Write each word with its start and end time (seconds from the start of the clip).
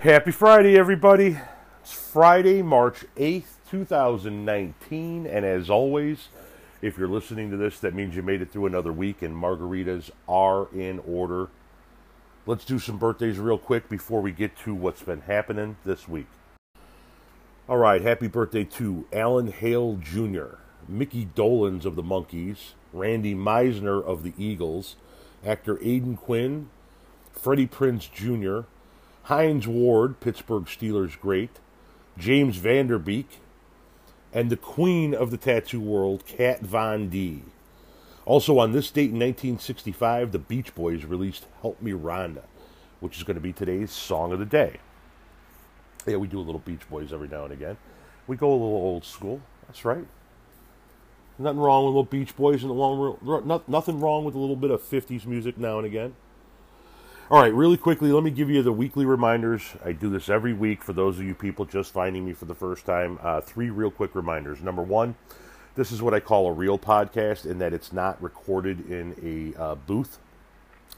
Happy 0.00 0.30
Friday, 0.30 0.78
everybody. 0.78 1.36
It's 1.82 1.92
Friday, 1.92 2.62
March 2.62 3.04
8th, 3.18 3.56
2019. 3.70 5.26
And 5.26 5.44
as 5.44 5.68
always, 5.68 6.28
if 6.80 6.96
you're 6.96 7.06
listening 7.06 7.50
to 7.50 7.58
this, 7.58 7.78
that 7.80 7.92
means 7.92 8.16
you 8.16 8.22
made 8.22 8.40
it 8.40 8.50
through 8.50 8.64
another 8.64 8.94
week 8.94 9.20
and 9.20 9.36
margaritas 9.36 10.10
are 10.26 10.68
in 10.72 11.00
order. 11.00 11.48
Let's 12.46 12.64
do 12.64 12.78
some 12.78 12.96
birthdays 12.96 13.38
real 13.38 13.58
quick 13.58 13.90
before 13.90 14.22
we 14.22 14.32
get 14.32 14.56
to 14.60 14.74
what's 14.74 15.02
been 15.02 15.20
happening 15.20 15.76
this 15.84 16.08
week. 16.08 16.28
All 17.68 17.76
right, 17.76 18.00
happy 18.00 18.26
birthday 18.26 18.64
to 18.64 19.06
Alan 19.12 19.52
Hale 19.52 19.96
Jr., 19.96 20.54
Mickey 20.88 21.26
Dolenz 21.26 21.84
of 21.84 21.94
the 21.94 22.02
Monkees, 22.02 22.72
Randy 22.94 23.34
Meisner 23.34 24.02
of 24.02 24.22
the 24.22 24.32
Eagles, 24.38 24.96
actor 25.44 25.78
Aidan 25.82 26.16
Quinn, 26.16 26.70
Freddie 27.34 27.66
Prinze 27.66 28.10
Jr., 28.10 28.66
Hines 29.30 29.68
Ward, 29.68 30.18
Pittsburgh 30.18 30.64
Steelers 30.64 31.16
great, 31.20 31.60
James 32.18 32.56
Van 32.56 32.88
Der 32.88 32.98
Beek, 32.98 33.38
and 34.32 34.50
the 34.50 34.56
queen 34.56 35.14
of 35.14 35.30
the 35.30 35.36
tattoo 35.36 35.80
world, 35.80 36.26
Kat 36.26 36.62
Von 36.62 37.08
D. 37.08 37.42
Also 38.26 38.58
on 38.58 38.72
this 38.72 38.90
date 38.90 39.12
in 39.12 39.20
1965, 39.20 40.32
the 40.32 40.40
Beach 40.40 40.74
Boys 40.74 41.04
released 41.04 41.46
Help 41.60 41.80
Me 41.80 41.92
Rhonda, 41.92 42.42
which 42.98 43.18
is 43.18 43.22
going 43.22 43.36
to 43.36 43.40
be 43.40 43.52
today's 43.52 43.92
song 43.92 44.32
of 44.32 44.40
the 44.40 44.44
day. 44.44 44.78
Yeah, 46.08 46.16
we 46.16 46.26
do 46.26 46.40
a 46.40 46.42
little 46.42 46.62
Beach 46.62 46.90
Boys 46.90 47.12
every 47.12 47.28
now 47.28 47.44
and 47.44 47.52
again. 47.52 47.76
We 48.26 48.36
go 48.36 48.50
a 48.50 48.52
little 48.52 48.66
old 48.66 49.04
school. 49.04 49.40
That's 49.68 49.84
right. 49.84 50.08
Nothing 51.38 51.60
wrong 51.60 51.84
with 51.84 51.94
a 51.94 51.98
little 51.98 52.02
Beach 52.02 52.34
Boys 52.36 52.64
and 52.64 52.70
the 52.70 52.74
long, 52.74 53.62
nothing 53.68 54.00
wrong 54.00 54.24
with 54.24 54.34
a 54.34 54.38
little 54.38 54.56
bit 54.56 54.72
of 54.72 54.82
50s 54.82 55.24
music 55.24 55.56
now 55.56 55.78
and 55.78 55.86
again. 55.86 56.16
All 57.30 57.40
right, 57.40 57.54
really 57.54 57.76
quickly, 57.76 58.10
let 58.10 58.24
me 58.24 58.32
give 58.32 58.50
you 58.50 58.60
the 58.60 58.72
weekly 58.72 59.06
reminders. 59.06 59.62
I 59.84 59.92
do 59.92 60.10
this 60.10 60.28
every 60.28 60.52
week 60.52 60.82
for 60.82 60.92
those 60.92 61.16
of 61.20 61.24
you 61.24 61.32
people 61.32 61.64
just 61.64 61.92
finding 61.92 62.26
me 62.26 62.32
for 62.32 62.44
the 62.44 62.56
first 62.56 62.84
time. 62.84 63.20
Uh, 63.22 63.40
three 63.40 63.70
real 63.70 63.92
quick 63.92 64.16
reminders. 64.16 64.60
Number 64.60 64.82
one, 64.82 65.14
this 65.76 65.92
is 65.92 66.02
what 66.02 66.12
I 66.12 66.18
call 66.18 66.48
a 66.48 66.52
real 66.52 66.76
podcast 66.76 67.46
in 67.46 67.60
that 67.60 67.72
it's 67.72 67.92
not 67.92 68.20
recorded 68.20 68.90
in 68.90 69.14
a 69.56 69.62
uh, 69.62 69.74
booth, 69.76 70.18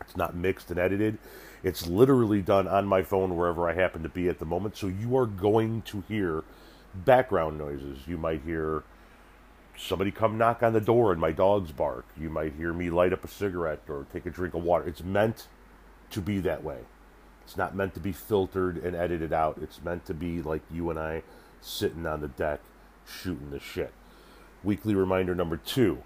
it's 0.00 0.16
not 0.16 0.34
mixed 0.34 0.70
and 0.70 0.80
edited. 0.80 1.18
It's 1.62 1.86
literally 1.86 2.40
done 2.40 2.66
on 2.66 2.86
my 2.86 3.02
phone 3.02 3.36
wherever 3.36 3.68
I 3.68 3.74
happen 3.74 4.02
to 4.02 4.08
be 4.08 4.30
at 4.30 4.38
the 4.38 4.46
moment. 4.46 4.78
So 4.78 4.86
you 4.86 5.14
are 5.18 5.26
going 5.26 5.82
to 5.82 6.02
hear 6.08 6.44
background 6.94 7.58
noises. 7.58 7.98
You 8.06 8.16
might 8.16 8.40
hear 8.40 8.84
somebody 9.76 10.10
come 10.10 10.38
knock 10.38 10.62
on 10.62 10.72
the 10.72 10.80
door 10.80 11.12
and 11.12 11.20
my 11.20 11.32
dogs 11.32 11.72
bark. 11.72 12.06
You 12.18 12.30
might 12.30 12.54
hear 12.54 12.72
me 12.72 12.88
light 12.88 13.12
up 13.12 13.22
a 13.22 13.28
cigarette 13.28 13.82
or 13.86 14.06
take 14.14 14.24
a 14.24 14.30
drink 14.30 14.54
of 14.54 14.62
water. 14.62 14.88
It's 14.88 15.04
meant 15.04 15.46
to 16.12 16.20
be 16.20 16.40
that 16.40 16.62
way. 16.62 16.78
It's 17.44 17.56
not 17.56 17.74
meant 17.74 17.94
to 17.94 18.00
be 18.00 18.12
filtered 18.12 18.78
and 18.78 18.94
edited 18.94 19.32
out. 19.32 19.58
It's 19.60 19.82
meant 19.82 20.06
to 20.06 20.14
be 20.14 20.40
like 20.40 20.62
you 20.70 20.90
and 20.90 20.98
I 20.98 21.22
sitting 21.60 22.06
on 22.06 22.20
the 22.20 22.28
deck 22.28 22.60
shooting 23.06 23.50
the 23.50 23.60
shit. 23.60 23.92
Weekly 24.62 24.94
reminder 24.94 25.34
number 25.34 25.56
two 25.56 26.02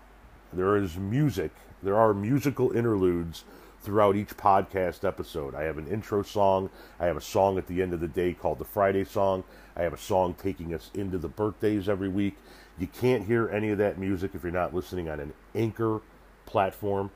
there 0.52 0.76
is 0.76 0.96
music, 0.96 1.50
there 1.82 1.96
are 1.96 2.14
musical 2.14 2.72
interludes 2.72 3.44
throughout 3.82 4.16
each 4.16 4.36
podcast 4.36 5.06
episode. 5.06 5.54
I 5.54 5.62
have 5.64 5.78
an 5.78 5.86
intro 5.86 6.22
song, 6.22 6.70
I 6.98 7.06
have 7.06 7.16
a 7.16 7.20
song 7.20 7.58
at 7.58 7.66
the 7.66 7.82
end 7.82 7.92
of 7.92 8.00
the 8.00 8.08
day 8.08 8.32
called 8.32 8.58
the 8.58 8.64
Friday 8.64 9.04
song, 9.04 9.44
I 9.76 9.82
have 9.82 9.92
a 9.92 9.98
song 9.98 10.34
taking 10.34 10.72
us 10.72 10.90
into 10.94 11.18
the 11.18 11.28
birthdays 11.28 11.88
every 11.88 12.08
week. 12.08 12.36
You 12.78 12.86
can't 12.86 13.26
hear 13.26 13.48
any 13.48 13.70
of 13.70 13.78
that 13.78 13.98
music 13.98 14.32
if 14.34 14.42
you're 14.42 14.52
not 14.52 14.74
listening 14.74 15.08
on 15.08 15.20
an 15.20 15.34
anchor 15.54 16.00
platform. 16.46 17.10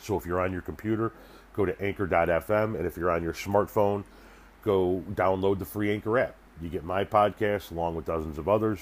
So 0.00 0.16
if 0.16 0.26
you're 0.26 0.40
on 0.40 0.52
your 0.52 0.62
computer, 0.62 1.12
go 1.58 1.66
to 1.66 1.82
anchor.fm. 1.84 2.76
And 2.76 2.86
if 2.86 2.96
you're 2.96 3.10
on 3.10 3.22
your 3.22 3.34
smartphone, 3.34 4.04
go 4.62 5.02
download 5.12 5.58
the 5.58 5.64
free 5.64 5.92
Anchor 5.92 6.16
app. 6.16 6.36
You 6.62 6.68
get 6.68 6.84
my 6.84 7.04
podcast 7.04 7.70
along 7.72 7.96
with 7.96 8.06
dozens 8.06 8.38
of 8.38 8.48
others. 8.48 8.80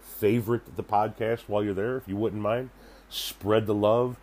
Favorite 0.00 0.76
the 0.76 0.84
podcast 0.84 1.44
while 1.46 1.64
you're 1.64 1.74
there, 1.74 1.96
if 1.96 2.06
you 2.06 2.16
wouldn't 2.16 2.42
mind. 2.42 2.70
Spread 3.08 3.66
the 3.66 3.74
love. 3.74 4.18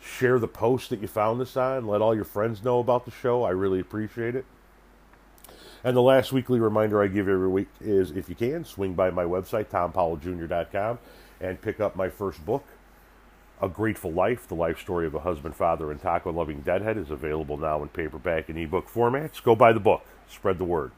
Share 0.00 0.38
the 0.38 0.46
post 0.46 0.90
that 0.90 1.00
you 1.00 1.08
found 1.08 1.40
this 1.40 1.56
on. 1.56 1.86
Let 1.86 2.02
all 2.02 2.14
your 2.14 2.24
friends 2.24 2.62
know 2.62 2.78
about 2.78 3.06
the 3.06 3.10
show. 3.10 3.42
I 3.42 3.50
really 3.50 3.80
appreciate 3.80 4.36
it. 4.36 4.44
And 5.82 5.96
the 5.96 6.02
last 6.02 6.32
weekly 6.32 6.60
reminder 6.60 7.02
I 7.02 7.06
give 7.06 7.28
every 7.28 7.48
week 7.48 7.68
is 7.80 8.10
if 8.10 8.28
you 8.28 8.34
can, 8.34 8.64
swing 8.64 8.94
by 8.94 9.10
my 9.10 9.24
website, 9.24 9.66
tompowelljr.com, 9.66 10.98
and 11.40 11.60
pick 11.60 11.80
up 11.80 11.96
my 11.96 12.08
first 12.08 12.44
book, 12.44 12.64
a 13.60 13.68
Grateful 13.68 14.12
Life, 14.12 14.46
the 14.48 14.54
life 14.54 14.80
story 14.80 15.06
of 15.06 15.14
a 15.14 15.20
husband, 15.20 15.56
father, 15.56 15.90
and 15.90 16.00
taco 16.00 16.30
loving 16.30 16.60
deadhead, 16.60 16.96
is 16.96 17.10
available 17.10 17.56
now 17.56 17.82
in 17.82 17.88
paperback 17.88 18.48
and 18.48 18.58
ebook 18.58 18.88
formats. 18.88 19.42
Go 19.42 19.54
buy 19.56 19.72
the 19.72 19.80
book, 19.80 20.04
spread 20.28 20.58
the 20.58 20.64
word. 20.64 20.92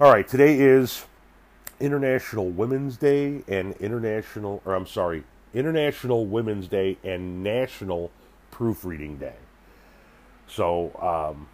All 0.00 0.12
right, 0.12 0.26
today 0.26 0.58
is 0.58 1.04
International 1.80 2.48
Women's 2.48 2.96
Day 2.96 3.42
and 3.46 3.74
International, 3.76 4.60
or 4.64 4.74
I'm 4.74 4.86
sorry, 4.86 5.24
International 5.54 6.26
Women's 6.26 6.68
Day 6.68 6.98
and 7.04 7.42
National 7.42 8.10
Proofreading 8.50 9.18
Day. 9.18 9.36
So, 10.48 10.92
um, 11.00 11.48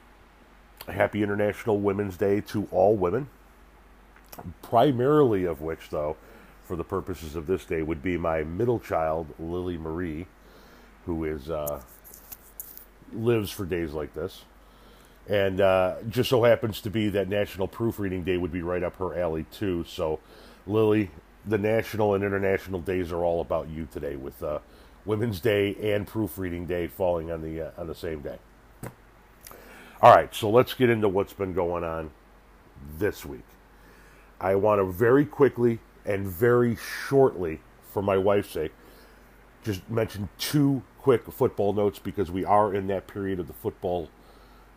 happy 0.92 1.22
International 1.22 1.78
Women's 1.78 2.16
Day 2.16 2.40
to 2.40 2.66
all 2.70 2.96
women, 2.96 3.28
primarily 4.62 5.44
of 5.44 5.60
which, 5.60 5.90
though, 5.90 6.16
for 6.72 6.76
the 6.76 6.84
purposes 6.84 7.36
of 7.36 7.46
this 7.46 7.66
day, 7.66 7.82
would 7.82 8.02
be 8.02 8.16
my 8.16 8.42
middle 8.42 8.80
child, 8.80 9.26
Lily 9.38 9.76
Marie, 9.76 10.26
who 11.04 11.22
is 11.26 11.50
uh, 11.50 11.82
lives 13.12 13.50
for 13.50 13.66
days 13.66 13.92
like 13.92 14.14
this. 14.14 14.44
And 15.28 15.60
uh, 15.60 15.96
just 16.08 16.30
so 16.30 16.44
happens 16.44 16.80
to 16.80 16.88
be 16.88 17.10
that 17.10 17.28
National 17.28 17.68
Proofreading 17.68 18.24
Day 18.24 18.38
would 18.38 18.52
be 18.52 18.62
right 18.62 18.82
up 18.82 18.96
her 18.96 19.20
alley, 19.20 19.44
too. 19.52 19.84
So, 19.86 20.18
Lily, 20.66 21.10
the 21.44 21.58
national 21.58 22.14
and 22.14 22.24
international 22.24 22.80
days 22.80 23.12
are 23.12 23.22
all 23.22 23.42
about 23.42 23.68
you 23.68 23.86
today, 23.92 24.16
with 24.16 24.42
uh, 24.42 24.60
Women's 25.04 25.40
Day 25.40 25.76
and 25.92 26.06
Proofreading 26.06 26.64
Day 26.64 26.86
falling 26.86 27.30
on 27.30 27.42
the 27.42 27.66
uh, 27.66 27.70
on 27.76 27.86
the 27.86 27.94
same 27.94 28.22
day. 28.22 28.38
All 30.00 30.14
right, 30.14 30.34
so 30.34 30.48
let's 30.48 30.72
get 30.72 30.88
into 30.88 31.10
what's 31.10 31.34
been 31.34 31.52
going 31.52 31.84
on 31.84 32.12
this 32.96 33.26
week. 33.26 33.44
I 34.40 34.54
want 34.54 34.78
to 34.78 34.86
very 34.86 35.26
quickly 35.26 35.78
and 36.04 36.26
very 36.26 36.76
shortly, 37.08 37.60
for 37.92 38.02
my 38.02 38.16
wife's 38.16 38.50
sake, 38.50 38.72
just 39.64 39.88
mention 39.88 40.28
two 40.38 40.82
quick 40.98 41.30
football 41.30 41.72
notes 41.72 41.98
because 41.98 42.30
we 42.30 42.44
are 42.44 42.74
in 42.74 42.86
that 42.88 43.06
period 43.06 43.38
of 43.38 43.46
the 43.46 43.52
football 43.52 44.08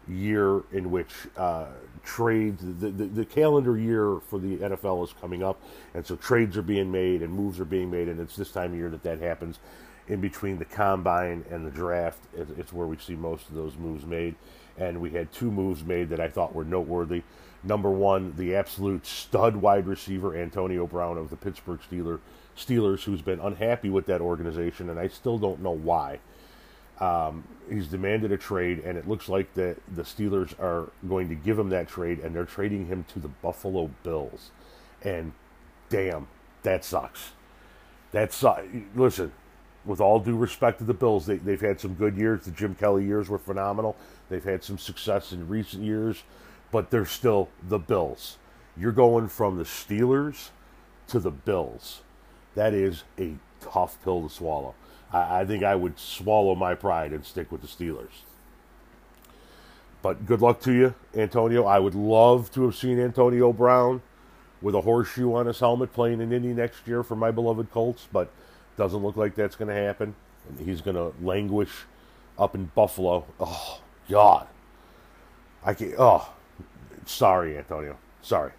year 0.07 0.61
in 0.71 0.91
which 0.91 1.11
uh, 1.37 1.65
trades, 2.03 2.61
the, 2.63 2.89
the, 2.89 3.05
the, 3.05 3.25
calendar 3.25 3.77
year 3.77 4.19
for 4.27 4.39
the 4.39 4.57
NFL 4.57 5.03
is 5.03 5.13
coming 5.19 5.43
up, 5.43 5.61
and 5.93 6.05
so 6.05 6.15
trades 6.15 6.57
are 6.57 6.61
being 6.61 6.91
made 6.91 7.21
and 7.21 7.33
moves 7.33 7.59
are 7.59 7.65
being 7.65 7.89
made, 7.89 8.07
and 8.07 8.19
it's 8.19 8.35
this 8.35 8.51
time 8.51 8.71
of 8.73 8.77
year 8.77 8.89
that 8.89 9.03
that 9.03 9.19
happens. 9.19 9.59
In 10.07 10.21
between 10.21 10.59
the 10.59 10.65
combine 10.65 11.43
and 11.49 11.65
the 11.65 11.71
draft, 11.71 12.19
it's 12.35 12.71
where 12.71 12.85
we 12.85 12.97
see 12.97 13.15
most 13.15 13.49
of 13.49 13.55
those 13.55 13.75
moves 13.75 14.05
made. 14.05 14.35
And 14.77 15.01
we 15.01 15.09
had 15.09 15.31
two 15.31 15.49
moves 15.49 15.83
made 15.83 16.09
that 16.09 16.19
I 16.19 16.27
thought 16.27 16.53
were 16.53 16.65
noteworthy. 16.65 17.23
Number 17.65 17.89
one, 17.89 18.35
the 18.37 18.55
absolute 18.55 19.07
stud 19.07 19.55
wide 19.55 19.87
receiver 19.87 20.37
Antonio 20.37 20.85
Brown 20.85 21.17
of 21.17 21.31
the 21.31 21.35
Pittsburgh 21.35 21.79
Steelers, 21.89 22.19
Steelers, 22.55 23.03
who's 23.03 23.21
been 23.21 23.39
unhappy 23.39 23.89
with 23.89 24.05
that 24.05 24.21
organization, 24.21 24.89
and 24.89 24.99
I 24.99 25.07
still 25.07 25.39
don't 25.39 25.61
know 25.61 25.71
why. 25.71 26.19
Um, 26.99 27.43
he's 27.69 27.87
demanded 27.87 28.31
a 28.31 28.37
trade, 28.37 28.79
and 28.85 28.97
it 28.97 29.07
looks 29.07 29.27
like 29.27 29.53
that 29.55 29.77
the 29.93 30.03
Steelers 30.03 30.57
are 30.59 30.91
going 31.09 31.27
to 31.29 31.35
give 31.35 31.57
him 31.57 31.69
that 31.69 31.87
trade, 31.87 32.19
and 32.19 32.35
they're 32.35 32.45
trading 32.45 32.85
him 32.85 33.03
to 33.13 33.19
the 33.19 33.27
Buffalo 33.27 33.89
Bills. 34.03 34.51
And 35.01 35.33
damn, 35.89 36.27
that 36.61 36.85
sucks. 36.85 37.31
That 38.11 38.31
sucks. 38.31 38.67
Listen, 38.95 39.31
with 39.85 39.99
all 39.99 40.19
due 40.19 40.37
respect 40.37 40.77
to 40.79 40.83
the 40.85 40.93
Bills, 40.93 41.25
they, 41.25 41.37
they've 41.37 41.59
had 41.59 41.81
some 41.81 41.95
good 41.95 42.15
years. 42.15 42.45
The 42.45 42.51
Jim 42.51 42.75
Kelly 42.75 43.05
years 43.05 43.27
were 43.27 43.39
phenomenal. 43.39 43.97
They've 44.29 44.43
had 44.43 44.63
some 44.63 44.77
success 44.77 45.31
in 45.31 45.47
recent 45.47 45.83
years 45.83 46.23
but 46.75 46.91
they're 46.91 47.05
still 47.05 47.47
the 47.65 47.79
Bills. 47.79 48.37
You're 48.75 48.91
going 48.91 49.29
from 49.29 49.57
the 49.57 49.63
Steelers 49.63 50.49
to 51.07 51.21
the 51.21 51.31
Bills. 51.31 52.01
That 52.53 52.73
is 52.73 53.05
a 53.17 53.35
tough 53.61 53.97
pill 54.03 54.27
to 54.27 54.29
swallow. 54.29 54.75
I, 55.09 55.39
I 55.39 55.45
think 55.45 55.63
I 55.63 55.75
would 55.75 55.97
swallow 55.97 56.53
my 56.53 56.75
pride 56.75 57.13
and 57.13 57.23
stick 57.23 57.49
with 57.49 57.61
the 57.61 57.67
Steelers. 57.67 58.23
But 60.01 60.25
good 60.25 60.41
luck 60.41 60.59
to 60.63 60.73
you, 60.73 60.95
Antonio. 61.15 61.63
I 61.63 61.79
would 61.79 61.95
love 61.95 62.51
to 62.51 62.65
have 62.65 62.75
seen 62.75 62.99
Antonio 62.99 63.53
Brown 63.53 64.01
with 64.61 64.75
a 64.75 64.81
horseshoe 64.81 65.33
on 65.33 65.45
his 65.45 65.61
helmet 65.61 65.93
playing 65.93 66.19
in 66.19 66.33
Indy 66.33 66.53
next 66.53 66.85
year 66.85 67.03
for 67.03 67.15
my 67.15 67.31
beloved 67.31 67.71
Colts, 67.71 68.09
but 68.11 68.33
doesn't 68.75 69.01
look 69.01 69.15
like 69.15 69.33
that's 69.33 69.55
going 69.55 69.69
to 69.69 69.81
happen. 69.81 70.13
And 70.49 70.67
He's 70.67 70.81
going 70.81 70.97
to 70.97 71.13
languish 71.25 71.85
up 72.37 72.53
in 72.53 72.65
Buffalo. 72.75 73.25
Oh, 73.39 73.79
God. 74.09 74.49
I 75.63 75.73
can't. 75.73 75.93
Oh, 75.97 76.34
Sorry, 77.05 77.57
Antonio. 77.57 77.97
Sorry. 78.21 78.51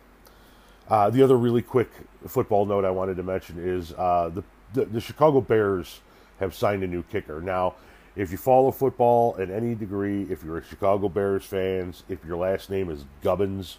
Uh, 0.88 1.10
the 1.10 1.22
other 1.22 1.36
really 1.36 1.62
quick 1.62 1.90
football 2.26 2.64
note 2.64 2.84
I 2.84 2.90
wanted 2.90 3.16
to 3.16 3.22
mention 3.22 3.58
is 3.58 3.92
uh, 3.92 4.30
the, 4.32 4.44
the, 4.72 4.84
the 4.86 5.00
Chicago 5.00 5.40
Bears 5.40 6.00
have 6.38 6.54
signed 6.54 6.84
a 6.84 6.86
new 6.86 7.02
kicker. 7.02 7.40
Now, 7.40 7.74
if 8.14 8.30
you 8.30 8.38
follow 8.38 8.70
football 8.70 9.34
in 9.36 9.50
any 9.50 9.74
degree, 9.74 10.22
if 10.30 10.42
you're 10.44 10.58
a 10.58 10.64
Chicago 10.64 11.08
Bears 11.08 11.44
fans, 11.44 12.04
if 12.08 12.24
your 12.24 12.36
last 12.36 12.70
name 12.70 12.88
is 12.88 13.04
Gubbins 13.22 13.78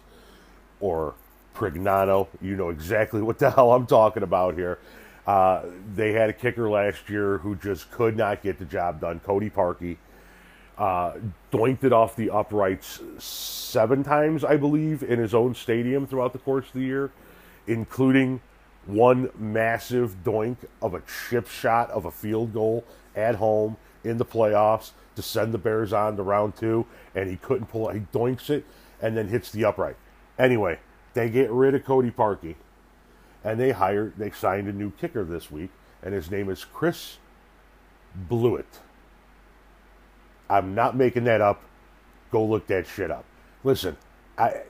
or 0.80 1.14
Prignano, 1.54 2.28
you 2.40 2.54
know 2.54 2.68
exactly 2.68 3.22
what 3.22 3.38
the 3.38 3.50
hell 3.50 3.72
I'm 3.72 3.86
talking 3.86 4.22
about 4.22 4.54
here. 4.54 4.78
Uh, 5.26 5.64
they 5.94 6.12
had 6.12 6.30
a 6.30 6.32
kicker 6.32 6.70
last 6.70 7.08
year 7.10 7.38
who 7.38 7.54
just 7.56 7.90
could 7.90 8.16
not 8.16 8.42
get 8.42 8.58
the 8.58 8.64
job 8.64 9.00
done. 9.00 9.20
Cody 9.20 9.50
Parkey 9.50 9.96
uh, 10.78 11.14
doinked 11.50 11.82
it 11.82 11.92
off 11.92 12.14
the 12.14 12.30
uprights 12.30 13.00
seven 13.18 14.04
times, 14.04 14.44
I 14.44 14.56
believe, 14.56 15.02
in 15.02 15.18
his 15.18 15.34
own 15.34 15.54
stadium 15.54 16.06
throughout 16.06 16.32
the 16.32 16.38
course 16.38 16.68
of 16.68 16.74
the 16.74 16.80
year, 16.80 17.10
including 17.66 18.40
one 18.86 19.30
massive 19.36 20.22
doink 20.24 20.56
of 20.80 20.94
a 20.94 21.02
chip 21.28 21.48
shot 21.48 21.90
of 21.90 22.04
a 22.04 22.10
field 22.10 22.54
goal 22.54 22.84
at 23.16 23.34
home 23.34 23.76
in 24.04 24.16
the 24.16 24.24
playoffs 24.24 24.92
to 25.16 25.22
send 25.22 25.52
the 25.52 25.58
Bears 25.58 25.92
on 25.92 26.16
to 26.16 26.22
round 26.22 26.56
two, 26.56 26.86
and 27.14 27.28
he 27.28 27.36
couldn't 27.36 27.66
pull 27.66 27.88
it. 27.88 27.94
He 27.94 28.00
doinks 28.16 28.48
it 28.48 28.64
and 29.02 29.16
then 29.16 29.28
hits 29.28 29.50
the 29.50 29.64
upright. 29.64 29.96
Anyway, 30.38 30.78
they 31.14 31.28
get 31.28 31.50
rid 31.50 31.74
of 31.74 31.84
Cody 31.84 32.12
Parkey, 32.12 32.54
and 33.42 33.58
they 33.58 33.72
hired, 33.72 34.16
they 34.16 34.30
signed 34.30 34.68
a 34.68 34.72
new 34.72 34.92
kicker 34.92 35.24
this 35.24 35.50
week, 35.50 35.70
and 36.02 36.14
his 36.14 36.30
name 36.30 36.48
is 36.48 36.64
Chris 36.64 37.18
Blewitt. 38.30 38.78
I'm 40.48 40.74
not 40.74 40.96
making 40.96 41.24
that 41.24 41.40
up. 41.40 41.62
Go 42.30 42.44
look 42.44 42.66
that 42.68 42.86
shit 42.86 43.10
up. 43.10 43.24
Listen, 43.64 43.96
I 44.36 44.62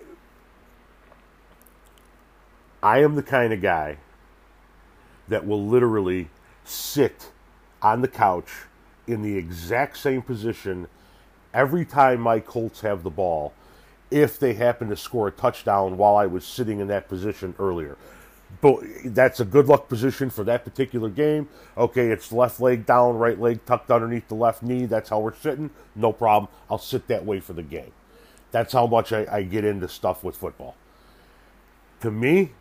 I 2.82 2.98
am 3.02 3.16
the 3.16 3.22
kind 3.22 3.52
of 3.52 3.60
guy 3.60 3.98
that 5.26 5.46
will 5.46 5.64
literally 5.66 6.28
sit 6.64 7.30
on 7.82 8.02
the 8.02 8.08
couch 8.08 8.50
in 9.06 9.22
the 9.22 9.36
exact 9.36 9.98
same 9.98 10.22
position 10.22 10.86
every 11.52 11.84
time 11.84 12.20
my 12.20 12.40
Colts 12.40 12.82
have 12.82 13.02
the 13.02 13.10
ball 13.10 13.52
if 14.10 14.38
they 14.38 14.54
happen 14.54 14.88
to 14.88 14.96
score 14.96 15.28
a 15.28 15.32
touchdown 15.32 15.96
while 15.96 16.16
I 16.16 16.26
was 16.26 16.44
sitting 16.44 16.80
in 16.80 16.88
that 16.88 17.08
position 17.08 17.54
earlier. 17.58 17.96
But 18.60 18.80
that's 19.04 19.40
a 19.40 19.44
good 19.44 19.68
luck 19.68 19.88
position 19.88 20.30
for 20.30 20.42
that 20.44 20.64
particular 20.64 21.10
game. 21.10 21.48
Okay, 21.76 22.10
it's 22.10 22.32
left 22.32 22.60
leg 22.60 22.86
down, 22.86 23.16
right 23.16 23.38
leg 23.38 23.64
tucked 23.66 23.90
underneath 23.90 24.28
the 24.28 24.34
left 24.34 24.62
knee. 24.62 24.86
That's 24.86 25.10
how 25.10 25.20
we're 25.20 25.34
sitting. 25.34 25.70
No 25.94 26.12
problem. 26.12 26.50
I'll 26.70 26.78
sit 26.78 27.06
that 27.08 27.24
way 27.24 27.40
for 27.40 27.52
the 27.52 27.62
game. 27.62 27.92
That's 28.50 28.72
how 28.72 28.86
much 28.86 29.12
I, 29.12 29.26
I 29.30 29.42
get 29.42 29.64
into 29.64 29.88
stuff 29.88 30.24
with 30.24 30.36
football. 30.36 30.74
To 32.00 32.10
me, 32.10 32.52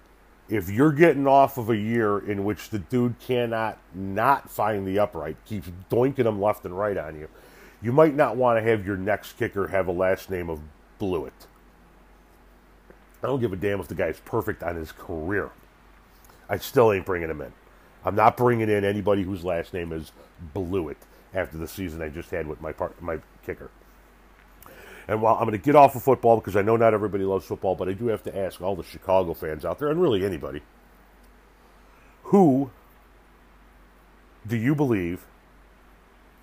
if 0.49 0.69
you're 0.69 0.91
getting 0.91 1.27
off 1.27 1.57
of 1.57 1.69
a 1.69 1.77
year 1.77 2.19
in 2.19 2.43
which 2.43 2.69
the 2.69 2.79
dude 2.79 3.19
cannot 3.19 3.77
not 3.93 4.49
find 4.49 4.87
the 4.87 4.99
upright, 4.99 5.37
keeps 5.45 5.69
doinking 5.89 6.23
them 6.23 6.41
left 6.41 6.65
and 6.65 6.77
right 6.77 6.97
on 6.97 7.15
you, 7.19 7.27
you 7.81 7.91
might 7.91 8.15
not 8.15 8.35
want 8.35 8.57
to 8.57 8.69
have 8.69 8.85
your 8.85 8.97
next 8.97 9.33
kicker 9.37 9.67
have 9.67 9.87
a 9.87 9.91
last 9.91 10.29
name 10.29 10.49
of 10.49 10.61
Blewitt. 10.99 11.47
I 13.23 13.27
don't 13.27 13.39
give 13.39 13.53
a 13.53 13.55
damn 13.55 13.79
if 13.79 13.87
the 13.87 13.95
guy's 13.95 14.19
perfect 14.19 14.63
on 14.63 14.75
his 14.75 14.91
career. 14.91 15.51
I 16.49 16.57
still 16.57 16.91
ain't 16.91 17.05
bringing 17.05 17.29
him 17.29 17.41
in. 17.41 17.53
I'm 18.05 18.15
not 18.15 18.37
bringing 18.37 18.69
in 18.69 18.85
anybody 18.85 19.23
whose 19.23 19.43
last 19.43 19.73
name 19.73 19.91
is 19.91 20.11
Blewitt 20.55 20.97
after 21.33 21.57
the 21.57 21.67
season 21.67 22.01
I 22.01 22.09
just 22.09 22.31
had 22.31 22.47
with 22.47 22.61
my 22.61 22.71
part, 22.71 23.01
my 23.01 23.19
kicker. 23.45 23.69
And 25.07 25.21
while 25.21 25.35
I'm 25.35 25.47
going 25.47 25.51
to 25.51 25.57
get 25.57 25.75
off 25.75 25.95
of 25.95 26.03
football 26.03 26.37
because 26.37 26.55
I 26.55 26.61
know 26.61 26.75
not 26.75 26.93
everybody 26.93 27.23
loves 27.23 27.45
football, 27.45 27.75
but 27.75 27.87
I 27.87 27.93
do 27.93 28.07
have 28.07 28.23
to 28.23 28.37
ask 28.37 28.61
all 28.61 28.75
the 28.75 28.83
Chicago 28.83 29.33
fans 29.33 29.65
out 29.65 29.79
there, 29.79 29.89
and 29.89 30.01
really 30.01 30.25
anybody, 30.25 30.61
who 32.23 32.71
do 34.45 34.57
you 34.57 34.75
believe 34.75 35.25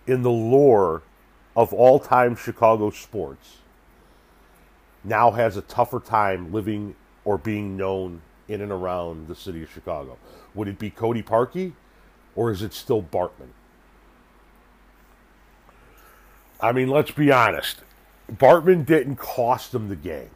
in 0.07 0.23
the 0.23 0.31
lore 0.31 1.03
of 1.57 1.73
all 1.73 1.99
time 1.99 2.37
Chicago 2.37 2.91
sports 2.91 3.59
now 5.03 5.31
has 5.31 5.57
a 5.57 5.63
tougher 5.63 6.01
time 6.01 6.53
living 6.53 6.95
or 7.25 7.39
being 7.39 7.77
known 7.77 8.23
in 8.49 8.61
and 8.61 8.73
around 8.73 9.29
the 9.29 9.35
city 9.35 9.63
of 9.63 9.71
Chicago? 9.71 10.19
Would 10.55 10.69
it 10.69 10.79
be 10.79 10.91
Cody 10.91 11.23
Parkey 11.23 11.73
or 12.37 12.51
is 12.51 12.63
it 12.63 12.73
still 12.73 13.03
Bartman? 13.03 13.51
I 16.61 16.73
mean, 16.73 16.89
let's 16.89 17.11
be 17.11 17.31
honest. 17.31 17.83
Bartman 18.33 18.87
didn't 18.87 19.17
cost 19.17 19.73
them 19.73 19.89
the 19.89 19.97
game. 19.97 20.31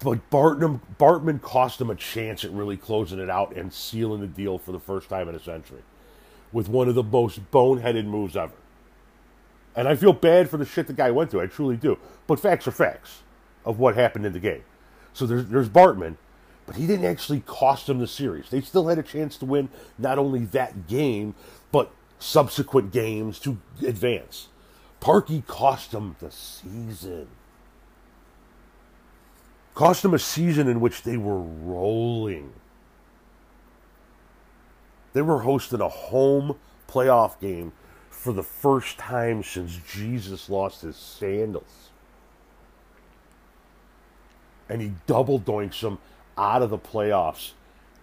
But 0.00 0.30
Bartman, 0.30 0.80
Bartman 0.98 1.40
cost 1.40 1.78
them 1.78 1.90
a 1.90 1.94
chance 1.94 2.44
at 2.44 2.50
really 2.50 2.76
closing 2.76 3.18
it 3.18 3.30
out 3.30 3.54
and 3.56 3.72
sealing 3.72 4.20
the 4.20 4.26
deal 4.26 4.58
for 4.58 4.72
the 4.72 4.80
first 4.80 5.08
time 5.08 5.28
in 5.28 5.34
a 5.34 5.40
century 5.40 5.82
with 6.52 6.68
one 6.68 6.88
of 6.88 6.94
the 6.94 7.02
most 7.02 7.50
boneheaded 7.50 8.04
moves 8.04 8.36
ever. 8.36 8.52
And 9.74 9.88
I 9.88 9.96
feel 9.96 10.12
bad 10.12 10.50
for 10.50 10.58
the 10.58 10.64
shit 10.64 10.86
the 10.86 10.92
guy 10.92 11.10
went 11.10 11.30
through. 11.30 11.40
I 11.40 11.46
truly 11.46 11.76
do. 11.76 11.98
But 12.26 12.40
facts 12.40 12.66
are 12.66 12.72
facts 12.72 13.22
of 13.64 13.78
what 13.78 13.94
happened 13.94 14.26
in 14.26 14.32
the 14.32 14.40
game. 14.40 14.64
So 15.14 15.26
there's, 15.26 15.46
there's 15.46 15.68
Bartman, 15.68 16.16
but 16.66 16.76
he 16.76 16.86
didn't 16.86 17.04
actually 17.04 17.40
cost 17.40 17.86
them 17.86 17.98
the 17.98 18.06
series. 18.06 18.50
They 18.50 18.60
still 18.60 18.88
had 18.88 18.98
a 18.98 19.02
chance 19.02 19.36
to 19.38 19.44
win 19.44 19.68
not 19.98 20.18
only 20.18 20.44
that 20.46 20.86
game, 20.86 21.34
but 21.70 21.90
subsequent 22.18 22.92
games 22.92 23.38
to 23.40 23.58
advance. 23.84 24.48
Parkey 25.00 25.44
cost 25.46 25.90
them 25.90 26.16
the 26.20 26.30
season. 26.30 27.28
Cost 29.74 30.02
them 30.02 30.14
a 30.14 30.18
season 30.18 30.68
in 30.68 30.80
which 30.80 31.02
they 31.02 31.16
were 31.16 31.40
rolling. 31.40 32.52
They 35.12 35.22
were 35.22 35.40
hosting 35.40 35.80
a 35.80 35.88
home 35.88 36.56
playoff 36.88 37.40
game 37.40 37.72
for 38.10 38.32
the 38.32 38.42
first 38.42 38.98
time 38.98 39.42
since 39.42 39.78
Jesus 39.92 40.48
lost 40.48 40.82
his 40.82 40.96
sandals. 40.96 41.90
And 44.68 44.80
he 44.80 44.92
double 45.06 45.40
doinks 45.40 45.80
them 45.80 45.98
out 46.36 46.62
of 46.62 46.70
the 46.70 46.78
playoffs 46.78 47.52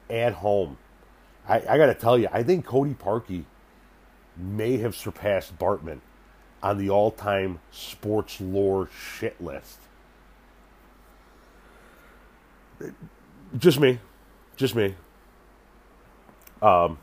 at 0.09 0.33
home. 0.33 0.77
I, 1.47 1.57
I 1.67 1.77
got 1.77 1.87
to 1.87 1.93
tell 1.93 2.17
you, 2.17 2.27
I 2.31 2.43
think 2.43 2.65
Cody 2.65 2.93
Parkey 2.93 3.45
may 4.37 4.77
have 4.77 4.95
surpassed 4.95 5.57
Bartman 5.57 5.99
on 6.61 6.77
the 6.77 6.89
all 6.89 7.11
time 7.11 7.59
sports 7.71 8.39
lore 8.39 8.89
shit 8.93 9.41
list. 9.41 9.79
Just 13.57 13.79
me. 13.79 13.99
Just 14.55 14.75
me. 14.75 14.95
Um, 16.61 16.97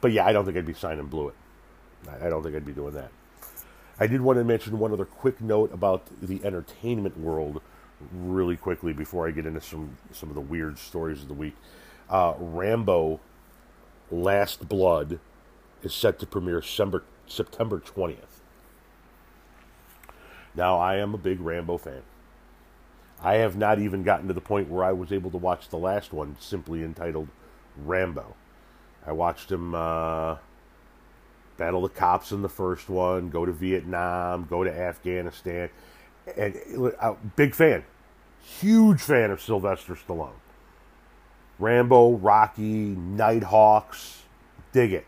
but 0.00 0.12
yeah, 0.12 0.26
I 0.26 0.32
don't 0.32 0.44
think 0.44 0.56
I'd 0.56 0.66
be 0.66 0.74
signing 0.74 1.08
Blewitt. 1.08 1.34
I 2.08 2.28
don't 2.28 2.42
think 2.42 2.56
I'd 2.56 2.64
be 2.64 2.72
doing 2.72 2.94
that. 2.94 3.10
I 3.98 4.06
did 4.06 4.22
want 4.22 4.38
to 4.38 4.44
mention 4.44 4.78
one 4.78 4.92
other 4.92 5.04
quick 5.04 5.40
note 5.40 5.72
about 5.74 6.06
the 6.22 6.42
entertainment 6.44 7.18
world 7.18 7.60
really 8.12 8.56
quickly 8.56 8.92
before 8.92 9.26
I 9.26 9.30
get 9.30 9.46
into 9.46 9.60
some, 9.60 9.96
some 10.12 10.28
of 10.28 10.34
the 10.34 10.40
weird 10.40 10.78
stories 10.78 11.22
of 11.22 11.28
the 11.28 11.34
week. 11.34 11.56
Uh, 12.08 12.34
Rambo 12.38 13.20
Last 14.10 14.68
Blood 14.68 15.20
is 15.82 15.94
set 15.94 16.18
to 16.18 16.26
premiere 16.26 16.62
September, 16.62 17.04
September 17.26 17.78
20th. 17.80 18.40
Now, 20.54 20.78
I 20.78 20.96
am 20.96 21.14
a 21.14 21.18
big 21.18 21.40
Rambo 21.40 21.78
fan. 21.78 22.02
I 23.22 23.34
have 23.34 23.56
not 23.56 23.78
even 23.78 24.02
gotten 24.02 24.28
to 24.28 24.34
the 24.34 24.40
point 24.40 24.68
where 24.68 24.82
I 24.82 24.92
was 24.92 25.12
able 25.12 25.30
to 25.30 25.36
watch 25.36 25.68
the 25.68 25.78
last 25.78 26.12
one, 26.12 26.36
simply 26.40 26.82
entitled 26.82 27.28
Rambo. 27.76 28.34
I 29.06 29.12
watched 29.12 29.52
him 29.52 29.74
uh, 29.74 30.36
battle 31.56 31.82
the 31.82 31.88
cops 31.88 32.32
in 32.32 32.42
the 32.42 32.48
first 32.48 32.88
one, 32.88 33.28
go 33.28 33.44
to 33.44 33.52
Vietnam, 33.52 34.46
go 34.48 34.64
to 34.64 34.72
Afghanistan, 34.72 35.68
and 36.36 36.92
uh, 37.00 37.14
big 37.36 37.54
fan, 37.54 37.84
huge 38.42 39.00
fan 39.00 39.30
of 39.30 39.40
Sylvester 39.40 39.94
Stallone. 39.94 40.32
Rambo, 41.58 42.12
Rocky, 42.12 42.62
Nighthawks, 42.62 44.22
dig 44.72 44.92
it, 44.92 45.06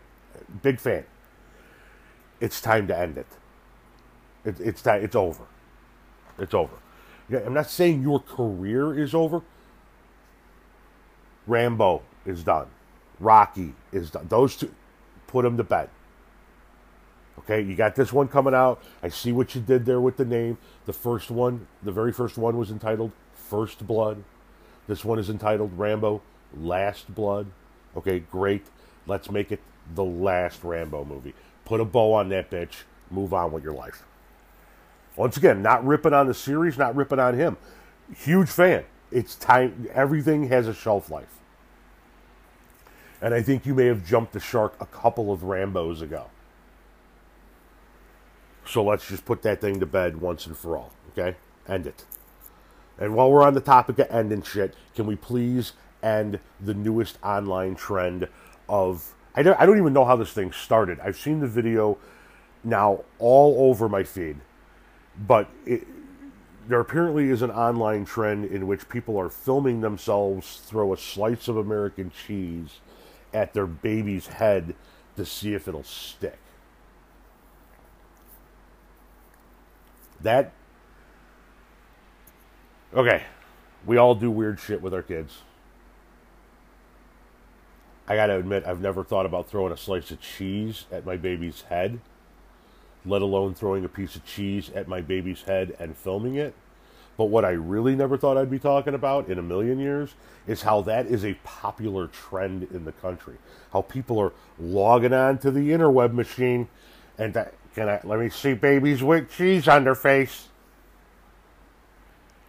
big 0.61 0.79
fan. 0.79 1.05
It's 2.39 2.59
time 2.61 2.87
to 2.87 2.97
end 2.97 3.17
it. 3.17 3.27
It, 4.45 4.59
it's 4.59 4.81
time. 4.81 5.03
It's 5.03 5.15
over. 5.15 5.45
It's 6.37 6.53
over. 6.53 6.75
I'm 7.31 7.53
not 7.53 7.69
saying 7.69 8.01
your 8.01 8.19
career 8.19 8.97
is 8.99 9.15
over. 9.15 9.41
Rambo 11.47 12.01
is 12.25 12.43
done. 12.43 12.67
Rocky 13.19 13.73
is 13.91 14.11
done. 14.11 14.27
Those 14.29 14.57
two, 14.57 14.73
put 15.27 15.43
them 15.43 15.57
to 15.57 15.63
bed. 15.63 15.89
Okay, 17.39 17.61
you 17.61 17.75
got 17.75 17.95
this 17.95 18.13
one 18.13 18.27
coming 18.27 18.53
out. 18.53 18.81
I 19.01 19.09
see 19.09 19.31
what 19.31 19.55
you 19.55 19.61
did 19.61 19.85
there 19.85 19.99
with 19.99 20.17
the 20.17 20.25
name. 20.25 20.57
The 20.85 20.93
first 20.93 21.31
one, 21.31 21.67
the 21.81 21.91
very 21.91 22.13
first 22.13 22.37
one 22.37 22.57
was 22.57 22.71
entitled 22.71 23.11
First 23.33 23.85
Blood. 23.85 24.23
This 24.87 25.03
one 25.03 25.19
is 25.19 25.29
entitled 25.29 25.77
Rambo 25.77 26.21
Last 26.55 27.13
Blood. 27.13 27.47
Okay, 27.97 28.19
great. 28.19 28.65
Let's 29.07 29.29
make 29.29 29.51
it 29.51 29.59
the 29.95 30.03
last 30.03 30.63
Rambo 30.63 31.05
movie. 31.05 31.33
Put 31.65 31.81
a 31.81 31.85
bow 31.85 32.13
on 32.13 32.29
that 32.29 32.49
bitch. 32.49 32.83
Move 33.09 33.33
on 33.33 33.51
with 33.51 33.63
your 33.63 33.73
life. 33.73 34.03
Once 35.15 35.37
again, 35.37 35.61
not 35.61 35.85
ripping 35.85 36.13
on 36.13 36.27
the 36.27 36.33
series, 36.33 36.77
not 36.77 36.95
ripping 36.95 37.19
on 37.19 37.35
him. 37.35 37.57
Huge 38.15 38.49
fan. 38.49 38.83
It's 39.11 39.35
time. 39.35 39.87
Everything 39.93 40.47
has 40.49 40.67
a 40.67 40.73
shelf 40.73 41.09
life. 41.09 41.39
And 43.21 43.33
I 43.33 43.41
think 43.41 43.65
you 43.65 43.73
may 43.73 43.85
have 43.85 44.05
jumped 44.05 44.33
the 44.33 44.39
shark 44.39 44.75
a 44.79 44.85
couple 44.85 45.31
of 45.31 45.41
Rambos 45.41 46.01
ago. 46.01 46.29
So 48.65 48.83
let's 48.83 49.07
just 49.07 49.25
put 49.25 49.41
that 49.43 49.61
thing 49.61 49.79
to 49.79 49.85
bed 49.85 50.21
once 50.21 50.45
and 50.45 50.57
for 50.57 50.77
all. 50.77 50.91
Okay? 51.11 51.37
End 51.67 51.87
it. 51.87 52.05
And 52.97 53.15
while 53.15 53.31
we're 53.31 53.43
on 53.43 53.53
the 53.53 53.61
topic 53.61 53.99
of 53.99 54.07
ending 54.09 54.43
shit, 54.43 54.75
can 54.95 55.05
we 55.05 55.15
please 55.15 55.73
end 56.01 56.39
the 56.61 56.73
newest 56.73 57.17
online 57.23 57.75
trend 57.75 58.27
of. 58.69 59.15
I 59.35 59.41
don't, 59.41 59.59
I 59.59 59.65
don't 59.65 59.77
even 59.77 59.93
know 59.93 60.05
how 60.05 60.15
this 60.15 60.31
thing 60.31 60.51
started. 60.51 60.99
I've 60.99 61.17
seen 61.17 61.39
the 61.39 61.47
video 61.47 61.97
now 62.63 63.03
all 63.17 63.69
over 63.69 63.89
my 63.89 64.03
feed, 64.03 64.37
but 65.17 65.49
it, 65.65 65.87
there 66.67 66.79
apparently 66.79 67.29
is 67.29 67.41
an 67.41 67.51
online 67.51 68.05
trend 68.05 68.45
in 68.45 68.67
which 68.67 68.87
people 68.89 69.17
are 69.17 69.29
filming 69.29 69.81
themselves 69.81 70.61
throw 70.65 70.93
a 70.93 70.97
slice 70.97 71.47
of 71.47 71.57
American 71.57 72.11
cheese 72.11 72.79
at 73.33 73.53
their 73.53 73.65
baby's 73.65 74.27
head 74.27 74.75
to 75.17 75.25
see 75.25 75.53
if 75.53 75.67
it'll 75.67 75.83
stick. 75.83 76.37
That. 80.23 80.51
Okay. 82.93 83.23
We 83.85 83.97
all 83.97 84.15
do 84.15 84.31
weird 84.31 84.59
shit 84.59 84.81
with 84.81 84.93
our 84.93 85.03
kids. 85.03 85.39
I 88.07 88.15
gotta 88.15 88.37
admit, 88.37 88.65
I've 88.65 88.81
never 88.81 89.03
thought 89.03 89.25
about 89.25 89.49
throwing 89.49 89.71
a 89.71 89.77
slice 89.77 90.11
of 90.11 90.19
cheese 90.19 90.85
at 90.91 91.05
my 91.05 91.15
baby's 91.15 91.61
head, 91.63 91.99
let 93.05 93.21
alone 93.21 93.53
throwing 93.53 93.85
a 93.85 93.89
piece 93.89 94.15
of 94.15 94.25
cheese 94.25 94.69
at 94.75 94.87
my 94.87 94.99
baby's 95.01 95.43
head 95.43 95.75
and 95.79 95.95
filming 95.95 96.35
it. 96.35 96.53
But 97.15 97.25
what 97.25 97.45
I 97.45 97.51
really 97.51 97.95
never 97.95 98.17
thought 98.17 98.37
I'd 98.37 98.49
be 98.49 98.59
talking 98.59 98.93
about 98.93 99.29
in 99.29 99.37
a 99.37 99.43
million 99.43 99.79
years 99.79 100.15
is 100.47 100.63
how 100.63 100.81
that 100.81 101.05
is 101.05 101.23
a 101.23 101.35
popular 101.43 102.07
trend 102.07 102.63
in 102.71 102.85
the 102.85 102.91
country. 102.91 103.35
How 103.71 103.83
people 103.83 104.19
are 104.19 104.33
logging 104.59 105.13
on 105.13 105.37
to 105.39 105.51
the 105.51 105.69
interweb 105.69 106.13
machine 106.13 106.67
and 107.17 107.33
that, 107.35 107.53
can 107.75 107.89
I 107.89 107.99
let 108.03 108.19
me 108.19 108.29
see 108.29 108.53
babies 108.53 109.01
with 109.01 109.31
cheese 109.31 109.67
on 109.67 109.83
their 109.83 109.95
face? 109.95 110.47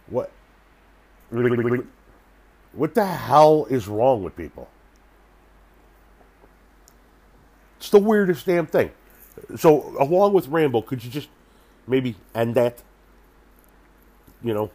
What? 0.07 0.31
What 2.73 2.93
the 2.93 3.05
hell 3.05 3.65
is 3.69 3.87
wrong 3.87 4.23
with 4.23 4.35
people? 4.35 4.69
It's 7.77 7.89
the 7.89 7.99
weirdest 7.99 8.45
damn 8.45 8.67
thing. 8.67 8.91
So, 9.57 9.95
along 9.99 10.33
with 10.33 10.47
Rambo, 10.47 10.81
could 10.81 11.03
you 11.03 11.09
just 11.09 11.29
maybe 11.87 12.15
end 12.33 12.55
that? 12.55 12.81
You 14.43 14.53
know? 14.53 14.71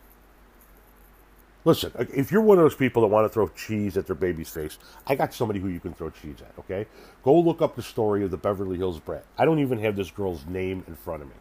Listen, 1.71 1.93
uh, 1.97 2.05
if 2.13 2.33
you're 2.33 2.41
one 2.41 2.59
of 2.59 2.65
those 2.65 2.75
people 2.75 3.03
that 3.03 3.07
want 3.07 3.27
to 3.27 3.29
throw 3.29 3.47
cheese 3.47 3.97
at 3.97 4.05
their 4.05 4.17
baby's 4.17 4.49
face, 4.49 4.77
I 5.07 5.15
got 5.15 5.33
somebody 5.33 5.61
who 5.61 5.69
you 5.69 5.79
can 5.79 5.95
throw 5.95 6.11
cheese 6.11 6.39
at, 6.41 6.53
okay? 6.59 6.85
Go 7.23 7.39
look 7.39 7.63
up 7.63 7.77
the 7.77 7.83
story 7.83 8.25
of 8.25 8.33
the 8.33 8.37
Beverly 8.37 8.77
Hills 8.77 8.99
Brat. 8.99 9.25
I 9.39 9.45
don't 9.45 9.61
even 9.61 9.79
have 9.79 9.95
this 9.95 10.11
girl's 10.11 10.45
name 10.47 10.83
in 10.89 10.97
front 10.97 11.23
of 11.23 11.29
me, 11.29 11.35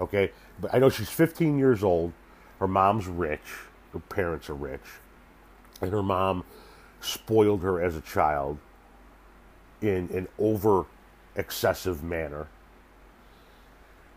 okay? 0.00 0.32
But 0.62 0.74
I 0.74 0.78
know 0.78 0.88
she's 0.88 1.10
15 1.10 1.58
years 1.58 1.84
old. 1.84 2.14
Her 2.58 2.66
mom's 2.66 3.06
rich. 3.06 3.42
Her 3.92 3.98
parents 3.98 4.48
are 4.48 4.54
rich. 4.54 4.80
And 5.82 5.92
her 5.92 6.02
mom 6.02 6.42
spoiled 7.02 7.62
her 7.62 7.82
as 7.82 7.96
a 7.96 8.00
child 8.00 8.56
in 9.82 10.08
an 10.14 10.26
over 10.38 10.86
excessive 11.36 12.02
manner. 12.02 12.48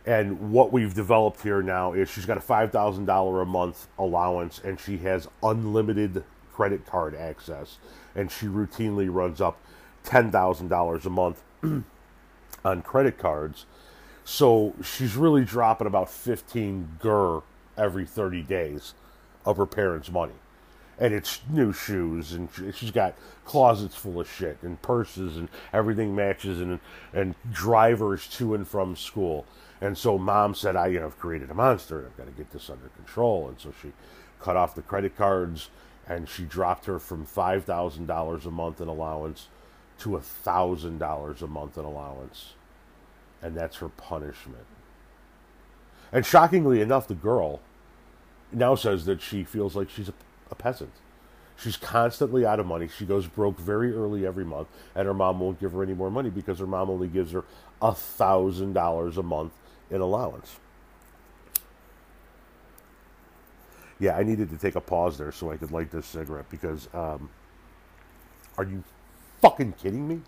And 0.06 0.52
what 0.52 0.74
we've 0.74 0.94
developed 0.94 1.42
here 1.42 1.62
now 1.62 1.94
is 1.94 2.10
she's 2.10 2.26
got 2.26 2.38
a 2.38 2.42
$5,000 2.42 3.42
a 3.42 3.46
month 3.46 3.88
allowance 3.98 4.60
and 4.64 4.80
she 4.80 4.98
has 4.98 5.28
unlimited 5.42 6.24
credit 6.54 6.86
card 6.86 7.16
access. 7.16 7.78
And 8.16 8.30
she 8.30 8.48
routinely 8.48 9.08
runs 9.14 9.40
up 9.40 9.60
$10,000 10.06 11.06
a 11.06 11.10
month 11.10 11.44
on 12.66 12.82
credit 12.82 13.18
cards. 13.18 13.66
So 14.26 14.74
she's 14.84 15.16
really 15.16 15.46
dropping 15.46 15.88
about 15.88 16.10
15 16.10 16.98
gur 17.00 17.42
every 17.78 18.06
30 18.06 18.42
days 18.44 18.94
of 19.46 19.58
her 19.58 19.66
parents' 19.66 20.12
money 20.12 20.34
and 21.00 21.14
it's 21.14 21.42
new 21.50 21.74
shoes 21.74 22.34
and 22.34 22.50
she's 22.74 22.92
got 22.92 23.16
closets 23.46 23.96
full 23.96 24.20
of 24.20 24.30
shit 24.30 24.58
and 24.62 24.82
purses 24.82 25.38
and 25.38 25.50
everything 25.72 26.16
matches 26.16 26.62
and 26.62 26.80
and 27.14 27.36
drivers 27.52 28.28
to 28.28 28.54
and 28.54 28.68
from 28.68 28.96
school 28.96 29.46
and 29.84 29.98
so 29.98 30.18
mom 30.18 30.56
said 30.56 30.76
i 30.76 30.88
you 30.88 30.98
know 30.98 31.06
have 31.06 31.20
created 31.20 31.50
a 31.50 31.54
monster 31.54 32.06
i've 32.06 32.18
got 32.18 32.26
to 32.26 32.32
get 32.32 32.52
this 32.52 32.70
under 32.70 32.88
control 32.90 33.48
and 33.48 33.60
so 33.60 33.74
she 33.82 33.92
cut 34.40 34.56
off 34.56 34.76
the 34.76 34.82
credit 34.82 35.16
cards 35.16 35.70
and 36.08 36.28
she 36.28 36.44
dropped 36.44 36.86
her 36.86 37.00
from 37.00 37.26
$5000 37.26 38.46
a 38.46 38.52
month 38.52 38.82
in 38.82 38.90
allowance 38.90 39.48
to 40.00 40.10
$1000 40.10 41.42
a 41.42 41.48
month 41.48 41.78
in 41.78 41.86
allowance 41.86 42.54
and 43.42 43.56
that's 43.56 43.78
her 43.78 43.90
punishment 43.90 44.66
and 46.12 46.26
shockingly 46.26 46.82
enough 46.82 47.08
the 47.08 47.14
girl 47.16 47.62
now 48.52 48.76
says 48.76 49.06
that 49.06 49.22
she 49.22 49.44
feels 49.44 49.76
like 49.76 49.90
she's 49.90 50.10
a 50.10 50.14
a 50.54 50.56
peasant. 50.56 50.92
She's 51.58 51.78
constantly 51.78 52.46
out 52.46 52.60
of 52.60 52.66
money. 52.66 52.88
She 52.88 53.06
goes 53.06 53.28
broke 53.28 53.60
very 53.60 53.94
early 53.94 54.26
every 54.26 54.46
month, 54.46 54.68
and 54.96 55.06
her 55.06 55.14
mom 55.14 55.40
won't 55.40 55.60
give 55.60 55.74
her 55.74 55.84
any 55.84 55.94
more 55.94 56.10
money 56.10 56.30
because 56.30 56.60
her 56.60 56.68
mom 56.68 56.90
only 56.90 57.08
gives 57.08 57.32
her 57.32 57.44
a 57.82 57.94
thousand 57.94 58.74
dollars 58.74 59.18
a 59.18 59.24
month 59.24 59.54
in 59.94 60.02
allowance. 60.02 60.60
Yeah, 64.00 64.18
I 64.18 64.24
needed 64.24 64.50
to 64.52 64.58
take 64.58 64.76
a 64.76 64.82
pause 64.82 65.18
there 65.18 65.32
so 65.32 65.52
I 65.52 65.58
could 65.58 65.72
light 65.72 65.92
this 65.92 66.08
cigarette 66.08 66.50
because, 66.50 66.90
um, 66.94 67.30
are 68.58 68.66
you 68.66 68.84
fucking 69.42 69.74
kidding 69.74 70.08
me? 70.08 70.22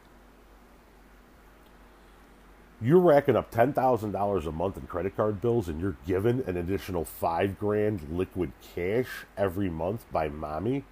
you're 2.81 2.99
racking 2.99 3.35
up 3.35 3.51
ten 3.51 3.73
thousand 3.73 4.11
dollars 4.11 4.45
a 4.45 4.51
month 4.51 4.77
in 4.77 4.87
credit 4.87 5.15
card 5.15 5.41
bills, 5.41 5.67
and 5.69 5.81
you're 5.81 5.95
given 6.05 6.43
an 6.47 6.57
additional 6.57 7.05
five 7.05 7.57
grand 7.59 8.01
liquid 8.11 8.51
cash 8.75 9.25
every 9.37 9.69
month 9.69 10.05
by 10.11 10.29
mommy, 10.29 10.83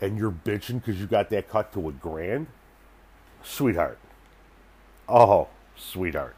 and 0.00 0.18
you're 0.18 0.32
bitching 0.32 0.74
because 0.76 1.00
you 1.00 1.06
got 1.06 1.30
that 1.30 1.48
cut 1.48 1.72
to 1.72 1.88
a 1.88 1.92
grand, 1.92 2.46
sweetheart. 3.42 3.98
Oh, 5.08 5.48
sweetheart. 5.76 6.36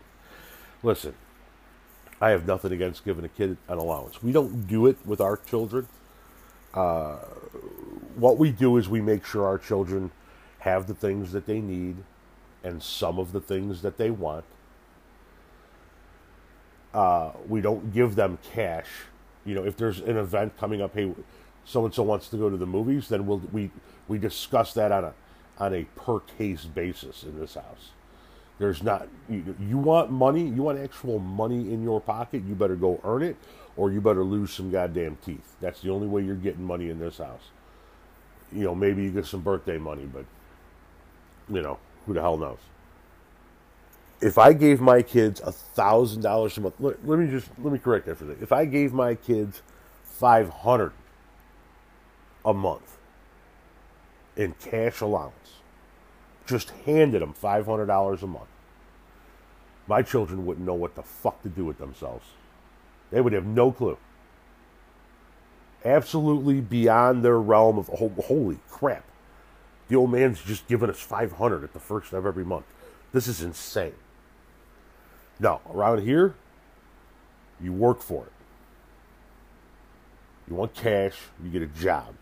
Listen, 0.85 1.15
I 2.21 2.31
have 2.31 2.47
nothing 2.47 2.71
against 2.71 3.07
giving 3.07 3.25
a 3.25 3.29
kid 3.29 3.57
an 3.69 3.79
allowance. 3.79 4.23
We 4.23 4.33
don't 4.33 4.67
do 4.67 4.87
it 4.87 4.99
with 5.07 5.19
our 5.19 5.39
children. 5.39 5.89
Uh, 6.75 7.17
what 8.17 8.37
we 8.37 8.53
do 8.53 8.77
is 8.77 8.87
we 8.87 9.01
make 9.01 9.25
sure 9.25 9.47
our 9.47 9.57
children 9.57 10.11
have 10.59 10.87
the 10.87 10.95
things 10.95 11.33
that 11.33 11.47
they 11.47 11.61
need 11.61 11.97
and 12.63 12.83
some 12.83 13.19
of 13.19 13.33
the 13.33 13.41
things 13.41 13.81
that 13.81 13.97
they 13.97 14.11
want. 14.11 14.45
Uh, 16.93 17.33
we 17.49 17.63
don't 17.63 17.95
give 17.95 18.15
them 18.15 18.39
cash. 18.53 18.89
You 19.47 19.55
know, 19.55 19.65
if 19.65 19.79
there's 19.79 20.01
an 20.01 20.19
event 20.19 20.57
coming 20.59 20.83
up, 20.83 20.95
hey, 20.95 21.13
so 21.65 21.87
and 21.87 21.95
so 21.95 22.03
wants 22.03 22.29
to 22.29 22.37
go 22.37 22.51
to 22.51 22.59
the 22.59 22.67
movies, 22.67 23.09
then 23.09 23.27
we'll 23.27 23.43
we 23.53 23.71
we 24.07 24.19
discuss 24.19 24.75
that 24.75 24.93
on 24.93 25.05
a 25.05 25.15
on 25.59 25.73
a 25.73 25.85
per 25.97 26.21
case 26.21 26.67
basis 26.67 27.23
in 27.23 27.41
this 27.41 27.55
house. 27.55 27.91
There's 28.59 28.83
not 28.83 29.09
you, 29.29 29.57
you 29.61 29.79
want 29.79 30.11
money, 30.11 30.47
you 30.49 30.63
want 30.63 30.79
actual 30.79 31.19
money 31.19 31.73
in 31.73 31.83
your 31.83 32.01
pocket, 32.01 32.45
you 32.47 32.55
better 32.55 32.77
go 32.77 33.01
earn 33.05 33.23
it, 33.23 33.37
or 33.77 33.91
you 33.93 34.01
better 34.01 34.25
lose 34.25 34.53
some 34.53 34.71
goddamn 34.71 35.19
teeth. 35.25 35.57
That's 35.61 35.81
the 35.81 35.91
only 35.91 36.09
way 36.09 36.23
you're 36.23 36.37
getting 36.37 36.65
money 36.65 36.91
in 36.91 36.99
this 37.01 37.19
house. 37.19 37.51
You 38.53 38.65
know, 38.65 38.75
maybe 38.75 39.05
you 39.05 39.11
get 39.11 39.27
some 39.27 39.41
birthday 39.41 39.79
money, 39.79 40.07
but 40.07 40.25
you 41.51 41.63
know, 41.63 41.79
who 42.07 42.15
the 42.15 42.21
hell 42.21 42.39
knows? 42.39 42.59
If 44.21 44.39
I 44.39 44.53
gave 44.55 44.81
my 44.81 45.03
kids 45.03 45.41
a 45.43 45.53
thousand 45.53 46.23
dollars 46.23 46.57
a 46.59 46.63
month, 46.63 46.77
let, 46.81 47.07
let 47.07 47.19
me 47.19 47.31
just 47.31 47.49
let 47.63 47.73
me 47.73 47.79
correct 47.79 48.07
that 48.07 48.19
for 48.19 48.25
a 48.25 48.29
second. 48.29 48.43
If 48.43 48.53
I 48.53 48.65
gave 48.67 48.93
my 48.93 49.15
kids 49.17 49.63
five 50.05 50.49
hundred 50.51 50.93
a 52.45 52.55
month 52.55 52.99
in 54.37 54.55
cash 54.61 55.01
allowance, 55.01 55.61
just 56.47 56.71
handed 56.85 57.23
them 57.23 57.33
five 57.33 57.67
hundred 57.67 57.87
dollars 57.87 58.23
a 58.23 58.27
month, 58.27 58.49
my 59.87 60.03
children 60.03 60.47
wouldn't 60.47 60.67
know 60.67 60.75
what 60.75 60.95
the 60.95 61.03
fuck 61.03 61.43
to 61.43 61.49
do 61.49 61.65
with 61.65 61.79
themselves. 61.79 62.27
They 63.11 63.21
would 63.21 63.33
have 63.33 63.47
no 63.47 63.71
clue. 63.71 63.99
Absolutely 65.85 66.61
beyond 66.61 67.25
their 67.25 67.39
realm 67.39 67.79
of 67.79 67.89
holy 67.89 68.59
crap. 68.71 69.05
The 69.89 69.97
old 69.97 70.11
man's 70.11 70.43
just 70.43 70.67
given 70.67 70.89
us 70.89 70.99
500 71.01 71.63
at 71.63 71.75
the 71.75 71.79
first 71.79 72.13
of 72.13 72.25
every 72.25 72.45
month. 72.45 72.65
This 73.13 73.29
is 73.29 73.43
insane. 73.43 73.95
No, 75.39 75.61
around 75.71 76.03
here, 76.03 76.35
you 77.61 77.73
work 77.73 78.01
for 78.01 78.25
it. 78.25 78.33
You 80.49 80.57
want 80.57 80.75
cash, 80.75 81.15
you 81.43 81.51
get 81.51 81.63
a 81.63 81.67
job. 81.67 82.15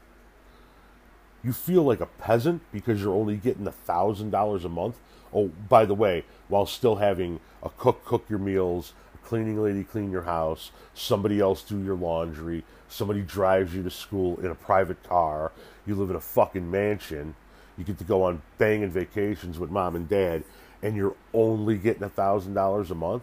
You 1.45 1.53
feel 1.53 1.83
like 1.83 2.01
a 2.01 2.07
peasant 2.07 2.63
because 2.73 3.01
you're 3.01 3.15
only 3.15 3.37
getting 3.37 3.65
$1,000 3.65 4.65
a 4.65 4.69
month. 4.69 4.97
Oh, 5.35 5.51
by 5.69 5.85
the 5.85 5.95
way, 5.95 6.25
while 6.49 6.67
still 6.67 6.97
having 6.97 7.41
a 7.63 7.71
cook 7.71 8.05
cook 8.05 8.25
your 8.29 8.39
meals, 8.39 8.93
a 9.15 9.27
cleaning 9.27 9.61
lady 9.61 9.83
clean 9.83 10.11
your 10.11 10.23
house, 10.23 10.71
somebody 10.95 11.41
else 11.41 11.63
do 11.63 11.83
your 11.83 11.97
laundry, 11.97 12.65
somebody 12.89 13.23
drives 13.23 13.75
you 13.75 13.83
to 13.83 13.91
school 13.91 14.39
in 14.41 14.47
a 14.47 14.55
private 14.55 15.03
car, 15.03 15.53
you 15.87 15.95
live 15.95 16.11
in 16.11 16.17
a 16.17 16.21
fucking 16.21 16.71
mansion, 16.71 17.35
you 17.77 17.85
get 17.85 17.99
to 17.99 18.05
go 18.05 18.23
on 18.23 18.43
banging 18.59 18.91
vacations 18.91 19.59
with 19.59 19.71
mom 19.71 19.97
and 19.97 20.09
dad, 20.09 20.45
and 20.83 20.97
you're 20.97 21.17
only 21.33 21.79
getting 21.79 22.03
$1,000 22.09 22.91
a 22.91 22.95
month. 22.95 23.23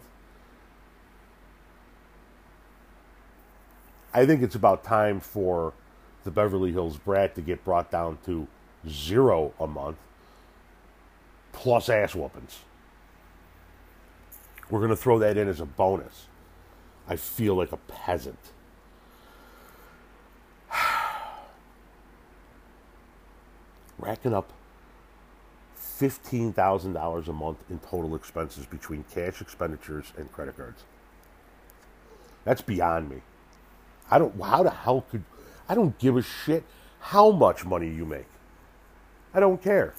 I 4.12 4.26
think 4.26 4.42
it's 4.42 4.56
about 4.56 4.82
time 4.82 5.20
for 5.20 5.72
the 6.24 6.30
Beverly 6.30 6.72
Hills 6.72 6.96
brat 6.96 7.34
to 7.34 7.40
get 7.40 7.64
brought 7.64 7.90
down 7.90 8.18
to 8.26 8.46
zero 8.88 9.52
a 9.58 9.66
month 9.66 9.96
plus 11.52 11.88
ass 11.88 12.14
whoopings. 12.14 12.60
We're 14.70 14.78
going 14.80 14.90
to 14.90 14.96
throw 14.96 15.18
that 15.18 15.36
in 15.36 15.48
as 15.48 15.60
a 15.60 15.66
bonus. 15.66 16.26
I 17.08 17.16
feel 17.16 17.56
like 17.56 17.72
a 17.72 17.76
peasant. 17.76 18.38
Racking 23.98 24.32
up 24.32 24.52
$15,000 26.00 27.28
a 27.28 27.32
month 27.32 27.64
in 27.68 27.78
total 27.80 28.14
expenses 28.14 28.64
between 28.64 29.04
cash 29.12 29.40
expenditures 29.42 30.12
and 30.16 30.32
credit 30.32 30.56
cards. 30.56 30.84
That's 32.44 32.62
beyond 32.62 33.10
me. 33.10 33.22
I 34.10 34.18
don't, 34.18 34.40
how 34.40 34.62
the 34.62 34.70
hell 34.70 35.04
could, 35.10 35.24
I 35.70 35.76
don't 35.76 35.96
give 36.00 36.16
a 36.16 36.22
shit 36.22 36.64
how 36.98 37.30
much 37.30 37.64
money 37.64 37.88
you 37.88 38.04
make. 38.04 38.26
I 39.32 39.38
don't 39.38 39.62
care. 39.62 39.94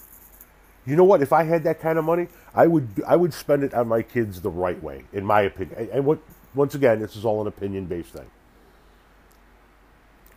You 0.86 0.98
know 0.98 1.06
what? 1.06 1.22
If 1.22 1.32
I 1.32 1.44
had 1.44 1.64
that 1.64 1.80
kind 1.80 1.98
of 1.98 2.04
money, 2.04 2.28
I 2.54 2.68
would 2.68 3.02
I 3.08 3.16
would 3.16 3.34
spend 3.34 3.64
it 3.64 3.74
on 3.74 3.88
my 3.88 4.02
kids 4.02 4.42
the 4.42 4.50
right 4.50 4.84
way, 4.84 5.06
in 5.14 5.26
my 5.26 5.42
opinion. 5.42 5.88
And 5.94 6.06
what 6.06 6.20
once 6.54 6.76
again, 6.76 7.00
this 7.00 7.16
is 7.16 7.24
all 7.24 7.40
an 7.40 7.48
opinion 7.48 7.86
based 7.86 8.10
thing. 8.10 8.30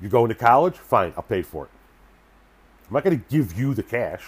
You're 0.00 0.11
going 0.11 0.29
to 0.29 0.37
college? 0.37 0.76
Fine, 0.76 1.14
I'll 1.17 1.25
pay 1.25 1.43
for 1.43 1.64
it. 1.64 1.71
I'm 2.87 2.95
not 2.95 3.03
going 3.03 3.19
to 3.19 3.25
give 3.29 3.59
you 3.59 3.75
the 3.75 3.83
cash. 3.83 4.23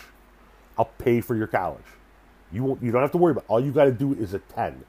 I'll 0.76 0.90
pay 0.98 1.20
for 1.20 1.36
your 1.36 1.46
college. 1.46 1.84
You 2.50 2.64
won't. 2.64 2.82
You 2.82 2.90
don't 2.90 3.02
have 3.02 3.12
to 3.12 3.18
worry 3.18 3.30
about. 3.30 3.44
It. 3.44 3.50
All 3.50 3.60
you 3.60 3.70
got 3.70 3.84
to 3.84 3.92
do 3.92 4.12
is 4.14 4.34
attend. 4.34 4.84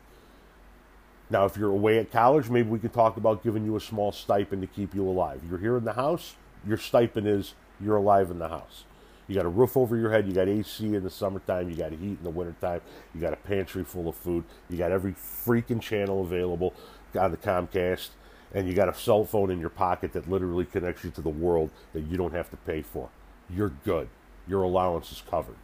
Now, 1.30 1.46
if 1.46 1.58
you're 1.58 1.72
away 1.72 2.00
at 2.00 2.12
college, 2.12 2.50
maybe 2.50 2.70
we 2.70 2.80
can 2.80 2.90
talk 2.90 3.18
about 3.18 3.44
giving 3.44 3.66
you 3.66 3.76
a 3.76 3.82
small 3.82 4.12
stipend 4.12 4.62
to 4.62 4.68
keep 4.68 4.96
you 4.96 5.08
alive. 5.08 5.42
You're 5.50 5.60
here 5.60 5.78
in 5.78 5.84
the 5.84 5.94
house. 5.94 6.36
Your 6.66 6.78
stipend 6.78 7.28
is 7.28 7.54
you're 7.82 7.98
alive 7.98 8.32
in 8.32 8.40
the 8.40 8.48
house. 8.48 8.86
You 9.28 9.36
got 9.36 9.46
a 9.46 9.50
roof 9.50 9.76
over 9.76 9.98
your 9.98 10.12
head. 10.12 10.26
You 10.26 10.34
got 10.34 10.48
AC 10.48 10.86
in 10.86 11.04
the 11.04 11.10
summertime. 11.10 11.70
You 11.70 11.76
got 11.76 11.92
heat 11.92 12.18
in 12.18 12.24
the 12.24 12.30
wintertime. 12.30 12.80
You 13.14 13.20
got 13.20 13.34
a 13.34 13.38
pantry 13.38 13.84
full 13.84 14.08
of 14.08 14.16
food. 14.16 14.46
You 14.70 14.78
got 14.78 14.92
every 14.92 15.12
freaking 15.14 15.82
channel 15.82 16.22
available 16.22 16.74
on 17.20 17.32
the 17.32 17.38
Comcast. 17.38 18.10
And 18.54 18.70
you 18.70 18.74
got 18.74 18.88
a 18.88 18.94
cell 18.94 19.26
phone 19.26 19.52
in 19.52 19.60
your 19.60 19.70
pocket 19.70 20.14
that 20.14 20.30
literally 20.30 20.64
connects 20.64 21.04
you 21.04 21.12
to 21.12 21.22
the 21.22 21.30
world 21.30 21.72
that 21.92 22.02
you 22.02 22.16
don't 22.16 22.34
have 22.34 22.50
to 22.52 22.58
pay 22.58 22.82
for. 22.82 23.10
You're 23.50 23.74
good. 23.84 24.08
Your 24.48 24.64
allowance 24.64 25.12
is 25.12 25.22
covered. 25.30 25.58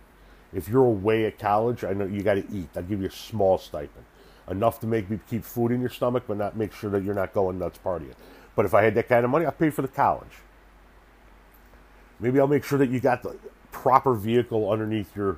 If 0.51 0.67
you're 0.67 0.85
away 0.85 1.25
at 1.25 1.39
college, 1.39 1.85
I 1.85 1.93
know 1.93 2.05
you 2.05 2.21
got 2.21 2.33
to 2.33 2.45
eat. 2.51 2.67
I'll 2.75 2.83
give 2.83 2.99
you 2.99 3.07
a 3.07 3.11
small 3.11 3.57
stipend. 3.57 4.05
Enough 4.49 4.79
to 4.81 4.87
make 4.87 5.09
me 5.09 5.19
keep 5.29 5.43
food 5.43 5.71
in 5.71 5.79
your 5.79 5.89
stomach, 5.89 6.23
but 6.27 6.37
not 6.37 6.57
make 6.57 6.73
sure 6.73 6.89
that 6.89 7.03
you're 7.03 7.15
not 7.15 7.33
going 7.33 7.57
nuts 7.57 7.79
partying. 7.83 8.13
But 8.55 8.65
if 8.65 8.73
I 8.73 8.83
had 8.83 8.95
that 8.95 9.07
kind 9.07 9.23
of 9.23 9.31
money, 9.31 9.45
I'd 9.45 9.57
pay 9.57 9.69
for 9.69 9.81
the 9.81 9.87
college. 9.87 10.41
Maybe 12.19 12.39
I'll 12.39 12.47
make 12.47 12.63
sure 12.63 12.77
that 12.77 12.89
you 12.89 12.99
got 12.99 13.23
the 13.23 13.37
proper 13.71 14.13
vehicle 14.13 14.71
underneath 14.71 15.15
your 15.15 15.37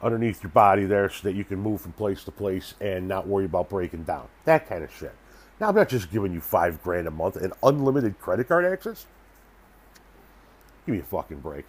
underneath 0.00 0.42
your 0.42 0.50
body 0.50 0.84
there 0.84 1.10
so 1.10 1.22
that 1.24 1.34
you 1.34 1.44
can 1.44 1.58
move 1.58 1.80
from 1.80 1.92
place 1.92 2.22
to 2.22 2.30
place 2.30 2.74
and 2.80 3.08
not 3.08 3.26
worry 3.26 3.44
about 3.44 3.68
breaking 3.68 4.04
down. 4.04 4.28
That 4.44 4.68
kind 4.68 4.84
of 4.84 4.94
shit. 4.94 5.14
Now 5.60 5.68
I'm 5.68 5.74
not 5.74 5.88
just 5.88 6.10
giving 6.10 6.32
you 6.32 6.40
five 6.40 6.82
grand 6.84 7.08
a 7.08 7.10
month 7.10 7.34
and 7.36 7.52
unlimited 7.62 8.20
credit 8.20 8.46
card 8.46 8.64
access. 8.64 9.06
Give 10.86 10.94
me 10.94 11.00
a 11.00 11.04
fucking 11.04 11.40
break. 11.40 11.64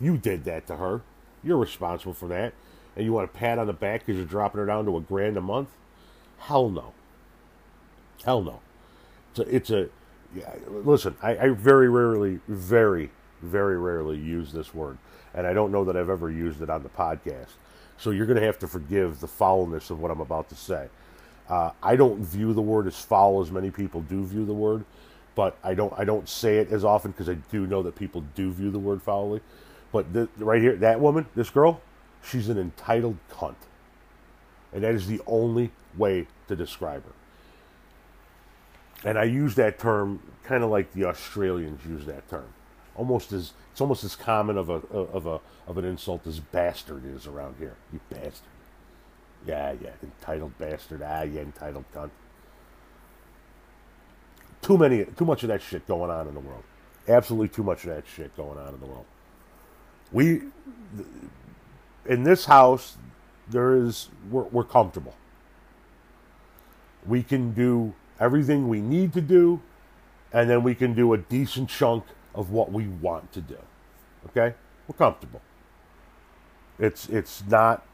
You 0.00 0.16
did 0.16 0.44
that 0.44 0.66
to 0.68 0.76
her. 0.76 1.02
You're 1.44 1.58
responsible 1.58 2.14
for 2.14 2.28
that. 2.28 2.54
And 2.96 3.04
you 3.04 3.12
want 3.12 3.28
a 3.30 3.32
pat 3.32 3.58
on 3.58 3.66
the 3.66 3.72
back 3.72 4.00
because 4.00 4.16
you're 4.16 4.26
dropping 4.26 4.58
her 4.58 4.66
down 4.66 4.86
to 4.86 4.96
a 4.96 5.00
grand 5.00 5.36
a 5.36 5.40
month? 5.40 5.68
Hell 6.38 6.70
no. 6.70 6.92
Hell 8.24 8.42
no. 8.42 8.60
It's 9.30 9.38
a, 9.38 9.54
it's 9.54 9.70
a 9.70 9.88
yeah, 10.34 10.54
listen, 10.68 11.16
I, 11.22 11.36
I 11.36 11.48
very 11.50 11.88
rarely, 11.88 12.40
very, 12.48 13.10
very 13.42 13.78
rarely 13.78 14.16
use 14.16 14.52
this 14.52 14.74
word. 14.74 14.98
And 15.34 15.46
I 15.46 15.52
don't 15.52 15.70
know 15.70 15.84
that 15.84 15.96
I've 15.96 16.10
ever 16.10 16.30
used 16.30 16.62
it 16.62 16.70
on 16.70 16.82
the 16.82 16.88
podcast. 16.88 17.50
So 17.98 18.10
you're 18.10 18.26
going 18.26 18.40
to 18.40 18.46
have 18.46 18.58
to 18.60 18.66
forgive 18.66 19.20
the 19.20 19.28
foulness 19.28 19.90
of 19.90 20.00
what 20.00 20.10
I'm 20.10 20.20
about 20.20 20.48
to 20.50 20.54
say. 20.54 20.88
Uh, 21.48 21.70
I 21.82 21.96
don't 21.96 22.20
view 22.20 22.52
the 22.52 22.62
word 22.62 22.86
as 22.86 22.98
foul 22.98 23.40
as 23.40 23.50
many 23.50 23.70
people 23.70 24.00
do 24.02 24.24
view 24.24 24.44
the 24.44 24.52
word, 24.52 24.84
but 25.34 25.56
I 25.62 25.74
don't 25.74 25.92
I 25.96 26.04
don't 26.04 26.28
say 26.28 26.58
it 26.58 26.72
as 26.72 26.84
often 26.84 27.12
because 27.12 27.28
I 27.28 27.34
do 27.34 27.66
know 27.66 27.82
that 27.84 27.94
people 27.94 28.24
do 28.34 28.50
view 28.50 28.70
the 28.70 28.80
word 28.80 29.00
foully. 29.00 29.40
But 29.92 30.12
the, 30.12 30.28
right 30.38 30.60
here, 30.60 30.74
that 30.76 31.00
woman, 31.00 31.26
this 31.36 31.50
girl, 31.50 31.80
she's 32.22 32.48
an 32.48 32.58
entitled 32.58 33.18
cunt, 33.30 33.56
and 34.72 34.82
that 34.84 34.94
is 34.94 35.06
the 35.06 35.20
only 35.26 35.72
way 35.96 36.26
to 36.48 36.56
describe 36.56 37.04
her 37.04 37.12
and 39.04 39.18
I 39.18 39.24
use 39.24 39.54
that 39.56 39.78
term 39.78 40.20
kind 40.44 40.62
of 40.62 40.70
like 40.70 40.92
the 40.92 41.04
Australians 41.04 41.84
use 41.86 42.06
that 42.06 42.28
term, 42.28 42.48
almost 42.94 43.32
as 43.32 43.52
it's 43.72 43.80
almost 43.80 44.04
as 44.04 44.16
common 44.16 44.56
of 44.58 44.68
a 44.70 44.74
of 44.94 45.26
a 45.26 45.40
of 45.66 45.78
an 45.78 45.84
insult 45.84 46.26
as 46.26 46.40
bastard 46.40 47.04
is 47.04 47.26
around 47.26 47.56
here. 47.58 47.76
You 47.92 48.00
bastard. 48.10 48.48
Yeah, 49.46 49.74
yeah, 49.80 49.90
entitled 50.02 50.58
bastard. 50.58 51.02
Ah, 51.04 51.22
yeah, 51.22 51.42
entitled 51.42 51.84
cunt. 51.94 52.10
Too 54.62 54.76
many, 54.76 55.04
too 55.04 55.24
much 55.24 55.44
of 55.44 55.48
that 55.50 55.62
shit 55.62 55.86
going 55.86 56.10
on 56.10 56.26
in 56.26 56.34
the 56.34 56.40
world. 56.40 56.64
Absolutely 57.06 57.48
too 57.48 57.62
much 57.62 57.84
of 57.84 57.94
that 57.94 58.04
shit 58.08 58.36
going 58.36 58.58
on 58.58 58.74
in 58.74 58.80
the 58.80 58.86
world. 58.86 59.04
We, 60.10 60.42
in 62.06 62.24
this 62.24 62.46
house, 62.46 62.96
there 63.48 63.76
is 63.76 64.08
we're, 64.30 64.44
we're 64.44 64.64
comfortable. 64.64 65.14
We 67.06 67.22
can 67.22 67.52
do 67.52 67.94
everything 68.18 68.68
we 68.68 68.80
need 68.80 69.12
to 69.12 69.20
do, 69.20 69.60
and 70.32 70.50
then 70.50 70.62
we 70.62 70.74
can 70.74 70.94
do 70.94 71.12
a 71.12 71.18
decent 71.18 71.68
chunk 71.68 72.04
of 72.34 72.50
what 72.50 72.72
we 72.72 72.88
want 72.88 73.32
to 73.32 73.40
do. 73.40 73.58
Okay? 74.26 74.54
We're 74.88 74.96
comfortable. 74.96 75.40
It's 76.78 77.08
it's 77.08 77.42
not 77.46 77.86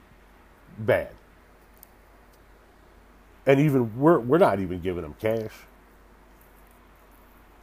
bad. 0.79 1.11
And 3.47 3.61
even 3.61 3.99
we're 3.99 4.19
we're 4.19 4.39
not 4.39 4.61
even 4.61 4.81
giving 4.81 5.03
them 5.03 5.15
cash. 5.21 5.53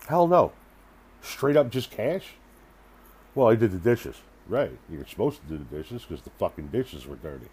Hell 0.08 0.28
no. 0.28 0.52
Straight 1.22 1.58
up 1.58 1.70
just 1.70 1.92
cash? 1.92 2.36
Well, 3.36 3.48
I 3.48 3.56
did 3.56 3.72
the 3.72 3.78
dishes. 3.78 4.16
Right. 4.50 4.78
You're 4.92 5.06
supposed 5.06 5.42
to 5.44 5.48
do 5.48 5.58
the 5.58 5.78
dishes 5.78 6.04
because 6.04 6.24
the 6.24 6.32
fucking 6.32 6.68
dishes 6.68 7.06
were 7.06 7.16
dirty. 7.16 7.48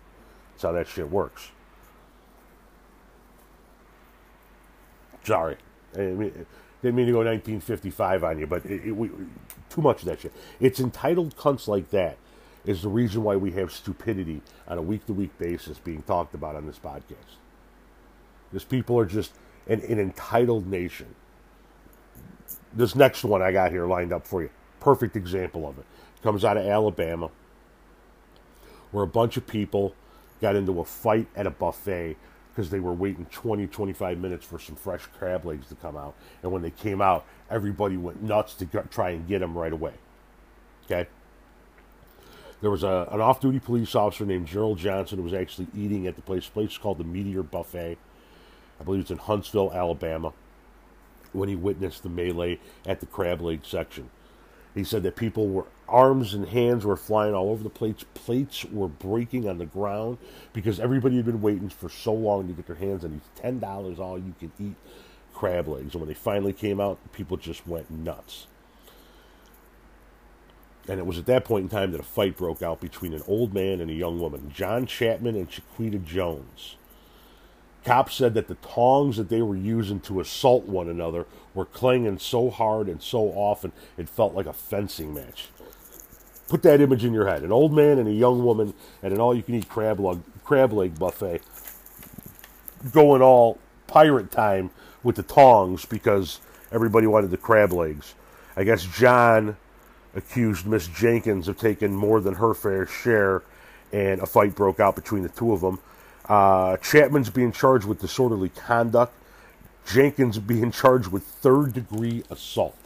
That's 0.53 0.63
how 0.63 0.73
that 0.73 0.89
shit 0.89 1.11
works. 1.11 1.51
Sorry. 5.23 5.59
I 5.95 5.99
mean, 5.99 6.47
didn't 6.83 6.97
mean 6.97 7.07
to 7.07 7.13
go 7.13 7.19
1955 7.19 8.25
on 8.25 8.39
you, 8.39 8.47
but 8.47 8.65
it, 8.65 8.87
it, 8.87 8.93
we, 8.93 9.11
too 9.69 9.83
much 9.83 10.01
of 10.01 10.07
that 10.07 10.21
shit. 10.21 10.33
It's 10.59 10.81
entitled 10.81 11.37
cunts 11.37 11.69
like 11.69 11.91
that 11.91 12.17
is 12.65 12.83
the 12.83 12.89
reason 12.89 13.23
why 13.23 13.37
we 13.37 13.53
have 13.53 13.71
stupidity 13.73 14.41
on 14.67 14.79
a 14.79 14.83
week 14.83 15.07
to 15.07 15.13
week 15.13 15.37
basis 15.39 15.79
being 15.79 16.03
talked 16.03 16.35
about 16.35 16.57
on 16.57 16.67
this 16.67 16.79
podcast. 16.79 17.37
Because 18.51 18.65
people 18.65 18.99
are 18.99 19.05
just 19.05 19.33
an, 19.67 19.81
an 19.83 19.99
entitled 19.99 20.67
nation. 20.67 21.15
This 22.73 22.95
next 22.95 23.23
one 23.23 23.43
I 23.43 23.53
got 23.53 23.71
here 23.71 23.87
lined 23.87 24.13
up 24.13 24.27
for 24.27 24.43
you, 24.43 24.51
perfect 24.81 25.17
example 25.17 25.69
of 25.69 25.79
it. 25.79 25.85
Comes 26.23 26.45
out 26.45 26.57
of 26.57 26.67
Alabama, 26.67 27.31
where 28.91 29.05
a 29.05 29.09
bunch 29.09 29.37
of 29.37 29.47
people 29.47 29.95
got 30.41 30.57
into 30.57 30.81
a 30.81 30.85
fight 30.85 31.29
at 31.37 31.47
a 31.47 31.51
buffet 31.51 32.17
because 32.57 32.71
they 32.71 32.81
were 32.81 32.93
waiting 32.93 33.27
20, 33.27 33.67
25 33.67 34.19
minutes 34.19 34.47
for 34.47 34.59
some 34.59 34.77
fresh 34.77 35.05
crab 35.19 35.45
legs 35.45 35.69
to 35.69 35.75
come 35.75 35.97
out. 35.97 36.15
And 36.43 36.51
when 36.51 36.63
they 36.63 36.71
came 36.71 37.03
out, 37.03 37.27
everybody 37.51 37.99
went 37.99 38.23
nuts 38.23 38.55
to 38.55 38.67
try 38.91 39.11
and 39.11 39.29
get 39.29 39.41
them 39.41 39.57
right 39.57 39.73
away. 39.73 39.93
Okay? 40.87 41.07
There 42.63 42.71
was 42.71 42.83
a, 42.83 43.09
an 43.13 43.21
off 43.21 43.41
duty 43.41 43.61
police 43.61 43.95
officer 43.95 44.25
named 44.25 44.47
Gerald 44.47 44.79
Johnson 44.79 45.19
who 45.19 45.25
was 45.25 45.35
actually 45.35 45.67
eating 45.77 46.07
at 46.07 46.17
the 46.17 46.23
place. 46.23 46.47
The 46.47 46.53
place 46.53 46.71
is 46.71 46.79
called 46.79 46.97
the 46.97 47.05
Meteor 47.05 47.43
Buffet. 47.43 47.99
I 48.81 48.85
believe 48.85 49.03
it's 49.03 49.11
in 49.11 49.19
Huntsville, 49.19 49.73
Alabama, 49.75 50.33
when 51.33 51.51
he 51.51 51.57
witnessed 51.57 52.03
the 52.03 52.09
melee 52.09 52.59
at 52.87 53.01
the 53.01 53.07
crab 53.07 53.43
leg 53.43 53.61
section. 53.65 54.11
He 54.77 54.85
said 54.85 55.03
that 55.05 55.17
people 55.17 55.49
were 55.49 55.65
arms 55.89 56.35
and 56.35 56.49
hands 56.49 56.85
were 56.85 56.99
flying 56.99 57.35
all 57.35 57.51
over 57.51 57.63
the 57.63 57.71
plates. 57.71 58.05
Plates 58.13 58.67
were 58.67 58.89
breaking 58.89 59.49
on 59.49 59.57
the 59.57 59.65
ground 59.65 60.19
because 60.53 60.79
everybody 60.79 61.17
had 61.17 61.25
been 61.25 61.41
waiting 61.41 61.71
for 61.71 61.89
so 61.89 62.13
long 62.13 62.47
to 62.47 62.53
get 62.53 62.67
their 62.67 62.77
hands 62.77 63.03
on 63.03 63.13
these 63.13 63.29
ten 63.35 63.59
dollars 63.59 63.99
all 63.99 64.19
you 64.19 64.35
can 64.39 64.53
eat 64.61 64.75
crab 65.33 65.67
legs. 65.67 65.95
And 65.95 66.03
when 66.03 66.09
they 66.09 66.15
finally 66.15 66.53
came 66.53 66.79
out, 66.79 66.99
people 67.13 67.39
just 67.39 67.67
went 67.67 67.91
nuts. 67.91 68.49
And 70.87 71.01
it 71.01 71.07
was 71.07 71.17
at 71.17 71.27
that 71.27 71.47
point 71.47 71.65
in 71.65 71.69
time 71.71 71.91
that 71.93 72.01
a 72.01 72.05
fight 72.05 72.37
broke 72.37 72.63
out 72.63 72.81
between 72.81 73.15
an 73.15 73.23
old 73.27 73.55
man 73.55 73.81
and 73.81 73.91
a 73.91 73.95
young 73.95 74.21
woman, 74.21 74.53
John 74.55 74.85
Chapman 74.85 75.37
and 75.37 75.49
Chiquita 75.49 75.99
Jones. 75.99 76.77
Cops 77.87 78.17
said 78.17 78.35
that 78.35 78.49
the 78.49 78.57
tongs 78.57 79.17
that 79.17 79.29
they 79.29 79.41
were 79.41 79.57
using 79.57 80.01
to 80.01 80.19
assault 80.19 80.65
one 80.65 80.89
another 80.89 81.25
were 81.55 81.65
clanging 81.65 82.19
so 82.19 82.51
hard 82.51 82.89
and 82.89 83.01
so 83.01 83.29
often 83.29 83.71
it 83.97 84.09
felt 84.09 84.35
like 84.35 84.47
a 84.47 84.53
fencing 84.53 85.15
match. 85.15 85.51
Put 86.49 86.65
that 86.65 86.81
image 86.81 87.05
in 87.05 87.13
your 87.13 87.29
head: 87.29 87.45
an 87.45 87.53
old 87.53 87.73
man 87.73 88.01
and 88.01 88.09
a 88.09 88.13
young 88.13 88.45
woman 88.45 88.75
at 89.05 89.13
an 89.13 89.21
all-you-can-eat 89.21 89.69
crab 89.69 90.01
leg, 90.01 90.19
crab 90.43 90.73
leg 90.73 90.99
buffet, 90.99 91.43
going 92.91 93.23
all 93.23 93.59
pirate 93.87 94.33
time 94.33 94.71
with 95.05 95.15
the 95.15 95.23
tongs 95.23 95.85
because 95.85 96.41
everybody 96.73 97.07
wanted 97.07 97.31
the 97.31 97.37
crab 97.37 97.73
legs. 97.73 98.15
I 98.57 98.65
guess 98.65 98.85
John 98.85 99.57
accused 100.13 100.67
Miss 100.67 100.89
Jenkins 100.89 101.47
of 101.47 101.57
taking 101.57 101.95
more 101.95 102.21
than 102.21 102.35
her 102.35 102.53
fair 102.53 102.85
share, 102.85 103.45
and 103.93 104.21
a 104.21 104.27
fight 104.27 104.57
broke 104.57 104.81
out 104.81 104.97
between 104.97 105.23
the 105.23 105.29
two 105.29 105.53
of 105.53 105.61
them. 105.61 105.79
Uh, 106.29 106.77
Chapman's 106.79 107.31
being 107.31 107.53
charged 107.53 107.87
with 107.87 108.01
disorderly 108.01 108.49
conduct. 108.49 109.15
Jenkins 109.87 110.39
being 110.39 110.73
charged 110.73 111.09
with 111.09 111.23
third 111.23 111.73
degree 111.73 112.25
assault. 112.31 112.77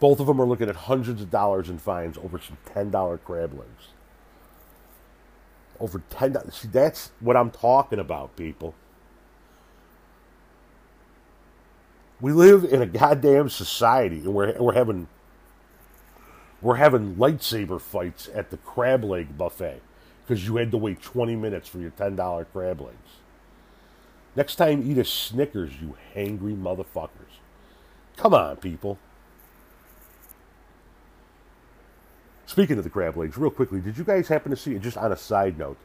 Both 0.00 0.18
of 0.20 0.26
them 0.26 0.40
are 0.40 0.46
looking 0.46 0.68
at 0.68 0.76
hundreds 0.76 1.22
of 1.22 1.30
dollars 1.30 1.70
in 1.70 1.78
fines 1.78 2.18
over 2.18 2.38
some 2.38 2.58
$10 2.74 3.20
crab 3.24 3.54
legs. 3.54 3.88
Over 5.78 6.02
$10. 6.10 6.52
See, 6.52 6.68
that's 6.68 7.12
what 7.20 7.36
I'm 7.36 7.50
talking 7.50 7.98
about, 8.00 8.36
people. 8.36 8.74
We 12.20 12.32
live 12.32 12.64
in 12.64 12.82
a 12.82 12.86
goddamn 12.86 13.48
society, 13.50 14.18
and 14.18 14.34
we're, 14.34 14.60
we're 14.60 14.74
having 14.74 15.08
we're 16.62 16.76
having 16.76 17.16
lightsaber 17.16 17.78
fights 17.78 18.30
at 18.34 18.50
the 18.50 18.56
crab 18.56 19.04
leg 19.04 19.36
buffet 19.36 19.82
because 20.26 20.46
you 20.46 20.56
had 20.56 20.70
to 20.70 20.78
wait 20.78 21.02
20 21.02 21.36
minutes 21.36 21.68
for 21.68 21.78
your 21.78 21.90
$10 21.90 22.46
crab 22.52 22.80
legs. 22.80 22.96
Next 24.36 24.56
time, 24.56 24.90
eat 24.90 24.98
a 24.98 25.04
Snickers, 25.04 25.80
you 25.80 25.96
hangry 26.14 26.56
motherfuckers. 26.56 27.38
Come 28.16 28.34
on, 28.34 28.56
people. 28.56 28.98
Speaking 32.46 32.78
of 32.78 32.84
the 32.84 32.90
crab 32.90 33.16
legs, 33.16 33.36
real 33.36 33.50
quickly, 33.50 33.80
did 33.80 33.96
you 33.96 34.04
guys 34.04 34.28
happen 34.28 34.50
to 34.50 34.56
see, 34.56 34.78
just 34.78 34.96
on 34.96 35.12
a 35.12 35.16
side 35.16 35.58
note, 35.58 35.76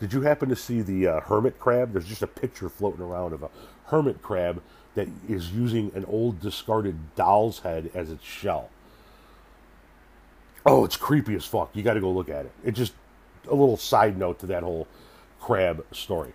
did 0.00 0.12
you 0.12 0.22
happen 0.22 0.48
to 0.48 0.56
see 0.56 0.80
the 0.80 1.06
uh, 1.06 1.20
hermit 1.20 1.58
crab? 1.58 1.92
There's 1.92 2.06
just 2.06 2.22
a 2.22 2.26
picture 2.26 2.68
floating 2.68 3.02
around 3.02 3.32
of 3.32 3.42
a 3.42 3.50
hermit 3.86 4.22
crab 4.22 4.62
that 4.94 5.08
is 5.28 5.52
using 5.52 5.90
an 5.94 6.04
old 6.06 6.40
discarded 6.40 7.14
doll's 7.16 7.60
head 7.60 7.90
as 7.94 8.10
its 8.10 8.24
shell. 8.24 8.70
Oh, 10.64 10.84
it's 10.84 10.96
creepy 10.96 11.34
as 11.34 11.44
fuck. 11.44 11.70
You 11.74 11.82
got 11.82 11.94
to 11.94 12.00
go 12.00 12.10
look 12.10 12.28
at 12.28 12.46
it. 12.46 12.52
It 12.64 12.72
just 12.72 12.92
a 13.48 13.54
little 13.54 13.76
side 13.76 14.18
note 14.18 14.38
to 14.40 14.46
that 14.46 14.62
whole 14.62 14.86
crab 15.40 15.84
story. 15.92 16.32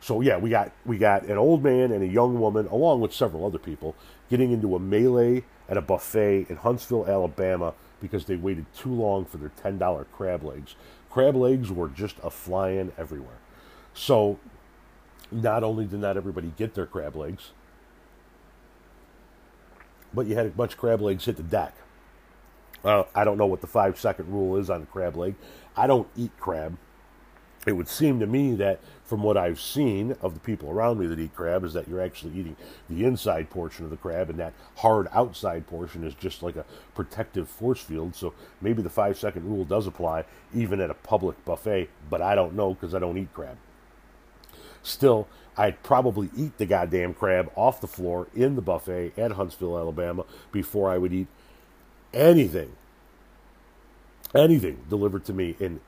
So 0.00 0.20
yeah, 0.20 0.36
we 0.36 0.50
got 0.50 0.72
we 0.84 0.98
got 0.98 1.24
an 1.24 1.38
old 1.38 1.64
man 1.64 1.90
and 1.90 2.02
a 2.02 2.06
young 2.06 2.38
woman, 2.38 2.66
along 2.68 3.00
with 3.00 3.12
several 3.12 3.44
other 3.44 3.58
people, 3.58 3.94
getting 4.30 4.52
into 4.52 4.76
a 4.76 4.78
melee 4.78 5.44
at 5.68 5.76
a 5.76 5.80
buffet 5.80 6.46
in 6.48 6.56
Huntsville, 6.56 7.06
Alabama, 7.08 7.74
because 8.00 8.26
they 8.26 8.36
waited 8.36 8.66
too 8.74 8.92
long 8.92 9.24
for 9.24 9.38
their 9.38 9.50
ten 9.60 9.78
dollar 9.78 10.04
crab 10.12 10.44
legs. 10.44 10.76
Crab 11.10 11.34
legs 11.34 11.72
were 11.72 11.88
just 11.88 12.16
a 12.22 12.30
flying 12.30 12.92
everywhere. 12.98 13.38
So 13.94 14.38
not 15.32 15.64
only 15.64 15.86
did 15.86 16.00
not 16.00 16.16
everybody 16.16 16.52
get 16.56 16.74
their 16.74 16.86
crab 16.86 17.16
legs, 17.16 17.50
but 20.12 20.26
you 20.26 20.34
had 20.34 20.46
a 20.46 20.50
bunch 20.50 20.72
of 20.72 20.78
crab 20.78 21.00
legs 21.00 21.24
hit 21.24 21.36
the 21.36 21.42
deck. 21.42 21.74
I 22.86 23.24
don't 23.24 23.36
know 23.36 23.46
what 23.46 23.60
the 23.60 23.66
five 23.66 23.98
second 23.98 24.32
rule 24.32 24.56
is 24.56 24.70
on 24.70 24.86
crab 24.86 25.16
leg. 25.16 25.34
I 25.76 25.86
don't 25.86 26.08
eat 26.16 26.30
crab. 26.38 26.78
It 27.66 27.72
would 27.72 27.88
seem 27.88 28.20
to 28.20 28.28
me 28.28 28.54
that 28.54 28.78
from 29.02 29.24
what 29.24 29.36
I've 29.36 29.60
seen 29.60 30.16
of 30.22 30.34
the 30.34 30.40
people 30.40 30.70
around 30.70 31.00
me 31.00 31.06
that 31.08 31.18
eat 31.18 31.34
crab 31.34 31.64
is 31.64 31.72
that 31.72 31.88
you're 31.88 32.00
actually 32.00 32.32
eating 32.38 32.56
the 32.88 33.04
inside 33.04 33.50
portion 33.50 33.84
of 33.84 33.90
the 33.90 33.96
crab 33.96 34.30
and 34.30 34.38
that 34.38 34.54
hard 34.76 35.08
outside 35.12 35.66
portion 35.66 36.04
is 36.04 36.14
just 36.14 36.44
like 36.44 36.54
a 36.54 36.64
protective 36.94 37.48
force 37.48 37.80
field. 37.80 38.14
So 38.14 38.34
maybe 38.60 38.82
the 38.82 38.90
five 38.90 39.18
second 39.18 39.44
rule 39.46 39.64
does 39.64 39.88
apply 39.88 40.26
even 40.54 40.80
at 40.80 40.90
a 40.90 40.94
public 40.94 41.44
buffet, 41.44 41.90
but 42.08 42.22
I 42.22 42.36
don't 42.36 42.54
know 42.54 42.74
because 42.74 42.94
I 42.94 43.00
don't 43.00 43.18
eat 43.18 43.34
crab. 43.34 43.56
Still, 44.84 45.26
I'd 45.56 45.82
probably 45.82 46.30
eat 46.36 46.58
the 46.58 46.66
goddamn 46.66 47.14
crab 47.14 47.50
off 47.56 47.80
the 47.80 47.88
floor 47.88 48.28
in 48.32 48.54
the 48.54 48.62
buffet 48.62 49.12
at 49.18 49.32
Huntsville, 49.32 49.76
Alabama 49.76 50.24
before 50.52 50.88
I 50.88 50.98
would 50.98 51.12
eat 51.12 51.26
anything, 52.12 52.72
anything 54.34 54.84
delivered 54.88 55.24
to 55.26 55.32
me 55.32 55.56
in 55.58 55.80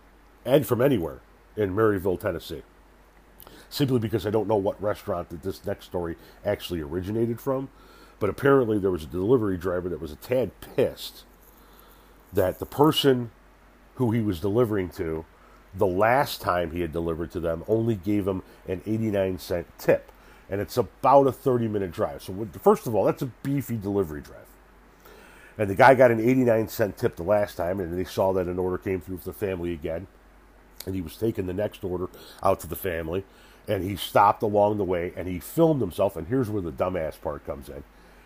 and 0.45 0.67
from 0.67 0.81
anywhere 0.81 1.21
in 1.57 1.75
Maryville, 1.75 2.19
Tennessee. 2.19 2.63
Simply 3.69 3.99
because 3.99 4.27
I 4.27 4.31
don't 4.31 4.49
know 4.49 4.57
what 4.57 4.83
restaurant 4.83 5.29
that 5.29 5.43
this 5.43 5.65
next 5.67 5.87
story 5.87 6.17
actually 6.45 6.81
originated 6.81 7.41
from, 7.41 7.69
but 8.19 8.31
apparently 8.31 8.79
there 8.79 8.91
was 8.91 9.05
a 9.05 9.09
delivery 9.09 9.59
driver 9.59 9.89
that 9.89 10.01
was 10.01 10.13
a 10.13 10.17
tad 10.17 10.51
pissed 10.61 11.25
that 12.33 12.59
the 12.59 12.67
person 12.67 13.31
who 13.97 14.11
he 14.13 14.21
was 14.21 14.41
delivering 14.41 14.89
to, 14.91 15.25
the 15.75 15.87
last 15.87 16.41
time 16.41 16.71
he 16.71 16.81
had 16.81 16.93
delivered 16.93 17.31
to 17.33 17.41
them, 17.41 17.65
only 17.69 17.95
gave 17.95 18.27
him 18.27 18.43
an 18.67 18.81
89 18.87 19.39
cent 19.39 19.67
tip. 19.79 20.11
And 20.51 20.61
it's 20.61 20.79
about 20.79 21.27
a 21.27 21.33
30 21.33 21.69
minute 21.69 21.93
drive. 21.93 22.23
So, 22.23 22.49
first 22.63 22.87
of 22.87 22.95
all, 22.95 23.05
that's 23.05 23.21
a 23.23 23.27
beefy 23.27 23.77
delivery 23.77 24.23
drive. 24.23 24.48
And 25.59 25.69
the 25.69 25.75
guy 25.75 25.95
got 25.97 26.13
an 26.13 26.21
89 26.21 26.69
cent 26.69 26.97
tip 26.97 27.17
the 27.17 27.25
last 27.25 27.57
time, 27.57 27.81
and 27.81 27.99
they 27.99 28.05
saw 28.05 28.33
that 28.33 28.47
an 28.47 28.59
order 28.59 28.79
came 28.79 29.01
through 29.01 29.19
for 29.19 29.25
the 29.25 29.33
family 29.33 29.73
again. 29.73 30.07
And 30.87 30.95
he 30.95 31.01
was 31.01 31.17
taking 31.17 31.47
the 31.47 31.53
next 31.53 31.83
order 31.83 32.09
out 32.43 32.61
to 32.61 32.69
the 32.69 32.77
family, 32.77 33.25
and 33.67 33.83
he 33.83 33.97
stopped 33.97 34.43
along 34.43 34.79
the 34.79 34.85
way 34.85 35.13
and 35.17 35.29
he 35.29 35.39
filmed 35.41 35.81
himself. 35.81 36.17
And 36.17 36.29
here's 36.29 36.49
where 36.49 36.63
the 36.63 36.73
dumbass 36.73 37.21
part 37.21 37.45
comes 37.45 37.69
in. 37.69 37.83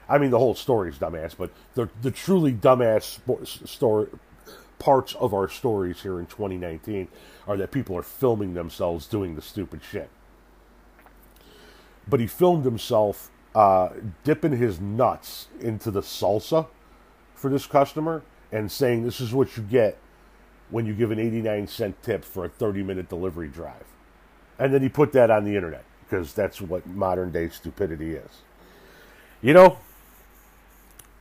I 0.09 0.19
mean, 0.19 0.31
the 0.31 0.39
whole 0.39 0.55
story 0.55 0.91
is 0.91 0.99
dumbass, 0.99 1.35
but 1.37 1.51
the 1.75 1.89
the 2.03 2.11
truly 2.11 2.53
dumbass 2.53 3.19
story 3.67 4.09
parts 4.79 5.15
of 5.15 5.33
our 5.33 5.49
stories 5.49 6.03
here 6.03 6.19
in 6.19 6.27
2019 6.27 7.09
are 7.47 7.57
that 7.57 7.71
people 7.71 7.97
are 7.97 8.03
filming 8.03 8.55
themselves 8.55 9.07
doing 9.07 9.37
the 9.37 9.43
stupid 9.43 9.81
shit. 9.89 10.11
But 12.07 12.21
he 12.21 12.27
filmed 12.27 12.65
himself 12.65 13.31
uh, 13.55 13.91
dipping 14.25 14.57
his 14.57 14.81
nuts 14.81 15.47
into 15.61 15.91
the 15.91 16.01
salsa 16.01 16.67
for 17.43 17.51
this 17.51 17.67
customer 17.67 18.23
and 18.53 18.71
saying 18.71 19.03
this 19.03 19.21
is 19.21 19.35
what 19.35 19.57
you 19.57 19.65
get 19.65 19.99
when 20.71 20.87
you 20.87 20.95
give 20.95 21.11
an 21.11 21.19
89 21.19 21.67
cent 21.67 22.03
tip 22.03 22.25
for 22.25 22.45
a 22.45 22.49
30 22.49 22.85
minute 22.85 23.09
delivery 23.09 23.49
drive. 23.49 23.85
And 24.59 24.73
then 24.73 24.81
he 24.81 24.89
put 24.89 25.13
that 25.13 25.31
on 25.31 25.45
the 25.45 25.57
internet 25.57 25.85
because 26.05 26.33
that's 26.33 26.61
what 26.61 26.87
modern 26.87 27.33
day 27.33 27.49
stupidity 27.49 28.15
is. 28.15 28.43
You 29.43 29.55
know, 29.55 29.79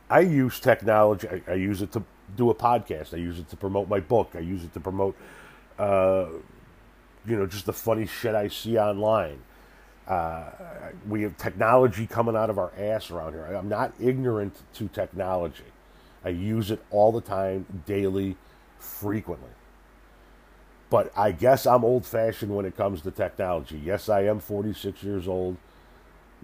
I 0.08 0.20
use 0.20 0.60
technology, 0.60 1.28
I, 1.28 1.42
I, 1.50 1.54
use 1.54 1.82
it 1.82 1.90
to 1.92 2.04
do 2.36 2.50
a 2.50 2.54
podcast, 2.54 3.14
I 3.14 3.16
use 3.16 3.40
it 3.40 3.48
to 3.50 3.56
promote 3.56 3.88
my 3.88 3.98
book, 3.98 4.32
I 4.34 4.40
use 4.40 4.62
it 4.62 4.72
to 4.74 4.80
promote, 4.80 5.16
uh, 5.78 6.26
you 7.26 7.36
know, 7.36 7.46
just 7.46 7.66
the 7.66 7.72
funny 7.72 8.06
shit 8.06 8.34
I 8.34 8.46
see 8.48 8.78
online. 8.78 9.40
Uh, 10.06 10.44
we 11.08 11.22
have 11.22 11.36
technology 11.36 12.06
coming 12.06 12.36
out 12.36 12.50
of 12.50 12.58
our 12.58 12.72
ass 12.78 13.10
around 13.10 13.32
here. 13.32 13.44
I'm 13.44 13.68
not 13.68 13.92
ignorant 14.00 14.54
to 14.74 14.88
technology. 14.88 15.64
I 16.24 16.30
use 16.30 16.70
it 16.70 16.82
all 16.90 17.12
the 17.12 17.20
time, 17.20 17.82
daily, 17.86 18.36
frequently. 18.78 19.50
But 20.90 21.10
I 21.16 21.32
guess 21.32 21.66
I'm 21.66 21.84
old 21.84 22.04
fashioned 22.04 22.54
when 22.54 22.66
it 22.66 22.76
comes 22.76 23.02
to 23.02 23.10
technology. 23.10 23.80
Yes, 23.82 24.08
I 24.08 24.24
am 24.24 24.40
46 24.40 25.02
years 25.02 25.26
old. 25.26 25.56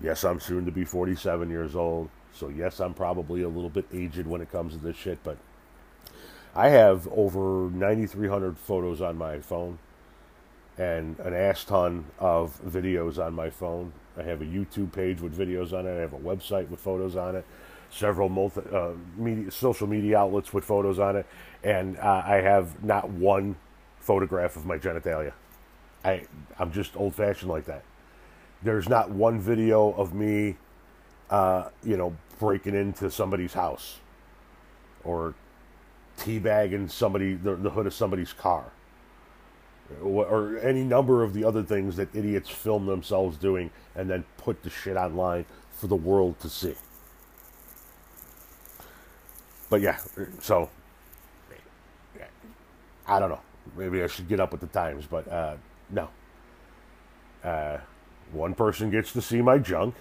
Yes, 0.03 0.25
I'm 0.25 0.41
soon 0.41 0.65
to 0.65 0.71
be 0.71 0.85
47 0.85 1.51
years 1.51 1.77
old. 1.77 2.09
So, 2.33 2.49
yes, 2.49 2.81
I'm 2.81 2.95
probably 2.95 3.43
a 3.43 3.49
little 3.49 3.71
bit 3.71 3.87
aged 3.93 4.27
when 4.27 4.41
it 4.41 4.51
comes 4.51 4.75
to 4.75 4.79
this 4.79 4.97
shit. 4.97 5.19
But 5.23 5.37
I 6.55 6.71
have 6.71 7.07
over 7.09 7.71
9,300 7.71 8.57
photos 8.59 9.01
on 9.01 9.19
my 9.19 9.41
phone 9.41 9.79
and 10.79 11.19
an 11.19 11.35
ass 11.35 11.65
ton 11.65 12.07
of 12.19 12.61
videos 12.65 13.23
on 13.23 13.35
my 13.35 13.51
phone. 13.51 13.93
I 14.17 14.23
have 14.23 14.41
a 14.41 14.47
YouTube 14.47 14.93
page 14.93 15.21
with 15.21 15.37
videos 15.37 15.73
on 15.73 15.87
it. 15.87 15.97
I 15.97 16.01
have 16.01 16.15
a 16.15 16.19
website 16.19 16.69
with 16.69 16.81
photos 16.81 17.17
on 17.17 17.37
it 17.37 17.45
several 17.91 18.29
multi, 18.29 18.61
uh, 18.73 18.91
media, 19.17 19.51
social 19.51 19.87
media 19.87 20.19
outlets 20.19 20.53
with 20.53 20.65
photos 20.65 20.99
on 20.99 21.17
it, 21.17 21.27
and 21.63 21.97
uh, 21.99 22.23
I 22.25 22.37
have 22.37 22.83
not 22.85 23.09
one 23.11 23.57
photograph 24.01 24.57
of 24.57 24.67
my 24.67 24.79
genitalia. 24.79 25.33
I 26.05 26.27
I'm 26.59 26.73
just 26.73 26.97
old 26.97 27.15
fashioned 27.15 27.51
like 27.51 27.67
that. 27.67 27.83
There's 28.63 28.89
not 28.89 29.11
one 29.11 29.41
video 29.41 29.93
of 29.93 30.15
me, 30.15 30.57
uh, 31.31 31.69
you 31.85 31.97
know, 31.97 32.17
breaking 32.39 32.75
into 32.75 33.11
somebody's 33.11 33.55
house, 33.55 33.99
or 35.05 35.35
teabagging 36.19 36.91
somebody 36.91 37.35
the, 37.35 37.55
the 37.57 37.71
hood 37.71 37.87
of 37.87 37.95
somebody's 37.95 38.33
car, 38.33 38.73
or, 40.03 40.27
or 40.27 40.59
any 40.59 40.85
number 40.85 41.23
of 41.23 41.33
the 41.33 41.45
other 41.45 41.63
things 41.63 41.97
that 41.97 42.09
idiots 42.15 42.49
film 42.49 42.87
themselves 42.87 43.37
doing 43.37 43.71
and 43.95 44.11
then 44.11 44.25
put 44.37 44.63
the 44.63 44.71
shit 44.71 44.97
online 44.97 45.45
for 45.71 45.87
the 45.87 45.97
world 45.97 46.39
to 46.41 46.49
see 46.49 46.75
but 49.71 49.81
yeah, 49.81 49.99
so 50.41 50.71
I 53.07 53.19
don't 53.19 53.31
know. 53.31 53.41
Maybe 53.77 54.03
I 54.03 54.07
should 54.07 54.29
get 54.29 54.41
up 54.41 54.53
with 54.53 54.61
the 54.61 54.67
times, 54.67 55.07
but 55.07 55.29
uh, 55.29 55.57
no. 55.91 56.09
Uh, 57.45 57.79
one 58.33 58.55
person 58.55 58.91
gets 58.91 59.13
to 59.13 59.23
see 59.23 59.41
my 59.41 59.59
junk, 59.59 59.95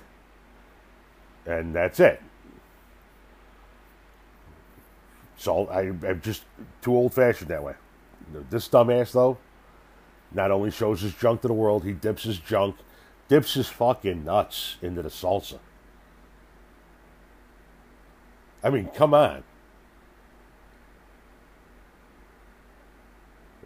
and 1.46 1.74
that's 1.74 2.00
it. 2.00 2.22
So 5.38 5.68
I, 5.68 5.82
I'm 5.82 6.22
just 6.22 6.44
too 6.82 6.96
old 6.96 7.14
fashioned 7.14 7.50
that 7.50 7.64
way. 7.64 7.76
This 8.50 8.68
dumbass, 8.68 9.12
though, 9.12 9.38
not 10.32 10.52
only 10.52 10.72
shows 10.72 11.02
his 11.02 11.14
junk 11.14 11.42
to 11.42 11.48
the 11.48 11.54
world, 11.54 11.84
he 11.84 11.94
dips 11.94 12.24
his 12.24 12.40
junk 12.40 12.76
dips 13.28 13.56
his 13.56 13.68
fucking 13.68 14.24
nuts 14.24 14.78
into 14.82 15.02
the 15.02 15.10
salsa. 15.10 15.60
I 18.64 18.70
mean, 18.70 18.90
come 18.94 19.14
on. 19.14 19.44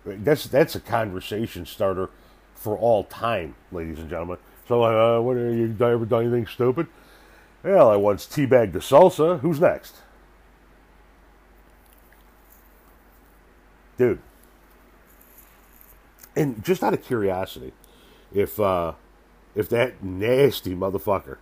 That's 0.06 0.46
that's 0.46 0.76
a 0.76 0.80
conversation 0.80 1.66
starter 1.66 2.10
for 2.56 2.78
all 2.78 3.04
time, 3.04 3.56
ladies 3.72 4.00
and 4.00 4.10
gentlemen. 4.10 4.38
So, 4.68 4.84
uh, 4.84 5.22
what 5.22 5.38
are 5.38 5.54
you 5.54 5.76
ever 5.80 6.06
done 6.06 6.24
anything 6.24 6.48
stupid? 6.48 6.88
Well, 7.64 7.90
I 7.90 7.96
once 7.96 8.26
teabagged 8.26 8.74
the 8.74 8.80
salsa. 8.80 9.40
Who's 9.42 9.60
next? 9.60 9.96
Dude. 13.98 14.20
And 16.36 16.64
just 16.64 16.82
out 16.82 16.94
of 16.94 17.04
curiosity, 17.04 17.74
if 18.34 18.60
uh, 18.60 18.94
if 19.54 19.70
that 19.70 20.04
nasty 20.04 20.76
motherfucker 20.76 21.38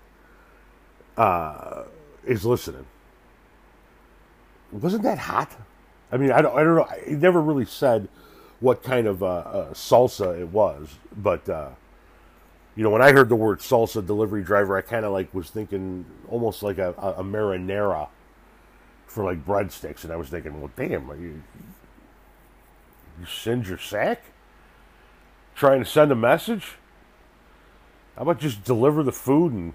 uh, 1.16 1.84
is 2.26 2.44
listening, 2.44 2.86
wasn't 4.72 5.04
that 5.04 5.20
hot? 5.20 5.56
I 6.12 6.18
mean, 6.18 6.32
I 6.32 6.42
don't, 6.42 6.58
I 6.58 6.64
don't 6.64 6.76
know. 6.76 6.88
He 7.06 7.14
never 7.14 7.42
really 7.42 7.66
said 7.66 8.10
what 8.60 8.84
kind 8.84 9.08
of 9.08 9.24
uh, 9.24 9.26
uh, 9.26 9.74
salsa 9.74 10.40
it 10.40 10.50
was, 10.50 10.98
but 11.16 11.48
uh, 11.48 11.70
you 12.76 12.84
know, 12.84 12.90
when 12.90 13.02
I 13.02 13.12
heard 13.12 13.30
the 13.30 13.36
word 13.36 13.60
salsa 13.60 14.06
delivery 14.06 14.44
driver, 14.44 14.78
I 14.78 14.82
kind 14.82 15.06
of 15.06 15.12
like 15.12 15.34
was 15.34 15.50
thinking 15.50 16.06
almost 16.30 16.64
like 16.64 16.78
a, 16.78 16.94
a, 16.98 17.24
marinara 17.24 18.10
for 19.06 19.24
like 19.24 19.46
breadsticks, 19.46 20.04
and 20.04 20.14
I 20.14 20.16
was 20.16 20.30
thinking, 20.30 20.60
well, 20.60 20.72
damn, 20.76 21.08
you 21.22 21.44
you 23.20 23.26
send 23.26 23.68
your 23.68 23.78
sack, 23.78 24.24
trying 25.56 25.84
to 25.84 25.90
send 25.90 26.12
a 26.12 26.16
message. 26.16 26.76
How 28.16 28.24
about 28.24 28.40
just 28.40 28.64
deliver 28.64 29.04
the 29.04 29.12
food 29.12 29.54
and 29.54 29.74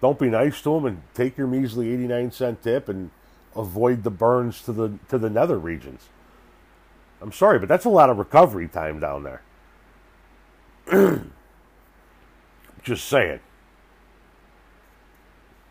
don't 0.00 0.18
be 0.18 0.28
nice 0.28 0.60
to 0.62 0.74
them 0.74 0.86
and 0.86 1.02
take 1.14 1.36
your 1.36 1.46
measly 1.46 1.92
eighty 1.92 2.06
nine 2.06 2.30
cent 2.30 2.62
tip 2.62 2.88
and 2.88 3.10
avoid 3.56 4.04
the 4.04 4.10
burns 4.10 4.62
to 4.62 4.72
the 4.72 4.98
to 5.08 5.18
the 5.18 5.30
nether 5.30 5.58
regions. 5.58 6.08
I'm 7.20 7.32
sorry, 7.32 7.58
but 7.58 7.68
that's 7.68 7.84
a 7.84 7.90
lot 7.90 8.10
of 8.10 8.18
recovery 8.18 8.68
time 8.68 9.00
down 9.00 9.24
there. 9.24 9.42
Just 12.82 13.06
saying. 13.06 13.40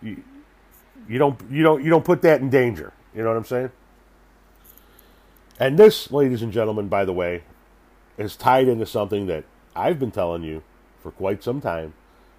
You, 0.01 0.23
you 1.07 1.17
don't 1.17 1.39
you 1.49 1.63
don't 1.63 1.83
you 1.83 1.89
don't 1.89 2.05
put 2.05 2.21
that 2.21 2.41
in 2.41 2.49
danger. 2.49 2.93
You 3.15 3.23
know 3.23 3.29
what 3.29 3.37
I'm 3.37 3.45
saying? 3.45 3.71
And 5.59 5.79
this, 5.79 6.11
ladies 6.11 6.43
and 6.43 6.53
gentlemen, 6.53 6.87
by 6.87 7.03
the 7.03 7.13
way, 7.13 7.43
is 8.17 8.35
tied 8.35 8.67
into 8.67 8.85
something 8.85 9.25
that 9.27 9.43
I've 9.75 9.99
been 9.99 10.11
telling 10.11 10.43
you 10.43 10.61
for 11.01 11.11
quite 11.11 11.43
some 11.43 11.61
time 11.61 11.93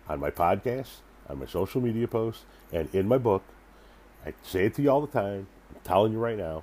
on 0.08 0.20
my 0.20 0.30
podcast, 0.30 0.98
on 1.28 1.40
my 1.40 1.46
social 1.46 1.80
media 1.80 2.06
posts, 2.06 2.44
and 2.72 2.88
in 2.94 3.08
my 3.08 3.18
book. 3.18 3.42
I 4.24 4.34
say 4.42 4.66
it 4.66 4.74
to 4.74 4.82
you 4.82 4.90
all 4.90 5.00
the 5.00 5.06
time. 5.06 5.48
I'm 5.74 5.80
telling 5.82 6.12
you 6.12 6.18
right 6.18 6.38
now. 6.38 6.62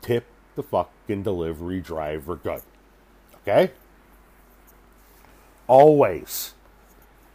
Tip 0.00 0.24
the 0.54 0.62
fucking 0.62 1.22
delivery 1.22 1.80
driver 1.80 2.36
good. 2.36 2.62
Okay? 3.42 3.72
Always. 5.66 6.54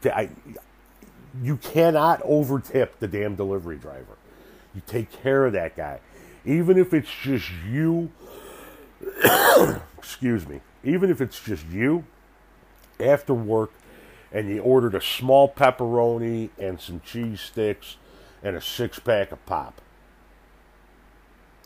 I, 0.06 0.30
you 1.42 1.58
cannot 1.58 2.22
overtip 2.24 2.92
the 3.00 3.08
damn 3.08 3.36
delivery 3.36 3.78
driver. 3.78 4.18
You 4.74 4.82
take 4.86 5.12
care 5.12 5.46
of 5.46 5.54
that 5.54 5.76
guy. 5.76 6.00
Even 6.46 6.78
if 6.78 6.94
it's 6.94 7.10
just 7.22 7.50
you, 7.70 8.12
excuse 9.98 10.48
me, 10.48 10.62
even 10.84 11.10
if 11.10 11.22
it's 11.22 11.40
just 11.42 11.66
you 11.68 12.06
after 13.00 13.34
work 13.34 13.72
and 14.32 14.50
you 14.50 14.62
ordered 14.62 14.96
a 14.96 15.02
small 15.02 15.52
pepperoni 15.52 16.50
and 16.58 16.80
some 16.80 17.02
cheese 17.02 17.42
sticks 17.42 17.98
and 18.44 18.56
a 18.56 18.62
six 18.62 19.00
pack 19.00 19.32
of 19.32 19.46
pop 19.46 19.82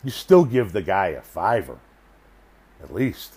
you 0.04 0.10
still 0.10 0.44
give 0.44 0.72
the 0.72 0.82
guy 0.82 1.08
a 1.08 1.22
fiver, 1.22 1.78
at 2.82 2.92
least. 2.92 3.34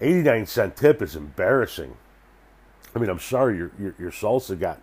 89 0.00 0.46
cent 0.46 0.76
tip 0.76 1.02
is 1.02 1.16
embarrassing. 1.16 1.96
I 2.94 2.98
mean, 2.98 3.10
I'm 3.10 3.18
sorry 3.18 3.56
your, 3.56 3.70
your, 3.78 3.94
your 3.98 4.10
salsa 4.10 4.58
got 4.58 4.80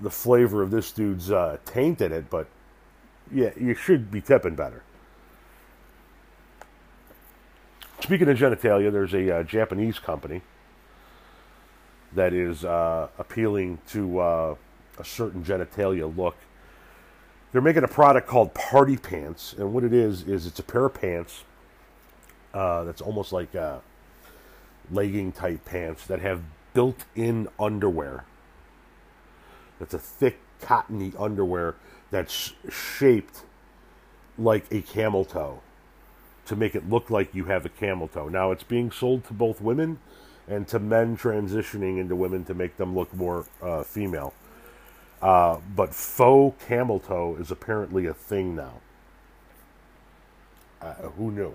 the 0.00 0.10
flavor 0.10 0.62
of 0.62 0.70
this 0.70 0.92
dude's 0.92 1.30
uh, 1.30 1.58
taint 1.64 2.00
in 2.00 2.12
it, 2.12 2.30
but 2.30 2.46
yeah, 3.32 3.50
you 3.58 3.74
should 3.74 4.10
be 4.10 4.20
tipping 4.20 4.54
better. 4.54 4.82
Speaking 8.00 8.28
of 8.28 8.38
genitalia, 8.38 8.92
there's 8.92 9.14
a 9.14 9.38
uh, 9.38 9.42
Japanese 9.42 9.98
company 9.98 10.42
that 12.14 12.32
is 12.32 12.64
uh, 12.64 13.08
appealing 13.18 13.78
to 13.88 14.20
uh, 14.20 14.54
a 14.98 15.04
certain 15.04 15.42
genitalia 15.42 16.14
look 16.16 16.36
they're 17.56 17.62
making 17.62 17.84
a 17.84 17.88
product 17.88 18.28
called 18.28 18.52
Party 18.52 18.98
Pants, 18.98 19.54
and 19.56 19.72
what 19.72 19.82
it 19.82 19.94
is 19.94 20.24
is 20.24 20.46
it's 20.46 20.58
a 20.58 20.62
pair 20.62 20.84
of 20.84 20.92
pants 20.92 21.42
uh, 22.52 22.84
that's 22.84 23.00
almost 23.00 23.32
like 23.32 23.54
uh, 23.54 23.78
legging 24.90 25.32
type 25.32 25.64
pants 25.64 26.06
that 26.06 26.20
have 26.20 26.42
built-in 26.74 27.48
underwear. 27.58 28.26
That's 29.78 29.94
a 29.94 29.98
thick 29.98 30.38
cottony 30.60 31.14
underwear 31.18 31.76
that's 32.10 32.52
shaped 32.70 33.44
like 34.36 34.66
a 34.70 34.82
camel 34.82 35.24
toe 35.24 35.62
to 36.44 36.56
make 36.56 36.74
it 36.74 36.90
look 36.90 37.08
like 37.08 37.34
you 37.34 37.46
have 37.46 37.64
a 37.64 37.70
camel 37.70 38.06
toe. 38.06 38.28
Now 38.28 38.50
it's 38.50 38.64
being 38.64 38.90
sold 38.90 39.24
to 39.28 39.32
both 39.32 39.62
women 39.62 39.98
and 40.46 40.68
to 40.68 40.78
men 40.78 41.16
transitioning 41.16 41.98
into 41.98 42.16
women 42.16 42.44
to 42.44 42.52
make 42.52 42.76
them 42.76 42.94
look 42.94 43.14
more 43.14 43.46
uh, 43.62 43.82
female. 43.82 44.34
Uh, 45.22 45.58
but 45.74 45.94
faux 45.94 46.62
camel 46.66 47.00
toe 47.00 47.36
is 47.40 47.50
apparently 47.50 48.06
a 48.06 48.14
thing 48.14 48.54
now. 48.54 48.74
Uh, 50.80 50.92
who 51.16 51.30
knew? 51.30 51.54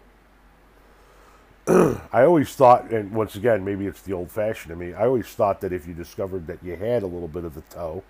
I 2.12 2.24
always 2.24 2.54
thought, 2.56 2.90
and 2.92 3.12
once 3.12 3.36
again, 3.36 3.64
maybe 3.64 3.86
it's 3.86 4.02
the 4.02 4.14
old 4.14 4.32
fashioned 4.32 4.72
in 4.72 4.80
me, 4.80 4.94
I 4.94 5.06
always 5.06 5.28
thought 5.28 5.62
that 5.62 5.72
if 5.72 5.88
you 5.88 5.94
discovered 5.94 6.48
that 6.48 6.64
you 6.64 6.76
had 6.76 7.04
a 7.04 7.08
little 7.08 7.28
bit 7.28 7.46
of 7.46 7.54
the 7.54 7.62
toe, 7.62 8.04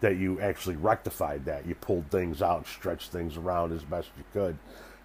that 0.00 0.16
you 0.16 0.40
actually 0.40 0.76
rectified 0.76 1.44
that. 1.46 1.66
You 1.66 1.74
pulled 1.74 2.10
things 2.10 2.42
out, 2.42 2.66
stretched 2.66 3.12
things 3.12 3.36
around 3.36 3.72
as 3.72 3.82
best 3.82 4.10
you 4.16 4.24
could 4.32 4.58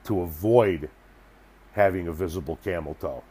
to 0.05 0.21
avoid 0.21 0.89
having 1.73 2.07
a 2.07 2.13
visible 2.13 2.57
camel 2.63 2.95
toe. 2.99 3.23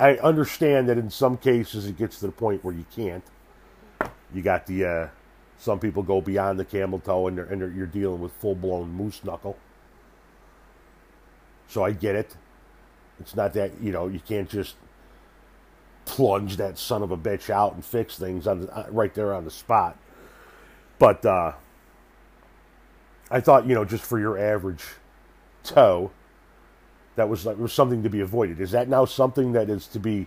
I 0.00 0.16
understand 0.16 0.88
that 0.88 0.96
in 0.96 1.10
some 1.10 1.36
cases 1.36 1.86
it 1.86 1.98
gets 1.98 2.20
to 2.20 2.26
the 2.26 2.32
point 2.32 2.64
where 2.64 2.74
you 2.74 2.86
can't. 2.96 3.22
You 4.34 4.40
got 4.40 4.66
the 4.66 4.84
uh, 4.84 5.08
some 5.58 5.78
people 5.78 6.02
go 6.02 6.22
beyond 6.22 6.58
the 6.58 6.64
camel 6.64 7.00
toe 7.00 7.28
and, 7.28 7.36
they're, 7.36 7.44
and 7.44 7.60
they're, 7.60 7.70
you're 7.70 7.86
dealing 7.86 8.20
with 8.20 8.32
full 8.32 8.54
blown 8.54 8.90
moose 8.90 9.22
knuckle. 9.22 9.58
So 11.68 11.84
I 11.84 11.92
get 11.92 12.16
it. 12.16 12.34
It's 13.20 13.36
not 13.36 13.52
that 13.52 13.78
you 13.82 13.92
know 13.92 14.08
you 14.08 14.20
can't 14.20 14.48
just 14.48 14.76
plunge 16.06 16.56
that 16.56 16.78
son 16.78 17.02
of 17.02 17.10
a 17.10 17.16
bitch 17.18 17.50
out 17.50 17.74
and 17.74 17.84
fix 17.84 18.18
things 18.18 18.46
on 18.46 18.62
the, 18.62 18.74
uh, 18.74 18.86
right 18.90 19.14
there 19.14 19.34
on 19.34 19.44
the 19.44 19.50
spot. 19.50 19.98
But 20.98 21.26
uh, 21.26 21.52
I 23.30 23.40
thought 23.40 23.66
you 23.66 23.74
know 23.74 23.84
just 23.84 24.02
for 24.02 24.18
your 24.18 24.38
average 24.38 24.84
toe 25.62 26.10
that 27.16 27.28
was 27.28 27.46
like 27.46 27.58
was 27.58 27.72
something 27.72 28.02
to 28.02 28.10
be 28.10 28.20
avoided. 28.20 28.60
Is 28.60 28.70
that 28.72 28.88
now 28.88 29.04
something 29.04 29.52
that 29.52 29.68
is 29.68 29.86
to 29.88 29.98
be 29.98 30.26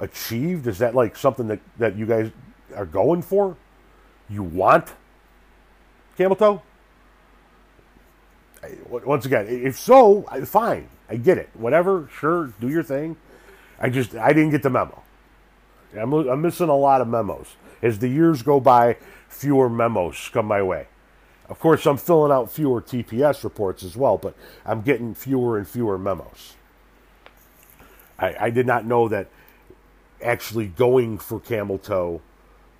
achieved? 0.00 0.66
Is 0.66 0.78
that 0.78 0.94
like 0.94 1.16
something 1.16 1.48
that, 1.48 1.60
that 1.78 1.96
you 1.96 2.06
guys 2.06 2.30
are 2.76 2.86
going 2.86 3.22
for? 3.22 3.56
You 4.28 4.42
want 4.42 4.92
camel 6.16 6.36
toe? 6.36 6.62
Once 8.90 9.24
again, 9.24 9.46
if 9.48 9.78
so, 9.78 10.22
fine. 10.44 10.88
I 11.08 11.16
get 11.16 11.38
it. 11.38 11.48
Whatever, 11.54 12.08
sure, 12.12 12.52
do 12.60 12.68
your 12.68 12.82
thing. 12.82 13.16
I 13.80 13.88
just 13.88 14.14
I 14.14 14.32
didn't 14.32 14.50
get 14.50 14.62
the 14.62 14.70
memo. 14.70 15.02
I'm, 15.96 16.12
I'm 16.12 16.42
missing 16.42 16.68
a 16.68 16.76
lot 16.76 17.00
of 17.00 17.08
memos. 17.08 17.56
As 17.80 17.98
the 17.98 18.08
years 18.08 18.42
go 18.42 18.60
by, 18.60 18.96
fewer 19.28 19.70
memos 19.70 20.28
come 20.32 20.46
my 20.46 20.62
way. 20.62 20.88
Of 21.48 21.58
course, 21.58 21.86
I'm 21.86 21.96
filling 21.96 22.30
out 22.30 22.50
fewer 22.50 22.82
TPS 22.82 23.42
reports 23.42 23.82
as 23.82 23.96
well, 23.96 24.18
but 24.18 24.34
I'm 24.66 24.82
getting 24.82 25.14
fewer 25.14 25.56
and 25.56 25.66
fewer 25.66 25.98
memos. 25.98 26.56
I, 28.18 28.36
I 28.38 28.50
did 28.50 28.66
not 28.66 28.84
know 28.84 29.08
that 29.08 29.28
actually 30.22 30.66
going 30.66 31.18
for 31.18 31.40
camel 31.40 31.78
toe 31.78 32.20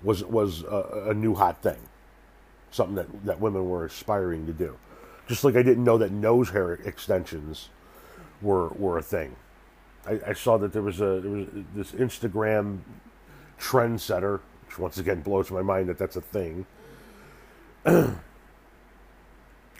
was 0.03 0.23
was 0.23 0.63
a, 0.63 1.07
a, 1.09 1.13
new 1.13 1.33
hot 1.33 1.61
thing, 1.63 1.77
something 2.71 2.95
that, 2.95 3.25
that 3.25 3.39
women 3.39 3.67
were 3.67 3.85
aspiring 3.85 4.45
to 4.45 4.53
do. 4.53 4.77
Just 5.27 5.43
like 5.43 5.55
I 5.55 5.63
didn't 5.63 5.83
know 5.83 5.97
that 5.97 6.11
nose 6.11 6.49
hair 6.49 6.73
extensions 6.73 7.69
were 8.41 8.69
were 8.69 8.97
a 8.97 9.01
thing. 9.01 9.35
I, 10.05 10.19
I 10.27 10.33
saw 10.33 10.57
that 10.57 10.73
there 10.73 10.81
was 10.81 11.01
a 11.01 11.21
there 11.21 11.31
was 11.31 11.47
this 11.73 11.91
Instagram 11.93 12.79
trendsetter, 13.59 14.41
which 14.67 14.77
once 14.77 14.97
again 14.97 15.21
blows 15.21 15.49
my 15.49 15.61
mind 15.61 15.89
that 15.89 15.97
that's 15.97 16.15
a 16.15 16.21
thing. 16.21 16.65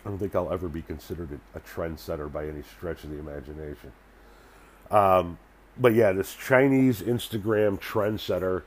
I 0.06 0.10
don't 0.10 0.18
think 0.18 0.36
I'll 0.36 0.52
ever 0.52 0.68
be 0.68 0.82
considered 0.82 1.40
a, 1.54 1.60
trendsetter 1.60 2.32
by 2.32 2.48
any 2.48 2.64
stretch 2.64 3.04
of 3.04 3.10
the 3.10 3.20
imagination. 3.20 3.92
Um, 4.90 5.38
but 5.78 5.94
yeah, 5.94 6.12
this 6.14 6.34
Chinese 6.36 7.02
Instagram 7.02 7.80
trendsetter 7.80 8.64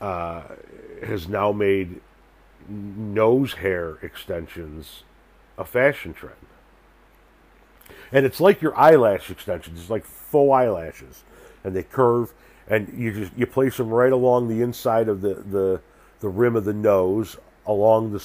uh, 0.00 0.42
has 1.06 1.28
now 1.28 1.52
made 1.52 2.00
nose 2.68 3.54
hair 3.54 3.98
extensions 4.02 5.02
a 5.58 5.64
fashion 5.64 6.12
trend. 6.12 6.36
And 8.10 8.26
it's 8.26 8.40
like 8.40 8.60
your 8.60 8.78
eyelash 8.78 9.30
extensions, 9.30 9.80
it's 9.80 9.90
like 9.90 10.04
faux 10.04 10.52
eyelashes, 10.52 11.24
and 11.64 11.74
they 11.74 11.82
curve, 11.82 12.32
and 12.68 12.92
you 12.96 13.12
just 13.12 13.32
you 13.36 13.46
place 13.46 13.76
them 13.78 13.90
right 13.90 14.12
along 14.12 14.48
the 14.48 14.62
inside 14.62 15.08
of 15.08 15.22
the 15.22 15.34
the, 15.34 15.80
the 16.20 16.28
rim 16.28 16.56
of 16.56 16.64
the 16.64 16.72
nose, 16.74 17.36
along 17.66 18.12
the 18.12 18.20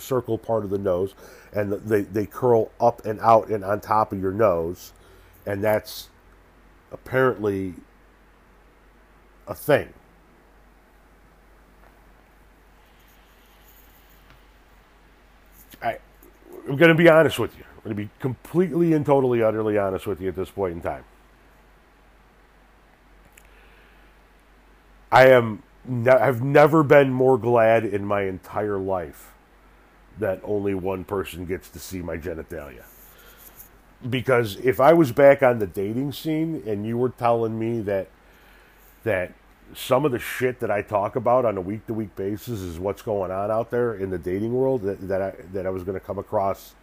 circle 0.00 0.38
part 0.38 0.64
of 0.64 0.70
the 0.70 0.78
nose, 0.78 1.14
and 1.52 1.72
they 1.72 2.02
they 2.02 2.26
curl 2.26 2.70
up 2.80 3.04
and 3.06 3.20
out 3.20 3.48
and 3.48 3.64
on 3.64 3.80
top 3.80 4.12
of 4.12 4.20
your 4.20 4.32
nose, 4.32 4.92
and 5.46 5.62
that's 5.64 6.08
apparently 6.92 7.74
a 9.48 9.54
thing. 9.54 9.92
I, 15.82 15.98
I'm 16.68 16.76
going 16.76 16.90
to 16.90 16.94
be 16.94 17.08
honest 17.08 17.38
with 17.38 17.56
you. 17.58 17.64
I'm 17.64 17.82
going 17.84 17.96
to 17.96 18.02
be 18.02 18.10
completely 18.20 18.94
and 18.94 19.06
totally, 19.06 19.42
utterly 19.42 19.78
honest 19.78 20.06
with 20.06 20.20
you 20.20 20.28
at 20.28 20.36
this 20.36 20.50
point 20.50 20.74
in 20.74 20.80
time. 20.80 21.04
I 25.12 25.28
am. 25.28 25.62
Ne- 25.88 26.10
I've 26.10 26.42
never 26.42 26.82
been 26.82 27.12
more 27.12 27.38
glad 27.38 27.84
in 27.84 28.04
my 28.04 28.22
entire 28.22 28.78
life 28.78 29.32
that 30.18 30.40
only 30.42 30.74
one 30.74 31.04
person 31.04 31.44
gets 31.44 31.68
to 31.70 31.78
see 31.78 32.00
my 32.00 32.16
genitalia. 32.16 32.84
Because 34.08 34.56
if 34.56 34.80
I 34.80 34.92
was 34.92 35.12
back 35.12 35.42
on 35.42 35.58
the 35.58 35.66
dating 35.66 36.12
scene 36.12 36.62
and 36.66 36.86
you 36.86 36.98
were 36.98 37.10
telling 37.10 37.58
me 37.58 37.80
that 37.82 38.08
that 39.04 39.32
some 39.74 40.04
of 40.04 40.12
the 40.12 40.18
shit 40.18 40.60
that 40.60 40.70
I 40.70 40.82
talk 40.82 41.16
about 41.16 41.44
on 41.44 41.56
a 41.56 41.60
week 41.60 41.86
to 41.86 41.94
week 41.94 42.14
basis 42.16 42.60
is 42.60 42.78
what's 42.78 43.02
going 43.02 43.30
on 43.30 43.50
out 43.50 43.70
there 43.70 43.94
in 43.94 44.10
the 44.10 44.18
dating 44.18 44.52
world 44.54 44.82
that, 44.82 45.08
that 45.08 45.22
I 45.22 45.34
that 45.52 45.66
I 45.66 45.70
was 45.70 45.82
going 45.82 45.98
to 45.98 46.04
come 46.04 46.18
across 46.18 46.74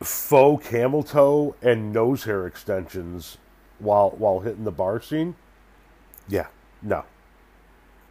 faux 0.00 0.66
camel 0.68 1.02
toe 1.02 1.54
and 1.62 1.92
nose 1.92 2.24
hair 2.24 2.46
extensions 2.46 3.38
while 3.78 4.10
while 4.10 4.40
hitting 4.40 4.64
the 4.64 4.72
bar 4.72 5.00
scene. 5.00 5.34
Yeah, 6.28 6.46
no. 6.84 7.04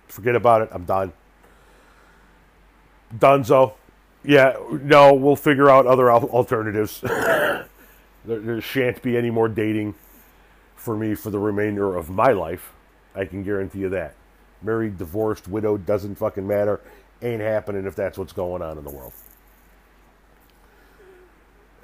Forget 0.07 0.35
about 0.35 0.63
it. 0.63 0.69
I'm 0.71 0.85
done. 0.85 1.13
Dunzo. 3.17 3.73
Yeah, 4.25 4.55
no, 4.69 5.13
we'll 5.13 5.35
figure 5.35 5.69
out 5.69 5.85
other 5.85 6.09
alternatives. 6.11 7.01
there, 7.01 7.67
there 8.25 8.61
shan't 8.61 9.01
be 9.01 9.17
any 9.17 9.29
more 9.29 9.49
dating 9.49 9.95
for 10.75 10.95
me 10.95 11.13
for 11.13 11.29
the 11.29 11.39
remainder 11.39 11.95
of 11.95 12.09
my 12.09 12.31
life. 12.31 12.71
I 13.15 13.25
can 13.25 13.43
guarantee 13.43 13.79
you 13.79 13.89
that. 13.89 14.15
Married, 14.61 14.97
divorced, 14.97 15.47
widowed, 15.47 15.85
doesn't 15.85 16.15
fucking 16.15 16.47
matter. 16.47 16.79
Ain't 17.21 17.41
happening 17.41 17.85
if 17.85 17.95
that's 17.95 18.17
what's 18.17 18.33
going 18.33 18.61
on 18.61 18.77
in 18.77 18.83
the 18.83 18.89
world. 18.89 19.13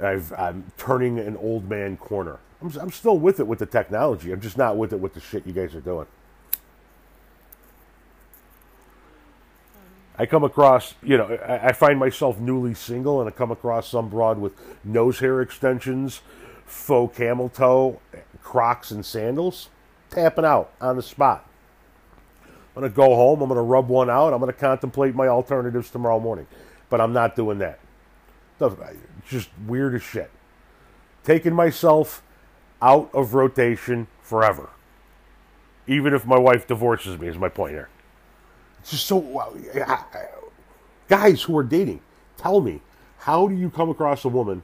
I've, 0.02 0.32
I'm 0.34 0.72
turning 0.78 1.20
an 1.20 1.36
old 1.38 1.70
man 1.70 1.98
corner. 1.98 2.40
I'm, 2.62 2.72
I'm 2.80 2.92
still 2.92 3.18
with 3.18 3.40
it 3.40 3.48
with 3.48 3.60
the 3.60 3.66
technology. 3.66 4.32
I'm 4.32 4.42
just 4.42 4.58
not 4.58 4.78
with 4.78 4.94
it 4.94 5.00
with 5.00 5.14
the 5.14 5.20
shit 5.20 5.46
you 5.46 5.54
guys 5.54 5.76
are 5.76 5.82
doing. 5.82 6.08
I 10.20 10.26
come 10.26 10.44
across, 10.44 10.96
you 11.02 11.18
know, 11.18 11.40
I, 11.48 11.72
find 11.72 11.98
myself 11.98 12.38
newly 12.40 12.74
single 12.74 13.22
and 13.22 13.30
I 13.30 13.32
come 13.32 13.52
across 13.52 13.88
some 13.88 14.10
broad 14.10 14.38
with 14.38 14.54
nose 14.84 15.20
hair 15.20 15.42
extensions, 15.42 16.20
faux 16.66 17.18
camel 17.18 17.48
toe, 17.48 18.02
Crocs 18.44 18.92
and 18.92 19.06
sandals, 19.06 19.70
tapping 20.10 20.44
out 20.44 20.74
on 20.82 20.98
the 20.98 21.02
spot. 21.02 21.50
I'm 22.44 22.82
going 22.82 22.92
to 22.92 22.96
go 22.96 23.16
home. 23.16 23.42
I'm 23.42 23.48
going 23.48 23.58
to 23.58 23.62
rub 23.62 23.88
one 23.88 24.10
out. 24.10 24.34
I'm 24.34 24.42
going 24.42 24.52
to 24.52 24.60
contemplate 24.60 25.16
my 25.16 25.28
alternatives 25.28 25.90
tomorrow 25.90 26.20
morning. 26.20 26.48
But 26.90 27.00
I'm 27.00 27.14
not 27.14 27.38
doing 27.38 27.60
that. 27.60 27.80
Just 29.26 29.50
weird 29.66 29.96
as 29.96 30.04
shit. 30.04 30.32
Taking 31.24 31.54
myself 31.54 32.22
out 32.82 33.10
of 33.14 33.34
rotation 33.34 34.08
forever. 34.22 34.70
Even 35.88 36.14
if 36.14 36.26
my 36.26 36.38
wife 36.38 36.68
divorces 36.68 37.18
me, 37.18 37.28
is 37.28 37.38
my 37.38 37.50
point 37.50 37.72
here. 37.72 37.90
So. 38.84 40.52
Guys 41.08 41.44
who 41.44 41.58
are 41.58 41.64
dating, 41.64 42.02
tell 42.38 42.62
me, 42.62 42.82
how 43.20 43.48
do 43.48 43.56
you 43.56 43.70
come 43.70 43.90
across 43.90 44.24
a 44.24 44.30
woman 44.30 44.64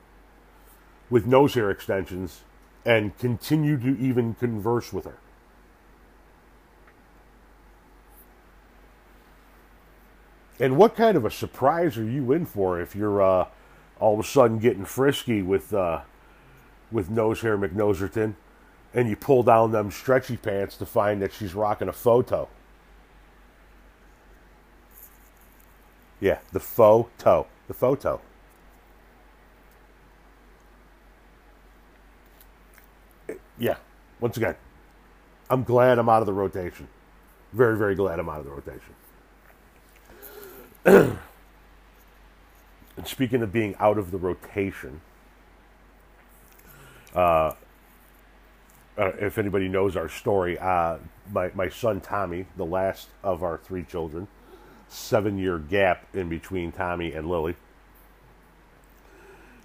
with 1.09 1.25
nose 1.25 1.53
hair 1.53 1.69
extensions 1.69 2.41
and 2.85 3.17
continue 3.17 3.77
to 3.77 3.97
even 3.99 4.35
converse 4.35 4.93
with 4.93 5.05
her. 5.05 5.17
And 10.59 10.77
what 10.77 10.95
kind 10.95 11.17
of 11.17 11.25
a 11.25 11.31
surprise 11.31 11.97
are 11.97 12.03
you 12.03 12.31
in 12.31 12.45
for 12.45 12.79
if 12.79 12.95
you're 12.95 13.21
uh, 13.21 13.47
all 13.99 14.13
of 14.13 14.19
a 14.19 14.27
sudden 14.27 14.59
getting 14.59 14.85
frisky 14.85 15.41
with 15.41 15.73
uh, 15.73 16.01
with 16.91 17.09
nose 17.09 17.41
hair 17.41 17.57
McNoserton, 17.57 18.35
and 18.93 19.09
you 19.09 19.17
pull 19.17 19.43
down 19.43 19.71
them 19.71 19.91
stretchy 19.91 20.37
pants 20.37 20.77
to 20.77 20.85
find 20.85 21.21
that 21.21 21.33
she's 21.33 21.53
rocking 21.53 21.89
a 21.89 21.93
photo? 21.93 22.47
Yeah, 26.19 26.39
the 26.51 26.59
photo, 26.59 27.47
the 27.67 27.73
photo. 27.73 28.21
yeah, 33.57 33.77
once 34.19 34.37
again, 34.37 34.55
I'm 35.49 35.63
glad 35.63 35.99
I'm 35.99 36.09
out 36.09 36.21
of 36.21 36.25
the 36.25 36.33
rotation. 36.33 36.87
Very, 37.53 37.77
very 37.77 37.95
glad 37.95 38.19
I'm 38.19 38.29
out 38.29 38.39
of 38.39 38.45
the 38.45 38.51
rotation. 38.51 38.93
and 42.97 43.07
speaking 43.07 43.41
of 43.41 43.51
being 43.51 43.75
out 43.79 43.97
of 43.97 44.11
the 44.11 44.17
rotation, 44.17 45.01
uh, 47.13 47.53
uh, 48.97 49.11
if 49.19 49.37
anybody 49.37 49.67
knows 49.67 49.95
our 49.95 50.09
story, 50.09 50.57
uh, 50.59 50.97
my, 51.31 51.51
my 51.53 51.69
son 51.69 52.01
Tommy, 52.01 52.47
the 52.57 52.65
last 52.65 53.09
of 53.23 53.43
our 53.43 53.57
three 53.57 53.83
children, 53.83 54.27
seven 54.87 55.37
year 55.37 55.59
gap 55.59 56.05
in 56.13 56.29
between 56.29 56.71
Tommy 56.71 57.13
and 57.13 57.29
Lily 57.29 57.55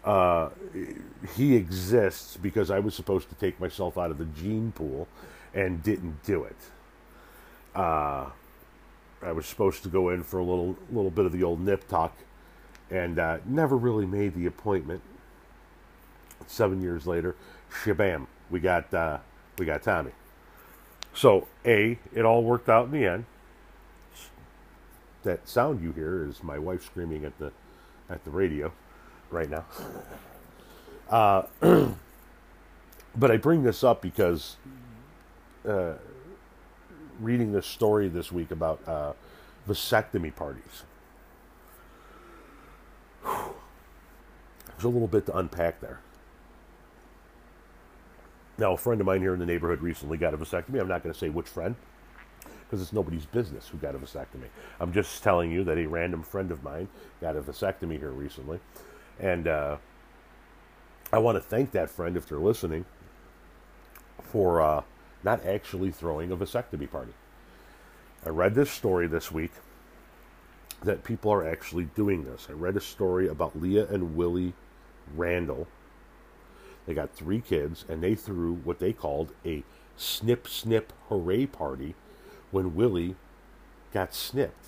uh, 0.05 0.51
he 1.37 1.57
exists 1.57 2.37
because 2.37 2.71
I 2.71 2.79
was 2.79 2.95
supposed 2.95 3.29
to 3.29 3.35
take 3.35 3.61
myself 3.61 3.99
out 3.99 4.11
of 4.11 4.19
the 4.19 4.25
gene 4.25 4.73
pool 4.73 5.09
and 5.55 5.83
didn't 5.83 6.23
do 6.25 6.45
it. 6.45 6.57
Uh, 7.75 8.27
I 9.23 9.33
was 9.33 9.47
supposed 9.47 9.83
to 9.83 9.89
go 9.89 10.09
in 10.09 10.23
for 10.23 10.39
a 10.39 10.45
little 10.45 10.77
little 10.91 11.11
bit 11.11 11.27
of 11.27 11.33
the 11.33 11.43
old 11.43 11.61
nip 11.61 11.87
tuck, 11.89 12.17
and 12.91 13.19
uh, 13.19 13.39
never 13.45 13.77
really 13.77 14.07
made 14.07 14.35
the 14.35 14.47
appointment. 14.47 15.03
Seven 16.47 16.81
years 16.81 17.07
later, 17.07 17.37
shabam, 17.71 18.27
we 18.51 18.61
got 18.61 18.93
uh, 18.95 19.19
we 19.59 19.67
got 19.67 19.83
Tommy. 19.83 20.13
So 21.13 21.47
a, 21.67 21.99
it 22.15 22.25
all 22.25 22.43
worked 22.43 22.69
out 22.69 22.87
in 22.87 22.93
the 22.93 23.05
end. 23.07 23.27
That 25.23 25.49
sound 25.49 25.83
you 25.83 25.93
hear 25.93 26.27
is 26.27 26.43
my 26.43 26.59
wife 26.59 26.85
screaming 26.85 27.25
at 27.25 27.39
the 27.39 27.53
at 28.09 28.25
the 28.25 28.31
radio 28.31 28.73
right 29.31 29.51
now. 29.51 29.65
Uh, 31.09 31.43
but 33.17 33.31
I 33.31 33.37
bring 33.37 33.63
this 33.63 33.85
up 33.85 34.01
because 34.01 34.57
uh, 35.69 35.95
reading 37.21 37.53
this 37.53 37.67
story 37.67 38.09
this 38.09 38.33
week 38.33 38.51
about 38.51 38.81
uh, 38.89 39.13
vasectomy 39.69 40.35
parties. 40.35 40.85
There's 43.23 44.85
a 44.85 44.89
little 44.89 45.09
bit 45.09 45.27
to 45.27 45.37
unpack 45.37 45.81
there. 45.81 46.01
Now, 48.57 48.73
a 48.73 48.77
friend 48.77 49.01
of 49.01 49.07
mine 49.07 49.21
here 49.21 49.35
in 49.35 49.39
the 49.41 49.47
neighborhood 49.47 49.81
recently 49.81 50.19
got 50.19 50.35
a 50.35 50.39
vasectomy. 50.39 50.81
I'm 50.81 50.89
not 50.89 51.03
going 51.03 51.13
to 51.13 51.19
say 51.19 51.29
which 51.29 51.49
friend 51.49 51.77
because 52.71 52.83
it's 52.83 52.93
nobody's 52.93 53.27
business 53.27 53.69
who 53.69 53.79
got 53.79 53.97
a 53.97 53.99
vasectomy. 53.99 54.47
I'm 54.79 54.93
just 54.93 55.25
telling 55.25 55.51
you 55.51 55.65
that 55.65 55.77
a 55.77 55.87
random 55.87 56.23
friend 56.23 56.53
of 56.53 56.63
mine 56.63 56.87
got 57.21 57.37
a 57.37 57.41
vasectomy 57.43 57.99
here 57.99 58.13
recently. 58.13 58.61
And 59.19 59.49
uh, 59.49 59.79
I 61.13 61.19
want 61.19 61.35
to 61.35 61.41
thank 61.41 61.73
that 61.73 61.91
friend, 61.91 62.17
if 62.17 62.29
they're 62.29 62.39
listening, 62.39 62.85
for 64.23 64.63
uh, 64.63 64.83
not 65.25 65.45
actually 65.45 65.91
throwing 65.91 66.31
a 66.31 66.37
vasectomy 66.37 66.89
party. 66.89 67.13
I 68.25 68.29
read 68.29 68.55
this 68.55 68.71
story 68.71 69.09
this 69.09 69.33
week 69.33 69.53
that 70.85 71.03
people 71.03 71.33
are 71.33 71.45
actually 71.45 71.87
doing 71.97 72.23
this. 72.23 72.47
I 72.49 72.53
read 72.53 72.77
a 72.77 72.81
story 72.81 73.27
about 73.27 73.61
Leah 73.61 73.89
and 73.89 74.15
Willie 74.15 74.53
Randall. 75.17 75.67
They 76.87 76.95
got 76.95 77.13
three 77.13 77.41
kids, 77.41 77.85
and 77.89 78.01
they 78.01 78.15
threw 78.15 78.55
what 78.63 78.79
they 78.79 78.93
called 78.93 79.33
a 79.45 79.65
snip 79.97 80.47
snip 80.47 80.93
hooray 81.09 81.47
party 81.47 81.97
when 82.51 82.75
Willie 82.75 83.17
got 83.93 84.15
snipped. 84.15 84.67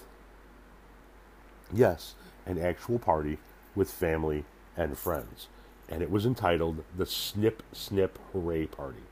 Yes, 1.72 2.14
an 2.46 2.58
actual 2.58 2.98
party 2.98 3.38
with 3.74 3.90
family 3.90 4.44
and 4.76 4.98
friends. 4.98 5.48
And 5.88 6.02
it 6.02 6.10
was 6.10 6.24
entitled 6.26 6.84
the 6.96 7.06
Snip 7.06 7.62
Snip 7.72 8.18
Hooray 8.32 8.66
Party. 8.66 9.02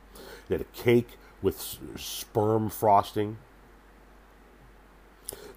They 0.49 0.55
had 0.57 0.63
a 0.63 0.77
cake 0.77 1.19
with 1.43 1.79
sperm 1.97 2.71
frosting. 2.71 3.39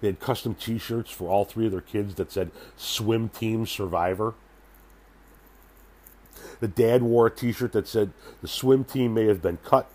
They 0.00 0.08
had 0.08 0.20
custom 0.20 0.54
t 0.54 0.78
shirts 0.78 1.10
for 1.10 1.28
all 1.28 1.44
three 1.44 1.66
of 1.66 1.72
their 1.72 1.80
kids 1.80 2.14
that 2.16 2.32
said 2.32 2.50
Swim 2.76 3.28
Team 3.28 3.66
Survivor. 3.66 4.34
The 6.60 6.68
dad 6.68 7.02
wore 7.02 7.26
a 7.26 7.30
t 7.30 7.52
shirt 7.52 7.72
that 7.72 7.88
said 7.88 8.12
the 8.40 8.48
swim 8.48 8.84
team 8.84 9.14
may 9.14 9.26
have 9.26 9.42
been 9.42 9.58
cut, 9.58 9.88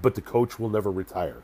but 0.00 0.14
the 0.14 0.20
coach 0.20 0.58
will 0.58 0.68
never 0.68 0.90
retire. 0.90 1.42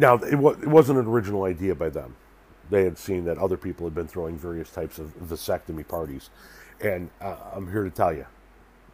Now, 0.00 0.14
it, 0.14 0.36
was, 0.36 0.56
it 0.62 0.66
wasn't 0.66 0.98
an 0.98 1.06
original 1.06 1.44
idea 1.44 1.74
by 1.74 1.90
them. 1.90 2.16
They 2.70 2.84
had 2.84 2.96
seen 2.96 3.26
that 3.26 3.36
other 3.36 3.58
people 3.58 3.84
had 3.84 3.94
been 3.94 4.08
throwing 4.08 4.38
various 4.38 4.70
types 4.70 4.98
of 4.98 5.14
vasectomy 5.18 5.86
parties. 5.86 6.30
And 6.80 7.10
uh, 7.20 7.36
I'm 7.54 7.70
here 7.70 7.84
to 7.84 7.90
tell 7.90 8.10
you 8.10 8.24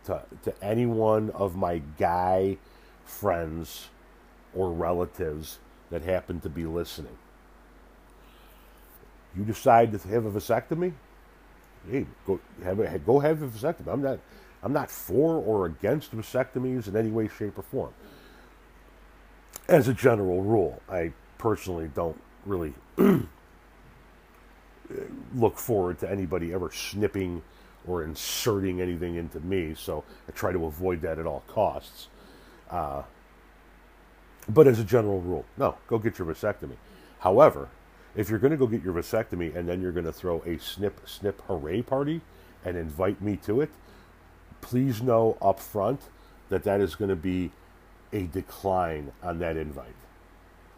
to, 0.07 0.23
to 0.43 0.65
any 0.65 0.85
one 0.85 1.31
of 1.31 1.55
my 1.55 1.81
guy 1.97 2.59
friends 3.05 3.87
or 4.53 4.73
relatives 4.73 5.61
that 5.91 6.03
happen 6.03 6.41
to 6.41 6.49
be 6.49 6.67
listening. 6.67 7.17
You 9.37 9.45
decide 9.45 9.93
to 9.93 10.09
have 10.09 10.25
a 10.25 10.31
vasectomy, 10.33 10.93
hey, 11.89 12.07
go 12.27 12.41
have 12.65 12.81
a, 12.81 12.99
go 12.99 13.21
have 13.21 13.43
a 13.43 13.47
vasectomy. 13.47 13.93
I'm 13.93 14.03
not 14.03 14.19
I'm 14.61 14.73
not 14.73 14.91
for 14.91 15.35
or 15.35 15.67
against 15.67 16.17
vasectomies 16.17 16.89
in 16.89 16.97
any 16.97 17.11
way, 17.11 17.29
shape, 17.29 17.59
or 17.59 17.63
form 17.63 17.93
as 19.69 19.89
a 19.89 19.95
general 19.95 20.43
rule, 20.43 20.81
I 20.89 21.13
personally 21.39 21.91
don't 21.95 22.21
really 22.45 22.75
look 25.35 25.59
forward 25.59 25.99
to 26.01 26.11
anybody 26.11 26.53
ever 26.53 26.71
snipping 26.71 27.43
or 27.87 28.03
inserting 28.03 28.81
anything 28.81 29.17
into 29.17 29.41
me, 29.41 29.75
so 29.77 30.05
I 30.29 30.33
try 30.33 30.53
to 30.53 30.67
avoid 30.67 31.03
that 31.03 31.19
at 31.19 31.27
all 31.27 31.43
costs. 31.49 32.09
Uh, 32.71 33.03
but 34.49 34.67
as 34.67 34.79
a 34.79 34.85
general 34.85 35.21
rule, 35.21 35.45
no, 35.57 35.77
go 35.89 35.99
get 35.99 36.19
your 36.19 36.27
vasectomy. 36.27 36.77
However, 37.21 37.69
if 38.15 38.31
you're 38.31 38.39
going 38.39 38.53
to 38.53 38.57
go 38.57 38.67
get 38.67 38.83
your 38.83 38.95
vasectomy 38.95 39.55
and 39.55 39.69
then 39.69 39.81
you're 39.81 39.93
going 39.93 40.07
to 40.07 40.13
throw 40.13 40.43
a 40.47 40.59
snip, 40.59 41.01
snip, 41.07 41.43
hooray 41.43 41.83
party 41.83 42.21
and 42.65 42.77
invite 42.77 43.21
me 43.21 43.37
to 43.45 43.61
it, 43.61 43.71
please 44.61 45.03
know 45.03 45.37
up 45.43 45.61
front 45.61 46.01
that 46.49 46.63
that 46.65 46.81
is 46.81 46.95
going 46.95 47.09
to 47.09 47.17
be 47.17 47.51
a 48.17 48.23
decline 48.23 49.13
on 49.23 49.39
that 49.41 49.59
invite. 49.59 49.95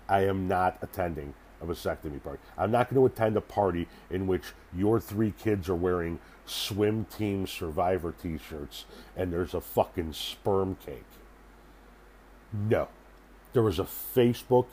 I 0.08 0.24
am 0.24 0.48
not 0.48 0.76
attending 0.82 1.34
a 1.62 1.66
vasectomy 1.66 2.22
party. 2.22 2.40
I'm 2.56 2.72
not 2.72 2.90
going 2.90 3.00
to 3.00 3.06
attend 3.06 3.36
a 3.36 3.40
party 3.40 3.86
in 4.10 4.26
which 4.26 4.42
your 4.76 4.98
three 4.98 5.32
kids 5.32 5.68
are 5.68 5.74
wearing 5.76 6.18
swim 6.46 7.04
team 7.04 7.46
survivor 7.46 8.12
t 8.20 8.38
shirts 8.38 8.86
and 9.16 9.32
there's 9.32 9.54
a 9.54 9.60
fucking 9.60 10.14
sperm 10.14 10.76
cake. 10.84 11.04
No. 12.52 12.88
There 13.52 13.62
was 13.62 13.78
a 13.78 13.84
Facebook 13.84 14.66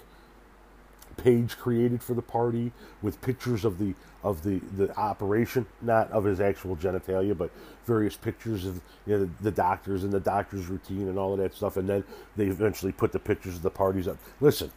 page 1.18 1.58
created 1.58 2.04
for 2.04 2.14
the 2.14 2.22
party 2.22 2.72
with 3.02 3.22
pictures 3.22 3.66
of 3.66 3.78
the 3.78 3.94
of 4.24 4.44
the 4.44 4.60
the 4.78 4.96
operation, 4.98 5.66
not 5.82 6.12
of 6.12 6.24
his 6.24 6.42
actual 6.42 6.76
genitalia, 6.76 7.38
but 7.38 7.52
various 7.86 8.16
pictures 8.16 8.66
of 8.66 8.82
you 9.06 9.18
know, 9.18 9.26
the, 9.26 9.44
the 9.44 9.52
doctors 9.52 10.04
and 10.04 10.12
the 10.12 10.20
doctor's 10.20 10.68
routine 10.68 11.08
and 11.08 11.18
all 11.18 11.34
of 11.34 11.40
that 11.40 11.54
stuff. 11.54 11.78
And 11.78 11.88
then 11.88 12.04
they 12.36 12.46
eventually 12.48 12.92
put 12.92 13.12
the 13.12 13.20
pictures 13.20 13.56
of 13.56 13.62
the 13.62 13.70
parties 13.70 14.08
up. 14.08 14.18
Listen, 14.42 14.72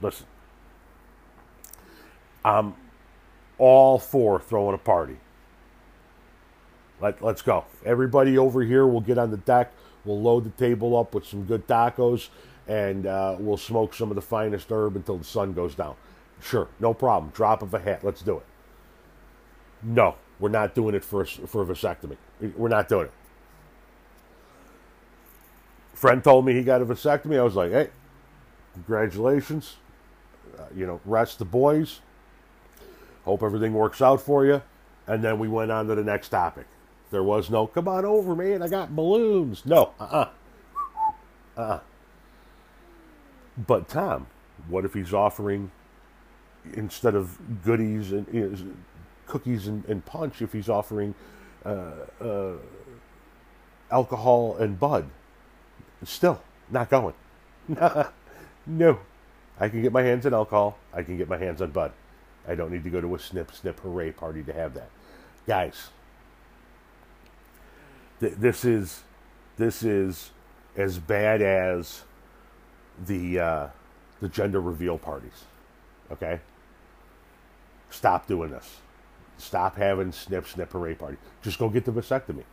listen. 0.00 0.26
I'm 2.44 2.74
all 3.58 3.98
for 3.98 4.40
throwing 4.40 4.74
a 4.74 4.78
party. 4.78 5.16
Let, 7.00 7.22
let's 7.22 7.42
go. 7.42 7.64
Everybody 7.84 8.38
over 8.38 8.62
here 8.62 8.86
will 8.86 9.00
get 9.00 9.18
on 9.18 9.30
the 9.30 9.36
deck. 9.38 9.72
We'll 10.04 10.20
load 10.20 10.44
the 10.44 10.50
table 10.50 10.96
up 10.96 11.14
with 11.14 11.26
some 11.26 11.44
good 11.44 11.66
tacos 11.66 12.28
and 12.68 13.06
uh, 13.06 13.36
we'll 13.38 13.56
smoke 13.56 13.94
some 13.94 14.10
of 14.10 14.14
the 14.14 14.22
finest 14.22 14.70
herb 14.70 14.96
until 14.96 15.18
the 15.18 15.24
sun 15.24 15.52
goes 15.52 15.74
down. 15.74 15.96
Sure, 16.40 16.68
no 16.80 16.94
problem. 16.94 17.32
Drop 17.34 17.62
of 17.62 17.72
a 17.74 17.78
hat. 17.78 18.04
Let's 18.04 18.22
do 18.22 18.38
it. 18.38 18.46
No, 19.82 20.16
we're 20.40 20.48
not 20.48 20.74
doing 20.74 20.94
it 20.94 21.04
for 21.04 21.22
a, 21.22 21.26
for 21.26 21.62
a 21.62 21.66
vasectomy. 21.66 22.16
We're 22.56 22.68
not 22.68 22.88
doing 22.88 23.06
it. 23.06 23.12
Friend 25.94 26.22
told 26.22 26.44
me 26.44 26.54
he 26.54 26.62
got 26.62 26.82
a 26.82 26.86
vasectomy. 26.86 27.38
I 27.38 27.42
was 27.42 27.54
like, 27.54 27.70
hey, 27.70 27.88
congratulations. 28.74 29.76
Uh, 30.58 30.64
you 30.74 30.86
know, 30.86 31.00
rest 31.04 31.38
the 31.38 31.44
boys. 31.44 32.00
Hope 33.24 33.42
everything 33.42 33.72
works 33.72 34.02
out 34.02 34.20
for 34.20 34.44
you. 34.44 34.62
And 35.06 35.22
then 35.22 35.38
we 35.38 35.48
went 35.48 35.70
on 35.70 35.86
to 35.88 35.94
the 35.94 36.04
next 36.04 36.30
topic. 36.30 36.66
There 37.10 37.22
was 37.22 37.50
no, 37.50 37.66
come 37.66 37.88
on 37.88 38.04
over, 38.04 38.34
man. 38.34 38.62
I 38.62 38.68
got 38.68 38.94
balloons. 38.96 39.64
No, 39.64 39.92
uh 40.00 40.04
uh-uh. 40.04 40.28
uh. 41.56 41.60
Uh-uh. 41.60 41.80
But 43.56 43.88
Tom, 43.88 44.26
what 44.68 44.84
if 44.84 44.94
he's 44.94 45.14
offering 45.14 45.70
instead 46.72 47.14
of 47.14 47.38
goodies 47.62 48.12
and 48.12 48.26
you 48.32 48.48
know, 48.48 48.72
cookies 49.26 49.66
and, 49.68 49.84
and, 49.86 50.04
punch, 50.04 50.42
if 50.42 50.52
he's 50.52 50.68
offering 50.68 51.14
uh, 51.64 51.92
uh, 52.20 52.52
alcohol 53.90 54.56
and 54.56 54.78
bud? 54.78 55.08
Still 56.04 56.42
not 56.70 56.90
going. 56.90 57.14
no, 58.66 58.98
I 59.58 59.68
can 59.68 59.82
get 59.82 59.92
my 59.92 60.02
hands 60.02 60.26
on 60.26 60.34
alcohol. 60.34 60.76
I 60.92 61.02
can 61.02 61.16
get 61.16 61.28
my 61.28 61.38
hands 61.38 61.62
on 61.62 61.70
bud. 61.70 61.92
I 62.46 62.54
don't 62.54 62.70
need 62.72 62.84
to 62.84 62.90
go 62.90 63.00
to 63.00 63.14
a 63.14 63.18
snip 63.18 63.52
snip 63.52 63.80
hooray 63.80 64.12
party 64.12 64.42
to 64.42 64.52
have 64.52 64.74
that, 64.74 64.90
guys. 65.46 65.90
Th- 68.20 68.34
this 68.34 68.64
is 68.64 69.02
this 69.56 69.82
is 69.82 70.30
as 70.76 70.98
bad 70.98 71.40
as 71.40 72.02
the 73.06 73.38
uh, 73.38 73.68
the 74.20 74.28
gender 74.28 74.60
reveal 74.60 74.98
parties. 74.98 75.44
Okay, 76.10 76.40
stop 77.90 78.26
doing 78.26 78.50
this. 78.50 78.80
Stop 79.38 79.76
having 79.76 80.12
snip 80.12 80.46
snip 80.46 80.72
hooray 80.72 80.94
party. 80.94 81.16
Just 81.42 81.58
go 81.58 81.68
get 81.68 81.84
the 81.84 81.92
vasectomy. 81.92 82.44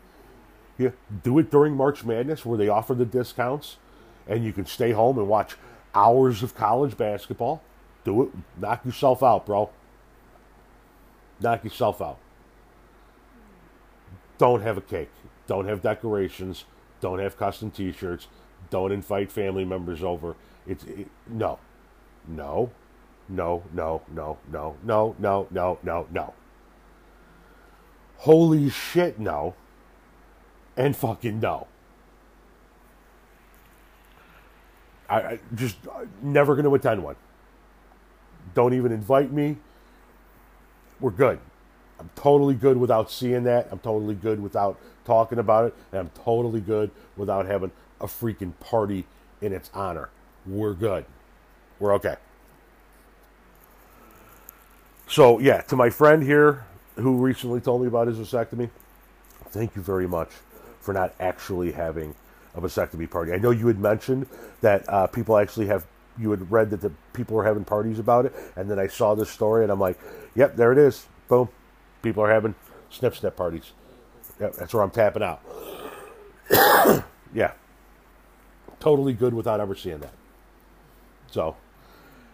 Yeah, 0.77 0.91
do 1.23 1.37
it 1.37 1.51
during 1.51 1.75
March 1.75 2.03
Madness 2.03 2.45
where 2.45 2.57
they 2.57 2.67
offer 2.67 2.95
the 2.95 3.05
discounts, 3.05 3.77
and 4.27 4.43
you 4.43 4.51
can 4.51 4.65
stay 4.65 4.91
home 4.91 5.17
and 5.19 5.27
watch 5.27 5.55
hours 5.93 6.41
of 6.41 6.55
college 6.55 6.97
basketball. 6.97 7.61
Do 8.03 8.23
it. 8.23 8.29
Knock 8.57 8.85
yourself 8.85 9.21
out, 9.21 9.45
bro. 9.45 9.69
Knock 11.39 11.63
yourself 11.63 12.01
out. 12.01 12.17
Don't 14.37 14.61
have 14.61 14.77
a 14.77 14.81
cake. 14.81 15.11
Don't 15.45 15.67
have 15.67 15.81
decorations. 15.81 16.65
Don't 16.99 17.19
have 17.19 17.37
custom 17.37 17.69
T-shirts. 17.69 18.27
Don't 18.71 18.91
invite 18.91 19.31
family 19.31 19.65
members 19.65 20.01
over. 20.01 20.35
It's 20.65 20.83
it, 20.85 21.07
no, 21.27 21.59
no, 22.27 22.71
no, 23.29 23.63
no, 23.73 24.01
no, 24.11 24.37
no, 24.51 24.77
no, 24.83 25.15
no, 25.19 25.47
no, 25.51 25.79
no, 25.83 26.07
no. 26.11 26.33
Holy 28.17 28.69
shit, 28.69 29.19
no. 29.19 29.55
And 30.77 30.95
fucking 30.95 31.39
no. 31.39 31.67
I, 35.09 35.15
I 35.21 35.39
just 35.53 35.75
uh, 35.87 36.05
never 36.21 36.55
going 36.55 36.65
to 36.65 36.73
attend 36.73 37.03
one. 37.03 37.17
Don't 38.53 38.73
even 38.73 38.91
invite 38.91 39.31
me. 39.31 39.57
We're 41.01 41.11
good. 41.11 41.39
I'm 41.99 42.09
totally 42.15 42.55
good 42.55 42.77
without 42.77 43.11
seeing 43.11 43.43
that. 43.43 43.67
I'm 43.71 43.79
totally 43.79 44.15
good 44.15 44.41
without 44.41 44.79
talking 45.03 45.39
about 45.39 45.65
it. 45.65 45.75
And 45.91 45.99
I'm 45.99 46.11
totally 46.23 46.61
good 46.61 46.91
without 47.17 47.45
having 47.45 47.71
a 48.01 48.07
freaking 48.07 48.53
party 48.59 49.05
in 49.39 49.53
its 49.53 49.69
honor. 49.73 50.09
We're 50.45 50.73
good. 50.73 51.05
We're 51.79 51.93
okay. 51.95 52.15
So, 55.07 55.39
yeah, 55.39 55.61
to 55.61 55.75
my 55.75 55.89
friend 55.89 56.23
here 56.23 56.65
who 56.95 57.17
recently 57.17 57.59
told 57.59 57.81
me 57.81 57.87
about 57.87 58.07
his 58.07 58.17
vasectomy, 58.17 58.69
thank 59.49 59.75
you 59.75 59.81
very 59.81 60.07
much 60.07 60.29
for 60.79 60.93
not 60.93 61.13
actually 61.19 61.71
having 61.71 62.15
a 62.55 62.61
vasectomy 62.61 63.09
party. 63.09 63.33
I 63.33 63.37
know 63.37 63.51
you 63.51 63.67
had 63.67 63.79
mentioned 63.79 64.27
that 64.61 64.87
uh, 64.87 65.07
people 65.07 65.37
actually 65.37 65.67
have, 65.67 65.85
you 66.17 66.31
had 66.31 66.51
read 66.51 66.69
that 66.71 66.81
the 66.81 66.91
people 67.13 67.37
are 67.37 67.43
having 67.43 67.65
parties 67.65 67.99
about 67.99 68.25
it, 68.25 68.33
and 68.55 68.69
then 68.69 68.79
I 68.79 68.87
saw 68.87 69.15
this 69.15 69.29
story 69.29 69.63
and 69.63 69.71
I'm 69.71 69.79
like, 69.79 69.99
yep, 70.35 70.55
there 70.55 70.71
it 70.71 70.77
is. 70.77 71.07
Boom. 71.27 71.49
People 72.01 72.23
are 72.23 72.31
having 72.31 72.55
snip 72.89 73.15
snip 73.15 73.35
parties. 73.35 73.71
Yep, 74.39 74.55
that's 74.55 74.73
where 74.73 74.83
I'm 74.83 74.91
tapping 74.91 75.23
out. 75.23 75.41
yeah 77.33 77.53
totally 78.81 79.13
good 79.13 79.33
without 79.33 79.61
ever 79.61 79.75
seeing 79.75 79.99
that. 79.99 80.13
So, 81.27 81.55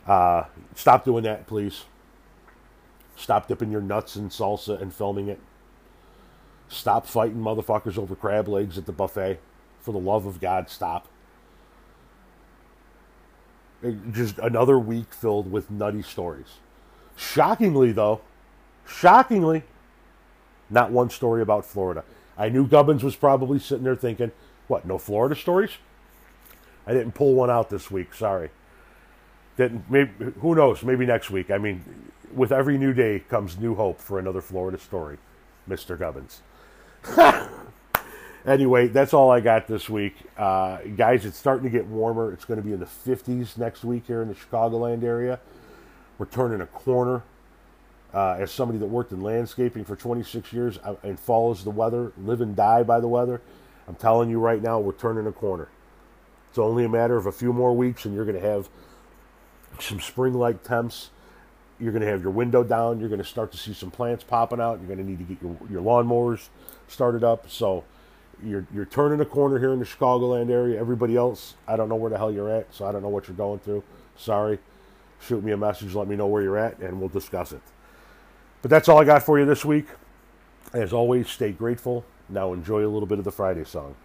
uh, 0.08 0.46
stop 0.74 1.06
doing 1.06 1.24
that, 1.24 1.46
please. 1.46 1.86
Stop 3.16 3.48
dipping 3.48 3.72
your 3.72 3.82
nuts 3.82 4.16
in 4.16 4.30
salsa 4.30 4.82
and 4.82 4.94
filming 4.94 5.28
it. 5.28 5.40
Stop 6.70 7.06
fighting 7.06 7.38
motherfuckers 7.38 7.98
over 7.98 8.16
crab 8.16 8.48
legs 8.48 8.78
at 8.78 8.86
the 8.86 8.92
buffet. 8.92 9.40
For 9.82 9.92
the 9.92 10.00
love 10.00 10.26
of 10.26 10.42
God, 10.42 10.70
stop. 10.70 11.08
It, 13.82 14.12
just 14.12 14.38
another 14.40 14.78
week 14.78 15.14
filled 15.14 15.52
with 15.52 15.70
nutty 15.72 16.02
stories. 16.02 16.58
Shockingly, 17.16 17.92
though, 17.92 18.22
shockingly, 18.86 19.64
not 20.70 20.92
one 20.92 21.10
story 21.10 21.42
about 21.42 21.66
Florida. 21.66 22.04
I 22.38 22.50
knew 22.50 22.68
Gubbins 22.68 23.04
was 23.04 23.16
probably 23.16 23.60
sitting 23.60 23.84
there 23.84 23.96
thinking, 23.96 24.32
what, 24.68 24.86
no 24.86 24.98
Florida 24.98 25.36
stories? 25.36 25.72
I 26.88 26.94
didn't 26.94 27.12
pull 27.12 27.34
one 27.34 27.50
out 27.50 27.70
this 27.70 27.92
week, 27.92 28.14
sorry. 28.14 28.50
Didn't 29.58 29.90
maybe 29.92 30.12
who 30.40 30.56
knows, 30.56 30.84
maybe 30.84 31.06
next 31.06 31.30
week. 31.30 31.52
I 31.52 31.58
mean, 31.58 31.84
with 32.34 32.52
every 32.52 32.78
new 32.78 32.94
day 32.94 33.20
comes 33.20 33.58
new 33.58 33.76
hope 33.76 34.00
for 34.00 34.20
another 34.20 34.42
Florida 34.42 34.80
story, 34.80 35.18
Mr. 35.70 36.00
Gubbins. 36.00 36.42
anyway, 38.46 38.88
that's 38.88 39.14
all 39.14 39.30
I 39.30 39.42
got 39.42 39.68
this 39.68 39.90
week. 39.90 40.16
Uh, 40.38 40.78
guys, 40.96 41.26
it's 41.26 41.38
starting 41.38 41.64
to 41.64 41.70
get 41.70 41.86
warmer. 41.88 42.32
It's 42.32 42.46
going 42.46 42.60
to 42.60 42.66
be 42.66 42.72
in 42.72 42.80
the 42.80 42.86
50s 42.86 43.58
next 43.58 43.84
week 43.84 44.08
here 44.08 44.22
in 44.22 44.30
the 44.30 44.36
Chicagoland 44.36 45.04
area. 45.04 45.40
We're 46.18 46.28
turning 46.28 46.62
a 46.62 46.68
corner. 46.68 47.24
Uh, 48.14 48.38
as 48.40 48.52
somebody 48.52 48.80
that 48.80 48.86
worked 48.86 49.12
in 49.12 49.22
landscaping 49.22 49.84
for 49.84 49.98
26 49.98 50.54
years 50.54 50.80
and 51.04 51.20
follows 51.20 51.66
the 51.66 51.70
weather, 51.70 52.14
live 52.18 52.40
and 52.40 52.56
die 52.56 52.82
by 52.82 53.02
the 53.02 53.08
weather, 53.08 53.42
I'm 53.88 53.96
telling 53.96 54.30
you 54.30 54.40
right 54.40 54.62
now, 54.62 54.80
we're 54.80 54.94
turning 54.94 55.28
a 55.28 55.32
corner. 55.32 55.68
It's 56.50 56.58
only 56.58 56.86
a 56.86 56.90
matter 56.90 57.18
of 57.18 57.26
a 57.26 57.32
few 57.32 57.54
more 57.54 57.76
weeks, 57.76 58.06
and 58.06 58.14
you're 58.14 58.26
going 58.26 58.40
to 58.40 58.48
have 58.48 58.70
some 59.80 60.00
spring 60.00 60.34
like 60.34 60.64
temps. 60.64 61.10
You're 61.80 61.92
going 61.92 62.02
to 62.02 62.08
have 62.08 62.22
your 62.22 62.32
window 62.32 62.64
down. 62.64 63.00
You're 63.00 63.10
going 63.10 63.22
to 63.22 63.26
start 63.26 63.52
to 63.52 63.58
see 63.58 63.74
some 63.74 63.92
plants 63.92 64.24
popping 64.24 64.60
out. 64.60 64.80
You're 64.80 64.88
going 64.88 65.00
to 65.00 65.06
need 65.06 65.20
to 65.20 65.24
get 65.26 65.42
your, 65.42 65.58
your 65.70 65.82
lawnmowers 65.82 66.50
started 66.88 67.24
up. 67.24 67.50
So 67.50 67.84
you're, 68.44 68.66
you're 68.74 68.86
turning 68.86 69.22
a 69.22 69.26
corner 69.26 69.60
here 69.60 69.74
in 69.74 69.80
the 69.80 69.86
Chicagoland 69.86 70.50
area. 70.50 70.80
Everybody 70.80 71.16
else, 71.16 71.54
I 71.68 71.76
don't 71.76 71.90
know 71.90 71.96
where 71.96 72.10
the 72.10 72.18
hell 72.18 72.32
you're 72.32 72.50
at, 72.50 72.74
so 72.74 72.86
I 72.86 72.92
don't 72.92 73.04
know 73.04 73.10
what 73.10 73.28
you're 73.28 73.38
going 73.38 73.60
through. 73.60 73.84
Sorry. 74.16 74.58
Shoot 75.20 75.44
me 75.44 75.52
a 75.52 75.58
message, 75.58 75.96
let 75.96 76.08
me 76.08 76.16
know 76.16 76.28
where 76.28 76.44
you're 76.44 76.58
at, 76.58 76.78
and 76.80 77.00
we'll 77.00 77.10
discuss 77.10 77.52
it. 77.52 77.62
But 78.62 78.70
that's 78.70 78.88
all 78.88 79.00
I 79.00 79.04
got 79.04 79.24
for 79.24 79.40
you 79.40 79.46
this 79.46 79.66
week. 79.66 79.88
As 80.74 80.94
always, 80.94 81.30
stay 81.30 81.52
grateful. 81.52 82.06
Now 82.30 82.54
enjoy 82.54 82.86
a 82.86 82.90
little 82.90 83.08
bit 83.08 83.18
of 83.18 83.26
the 83.26 83.32
Friday 83.32 83.64
song. 83.64 83.96